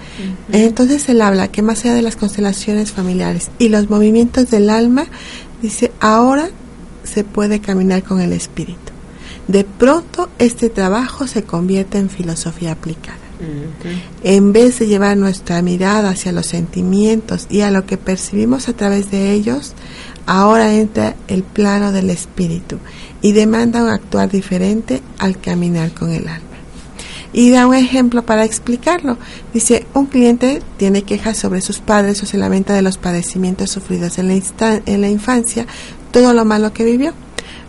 Entonces 0.51 1.09
él 1.09 1.21
habla 1.21 1.47
que 1.47 1.63
más 1.63 1.83
allá 1.83 1.95
de 1.95 2.03
las 2.03 2.15
constelaciones 2.15 2.91
familiares 2.91 3.49
y 3.57 3.69
los 3.69 3.89
movimientos 3.89 4.51
del 4.51 4.69
alma, 4.69 5.05
dice, 5.61 5.91
ahora 5.99 6.49
se 7.03 7.23
puede 7.23 7.59
caminar 7.59 8.03
con 8.03 8.21
el 8.21 8.33
espíritu. 8.33 8.91
De 9.47 9.63
pronto 9.63 10.29
este 10.37 10.69
trabajo 10.69 11.25
se 11.25 11.43
convierte 11.43 11.97
en 11.97 12.09
filosofía 12.09 12.73
aplicada. 12.73 13.18
En 14.23 14.51
vez 14.51 14.79
de 14.79 14.87
llevar 14.87 15.15
nuestra 15.17 15.61
mirada 15.61 16.09
hacia 16.09 16.31
los 16.31 16.45
sentimientos 16.45 17.47
y 17.49 17.61
a 17.61 17.71
lo 17.71 17.85
que 17.85 17.97
percibimos 17.97 18.67
a 18.67 18.73
través 18.73 19.11
de 19.11 19.31
ellos, 19.31 19.73
ahora 20.25 20.73
entra 20.73 21.15
el 21.27 21.43
plano 21.43 21.91
del 21.91 22.09
espíritu 22.09 22.79
y 23.21 23.31
demanda 23.31 23.83
un 23.83 23.89
actuar 23.89 24.29
diferente 24.29 25.01
al 25.17 25.39
caminar 25.39 25.91
con 25.91 26.11
el 26.11 26.27
alma. 26.27 26.47
Y 27.31 27.51
da 27.51 27.67
un 27.67 27.75
ejemplo 27.75 28.25
para 28.25 28.43
explicarlo. 28.43 29.17
Dice, 29.53 29.85
un 29.93 30.07
cliente 30.07 30.61
tiene 30.77 31.03
quejas 31.03 31.37
sobre 31.37 31.61
sus 31.61 31.79
padres 31.79 32.21
o 32.23 32.25
se 32.25 32.37
lamenta 32.37 32.73
de 32.73 32.81
los 32.81 32.97
padecimientos 32.97 33.69
sufridos 33.69 34.17
en 34.17 34.27
la, 34.27 34.81
en 34.85 35.01
la 35.01 35.09
infancia, 35.09 35.65
todo 36.11 36.33
lo 36.33 36.43
malo 36.43 36.73
que 36.73 36.83
vivió. 36.83 37.13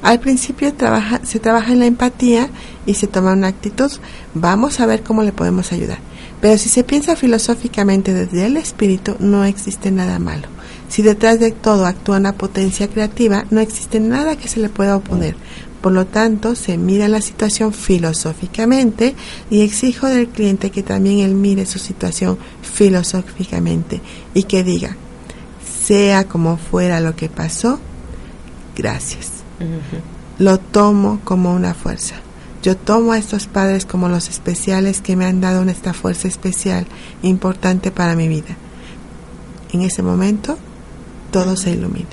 Al 0.03 0.19
principio 0.19 0.73
trabaja, 0.73 1.21
se 1.25 1.41
trabaja 1.41 1.73
en 1.73 1.81
la 1.81 1.87
empatía 1.87 2.49
y 2.87 2.95
se 2.95 3.07
toma 3.07 3.33
una 3.33 3.49
actitud. 3.49 3.91
Vamos 4.35 4.81
a 4.81 4.87
ver 4.87 5.03
cómo 5.03 5.23
le 5.23 5.33
podemos 5.33 5.73
ayudar. 5.73 5.99
Pero 6.41 6.57
si 6.59 6.69
se 6.69 6.85
piensa 6.85 7.17
filosóficamente 7.17 8.15
desde 8.15 8.47
el 8.47 8.57
espíritu, 8.57 9.17
no 9.19 9.45
existe 9.45 9.91
nada 9.91 10.19
malo. 10.19 10.49
Si 10.89 11.03
detrás 11.03 11.39
de 11.39 11.53
todo 11.53 11.87
actúa 11.87 12.17
una 12.17 12.33
potencia 12.33 12.89
creativa, 12.89 13.45
no 13.51 13.61
existe 13.61 14.01
nada 14.01 14.37
que 14.37 14.49
se 14.49 14.61
le 14.61 14.69
pueda 14.69 14.97
oponer. 14.97 15.37
Por 15.81 15.93
lo 15.93 16.07
tanto, 16.07 16.55
se 16.55 16.77
mira 16.77 17.09
la 17.09 17.21
situación 17.21 17.73
filosóficamente 17.73 19.15
y 19.51 19.63
exijo 19.63 20.09
del 20.09 20.29
cliente 20.29 20.71
que 20.71 20.83
también 20.83 21.21
él 21.21 21.35
mire 21.35 21.65
su 21.65 21.79
situación 21.79 22.39
filosóficamente 22.63 24.01
y 24.35 24.43
que 24.43 24.63
diga, 24.63 24.97
sea 25.85 26.25
como 26.25 26.57
fuera 26.57 27.01
lo 27.01 27.17
que 27.17 27.29
pasó, 27.29 27.79
gracias. 28.77 29.29
Lo 30.39 30.59
tomo 30.59 31.21
como 31.25 31.55
una 31.55 31.75
fuerza. 31.75 32.17
Yo 32.63 32.77
tomo 32.77 33.13
a 33.13 33.19
estos 33.19 33.47
padres 33.47 33.87
como 33.87 34.09
los 34.09 34.29
especiales 34.29 35.01
que 35.01 35.17
me 35.17 35.25
han 35.25 35.41
dado 35.41 35.63
esta 35.63 35.95
fuerza 35.95 36.29
especial 36.29 36.87
importante 37.23 37.91
para 37.91 38.15
mi 38.15 38.29
vida. 38.29 38.57
En 39.73 39.83
ese 39.83 40.03
momento 40.03 40.59
todo 41.31 41.57
se 41.57 41.71
ilumina, 41.71 42.09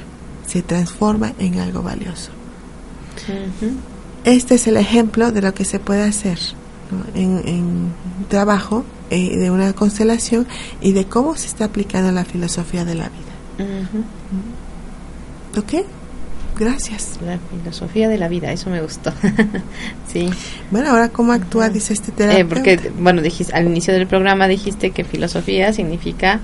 se 0.46 0.62
transforma 0.62 1.34
en 1.40 1.60
algo 1.60 1.82
valioso. 1.82 2.32
Este 4.24 4.56
es 4.56 4.68
el 4.68 4.78
ejemplo 4.78 5.32
de 5.32 5.42
lo 5.42 5.54
que 5.54 5.66
se 5.66 5.80
puede 5.80 6.04
hacer 6.04 6.38
en, 7.16 7.42
en, 7.46 7.94
trabajo 8.30 8.84
eh, 9.10 9.38
de 9.38 9.52
una 9.52 9.74
constelación 9.74 10.48
y 10.82 10.92
de 10.92 11.06
cómo 11.06 11.36
se 11.36 11.48
está 11.48 11.66
aplicando 11.66 12.12
la 12.12 12.26
filosofía 12.26 12.86
de 12.86 12.96
la 12.96 13.10
vida. 13.10 13.24
¿Ok? 15.58 15.86
Gracias. 16.58 17.20
La 17.26 17.38
filosofía 17.38 18.10
de 18.10 18.18
la 18.18 18.28
vida, 18.28 18.52
eso 18.52 18.70
me 18.70 18.82
gustó. 18.82 19.14
sí. 20.12 20.30
Bueno, 20.72 20.92
ahora 20.92 21.10
cómo 21.10 21.34
actúa, 21.34 21.70
dice 21.70 21.94
este 21.94 22.12
terapeuta. 22.12 22.42
Eh, 22.42 22.46
porque, 22.46 22.92
bueno, 22.98 23.22
dijiste, 23.22 23.54
al 23.54 23.68
inicio 23.68 23.94
del 23.94 24.08
programa 24.08 24.48
dijiste 24.48 24.92
que 24.92 25.04
filosofía 25.04 25.72
significa 25.74 26.40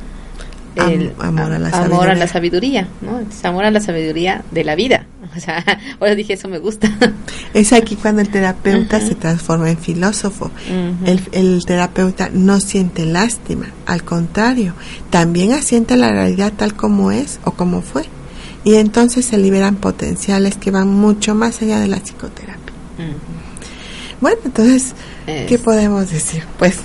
el 0.76 1.14
amor, 1.20 1.52
a 1.52 1.60
la, 1.60 1.70
amor 1.70 2.10
a 2.10 2.16
la 2.16 2.28
sabiduría, 2.28 2.88
¿no? 3.02 3.22
Amor 3.44 3.66
a 3.66 3.72
la 3.72 3.80
sabiduría 3.80 4.44
de 4.52 4.64
la 4.64 4.76
vida. 4.76 5.06
O 5.36 5.40
sea, 5.40 5.66
ahora 6.00 6.14
dije, 6.14 6.34
eso 6.34 6.48
me 6.48 6.60
gusta. 6.60 6.92
Es 7.56 7.74
aquí 7.74 7.96
cuando 7.96 8.22
el 8.22 8.30
terapeuta 8.30 9.00
se 9.00 9.16
transforma 9.16 9.68
en 9.72 9.80
filósofo. 9.80 10.46
Ujú. 10.46 11.06
el, 11.10 11.22
el 11.32 11.66
terapeuta 11.66 12.30
no 12.32 12.60
siente 12.60 13.06
lástima, 13.08 13.66
al 13.88 14.04
contrario, 14.04 14.76
también 15.10 15.54
asiente 15.54 15.98
la 15.98 16.12
realidad 16.12 16.54
tal 16.56 16.76
como 16.76 17.12
es 17.12 17.40
o 17.46 17.52
como 17.52 17.82
fue. 17.82 18.04
Y 18.64 18.76
entonces 18.76 19.26
se 19.26 19.38
liberan 19.38 19.76
potenciales 19.76 20.58
que 20.58 20.72
van 20.72 20.88
mucho 20.90 21.36
más 21.36 21.62
allá 21.62 21.80
de 21.80 21.88
la 21.88 21.98
psicoterapia. 22.00 22.74
Bueno, 24.22 24.38
entonces, 24.46 24.94
¿qué 25.26 25.56
Es- 25.56 25.62
podemos 25.62 26.10
decir? 26.12 26.44
Pues 26.58 26.80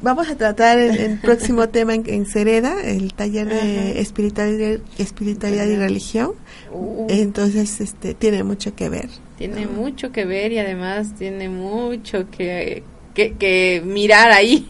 vamos 0.00 0.28
a 0.30 0.36
tratar 0.36 0.78
el, 0.78 0.96
el 0.96 1.18
próximo 1.18 1.68
tema 1.70 1.94
en, 1.94 2.04
en 2.06 2.24
Cereda, 2.24 2.80
el 2.82 3.12
taller 3.12 3.48
de 3.48 4.00
espiritualidad, 4.00 4.80
espiritualidad 4.98 5.66
y 5.66 5.76
religión. 5.76 6.32
Uh. 6.72 7.06
Entonces, 7.10 7.80
este 7.82 8.14
tiene 8.14 8.42
mucho 8.42 8.74
que 8.74 8.88
ver. 8.88 9.08
Tiene 9.36 9.66
mucho 9.66 10.12
que 10.12 10.24
ver 10.24 10.52
y 10.52 10.58
además 10.58 11.14
tiene 11.18 11.48
mucho 11.50 12.30
que, 12.30 12.82
que, 13.14 13.32
que 13.34 13.82
mirar 13.84 14.30
ahí 14.32 14.66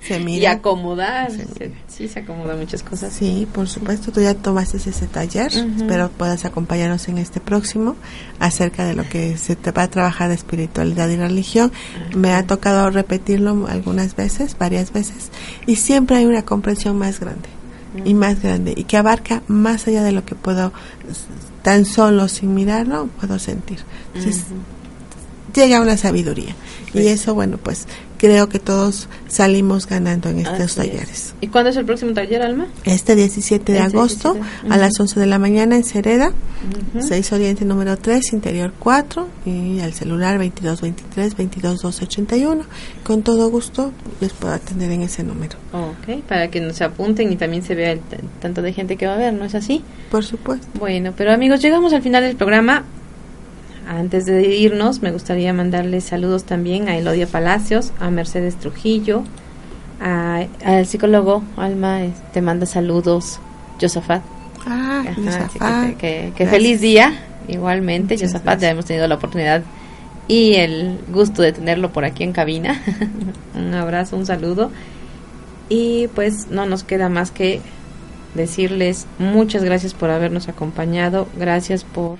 Se 0.00 0.20
y 0.20 0.46
acomodar. 0.46 1.30
Se 1.30 1.44
Se- 1.46 1.72
sí, 1.88 2.08
se 2.08 2.20
acomoda 2.20 2.56
muchas 2.56 2.82
cosas. 2.82 3.12
Sí, 3.12 3.46
por 3.52 3.68
supuesto, 3.68 4.10
tú 4.12 4.20
ya 4.20 4.34
tomaste 4.34 4.76
ese 4.78 5.06
taller. 5.06 5.50
Ujú. 5.54 5.82
Espero 5.82 6.10
puedas 6.10 6.44
acompañarnos 6.44 7.08
en 7.08 7.18
este 7.18 7.40
próximo 7.40 7.96
acerca 8.40 8.84
de 8.84 8.94
lo 8.94 9.08
que 9.08 9.36
se 9.36 9.56
te 9.56 9.70
va 9.70 9.82
a 9.84 9.88
trabajar 9.90 10.28
de 10.28 10.34
espiritualidad 10.34 11.08
y 11.08 11.16
religión. 11.16 11.72
Me 12.16 12.32
ha 12.32 12.46
tocado 12.46 12.90
repetirlo 12.90 13.66
algunas 13.68 14.16
veces, 14.16 14.56
varias 14.58 14.92
veces, 14.92 15.30
y 15.66 15.76
siempre 15.76 16.16
hay 16.16 16.26
una 16.26 16.42
comprensión 16.42 16.98
más 16.98 17.20
grande 17.20 17.48
y 18.04 18.14
más 18.14 18.42
grande 18.42 18.74
y 18.76 18.84
que 18.84 18.96
abarca 18.96 19.42
más 19.46 19.86
allá 19.86 20.02
de 20.02 20.10
lo 20.10 20.24
que 20.24 20.34
puedo 20.34 20.72
tan 21.62 21.84
solo 21.84 22.28
sin 22.28 22.52
mirarlo 22.54 23.06
puedo 23.20 23.38
sentir. 23.38 23.78
Entonces, 24.14 24.44
llega 25.54 25.80
una 25.80 25.96
sabiduría 25.96 26.54
y 26.92 27.06
eso 27.08 27.34
bueno, 27.34 27.58
pues 27.58 27.86
creo 28.18 28.48
que 28.48 28.58
todos 28.60 29.08
salimos 29.28 29.86
ganando 29.86 30.30
en 30.30 30.38
estos 30.38 30.54
Así 30.54 30.62
es. 30.62 30.74
talleres. 30.76 31.34
¿Y 31.40 31.48
cuándo 31.48 31.70
es 31.70 31.76
el 31.76 31.84
próximo 31.84 32.12
taller, 32.14 32.40
Alma? 32.42 32.68
Este 32.84 33.14
17 33.16 33.72
de 33.72 33.78
Este 33.78 33.96
agosto 33.96 34.34
17, 34.34 34.72
a 34.72 34.76
las 34.78 34.98
11 34.98 35.20
de 35.20 35.26
la 35.26 35.38
mañana 35.38 35.76
en 35.76 35.84
Cereda, 35.84 36.28
Ujú. 36.94 37.06
6 37.06 37.32
Oriente 37.32 37.64
número 37.64 37.96
3, 37.98 38.32
interior 38.32 38.72
4 38.78 39.28
y 39.46 39.80
al 39.80 39.92
celular 39.92 40.38
2223 40.38 41.34
221281. 41.36 42.64
Con 43.02 43.22
todo 43.22 43.50
gusto 43.50 43.92
les 44.20 44.32
puedo 44.32 44.54
atender 44.54 44.90
en 44.92 45.02
ese 45.02 45.22
número. 45.24 45.56
Ok, 45.72 46.22
para 46.28 46.48
que 46.48 46.60
nos 46.60 46.80
apunten 46.80 47.32
y 47.32 47.36
también 47.36 47.62
se 47.64 47.74
vea 47.74 47.92
el 47.92 48.00
tanto 48.40 48.62
de 48.62 48.72
gente 48.72 48.96
que 48.96 49.06
va 49.06 49.14
a 49.14 49.18
ver, 49.18 49.34
¿no 49.34 49.44
es 49.44 49.54
así? 49.54 49.82
Por 50.10 50.24
supuesto. 50.24 50.66
Bueno, 50.78 51.12
pero 51.16 51.32
amigos, 51.32 51.60
llegamos 51.60 51.92
al 51.92 52.02
final 52.02 52.22
del 52.22 52.36
programa. 52.36 52.84
Antes 53.86 54.24
de 54.26 54.42
irnos, 54.56 55.02
me 55.02 55.10
gustaría 55.12 55.52
mandarles 55.52 56.04
saludos 56.04 56.44
también 56.44 56.88
a 56.88 56.96
Elodia 56.96 57.26
Palacios, 57.26 57.92
a 58.00 58.10
Mercedes 58.10 58.56
Trujillo, 58.56 59.24
a- 60.00 60.44
al 60.64 60.86
psicólogo 60.86 61.42
Alma, 61.56 62.00
te 62.32 62.40
manda 62.40 62.66
saludos, 62.66 63.40
Josafat. 63.80 64.22
Ah, 64.66 65.04
Ajá, 65.06 65.88
que, 65.88 65.94
que- 65.96 65.98
que 65.98 66.44
Gracias. 66.44 66.50
feliz 66.50 66.80
día, 66.80 67.12
igualmente, 67.48 68.14
Muchas 68.14 68.32
Josafat, 68.32 68.60
ya 68.60 68.70
hemos 68.70 68.86
tenido 68.86 69.06
la 69.06 69.16
oportunidad 69.16 69.62
y 70.26 70.54
el 70.54 70.98
gusto 71.12 71.42
de 71.42 71.52
tenerlo 71.52 71.92
por 71.92 72.04
aquí 72.06 72.22
en 72.24 72.32
cabina. 72.32 72.80
un 73.54 73.74
abrazo, 73.74 74.16
un 74.16 74.24
saludo. 74.24 74.70
Y 75.68 76.08
pues 76.14 76.48
no 76.50 76.64
nos 76.66 76.84
queda 76.84 77.08
más 77.10 77.30
que 77.30 77.60
decirles 78.34 79.06
muchas 79.18 79.62
gracias 79.64 79.94
por 79.94 80.10
habernos 80.10 80.48
acompañado, 80.48 81.28
gracias 81.38 81.84
por 81.84 82.18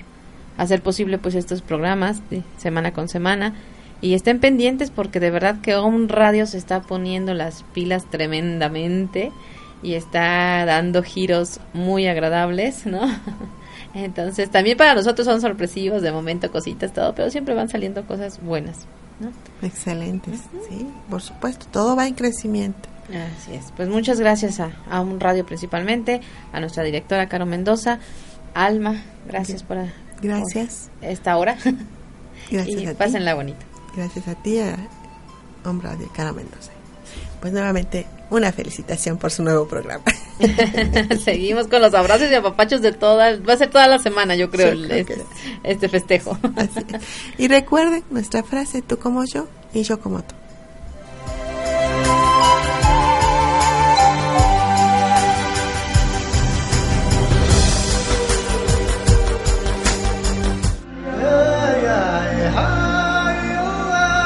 hacer 0.57 0.81
posible 0.81 1.17
pues 1.17 1.35
estos 1.35 1.61
programas 1.61 2.21
de 2.29 2.43
semana 2.57 2.93
con 2.93 3.09
semana 3.09 3.53
y 4.01 4.13
estén 4.13 4.39
pendientes 4.39 4.91
porque 4.91 5.19
de 5.19 5.31
verdad 5.31 5.61
que 5.61 5.77
un 5.77 6.09
radio 6.09 6.45
se 6.45 6.57
está 6.57 6.81
poniendo 6.81 7.33
las 7.33 7.63
pilas 7.73 8.05
tremendamente 8.09 9.31
y 9.81 9.93
está 9.93 10.65
dando 10.65 11.03
giros 11.03 11.59
muy 11.73 12.07
agradables, 12.07 12.85
¿no? 12.85 13.01
Entonces 13.93 14.49
también 14.49 14.77
para 14.77 14.93
nosotros 14.93 15.25
son 15.25 15.41
sorpresivos 15.41 16.01
de 16.01 16.11
momento 16.11 16.51
cositas 16.51 16.93
todo, 16.93 17.15
pero 17.15 17.29
siempre 17.29 17.55
van 17.55 17.69
saliendo 17.69 18.05
cosas 18.05 18.41
buenas, 18.41 18.85
¿no? 19.19 19.31
Excelentes, 19.65 20.41
sí, 20.69 20.87
por 21.09 21.21
supuesto. 21.21 21.65
Todo 21.71 21.95
va 21.95 22.07
en 22.07 22.15
crecimiento. 22.15 22.89
Así 23.09 23.53
es. 23.53 23.71
Pues 23.75 23.87
muchas 23.87 24.19
gracias 24.19 24.59
a, 24.59 24.71
a 24.89 25.01
un 25.01 25.19
radio 25.19 25.45
principalmente, 25.45 26.21
a 26.51 26.59
nuestra 26.59 26.83
directora 26.83 27.27
Caro 27.27 27.45
Mendoza, 27.45 27.99
Alma, 28.53 29.03
gracias 29.27 29.63
por, 29.63 29.77
Gracias. 30.21 30.89
por 30.99 31.09
esta 31.09 31.37
hora 31.37 31.57
Gracias 32.51 32.81
y 32.81 32.85
a 32.85 32.91
ti. 32.91 32.95
pásenla 32.97 33.33
bonito. 33.35 33.59
Gracias 33.95 34.27
a 34.27 34.35
ti, 34.35 34.59
a 34.59 34.75
Hombre 35.63 35.95
de 35.97 36.07
Cara 36.07 36.33
Mendoza. 36.33 36.71
Pues 37.41 37.53
nuevamente, 37.53 38.07
una 38.29 38.51
felicitación 38.51 39.17
por 39.17 39.31
su 39.31 39.43
nuevo 39.43 39.67
programa. 39.67 40.03
Seguimos 41.23 41.67
con 41.67 41.81
los 41.81 41.93
abrazos 41.93 42.29
y 42.31 42.35
apapachos 42.35 42.81
de 42.81 42.91
toda, 42.91 43.37
va 43.39 43.53
a 43.53 43.57
ser 43.57 43.69
toda 43.69 43.87
la 43.87 43.99
semana 43.99 44.35
yo 44.35 44.49
creo, 44.49 44.73
este, 44.73 45.17
este 45.63 45.89
festejo. 45.89 46.37
Así 46.55 46.79
es. 46.79 47.01
Y 47.37 47.47
recuerden 47.47 48.03
nuestra 48.09 48.43
frase, 48.43 48.81
tú 48.81 48.97
como 48.97 49.23
yo 49.25 49.47
y 49.73 49.83
yo 49.83 49.99
como 49.99 50.23
tú. 50.23 50.35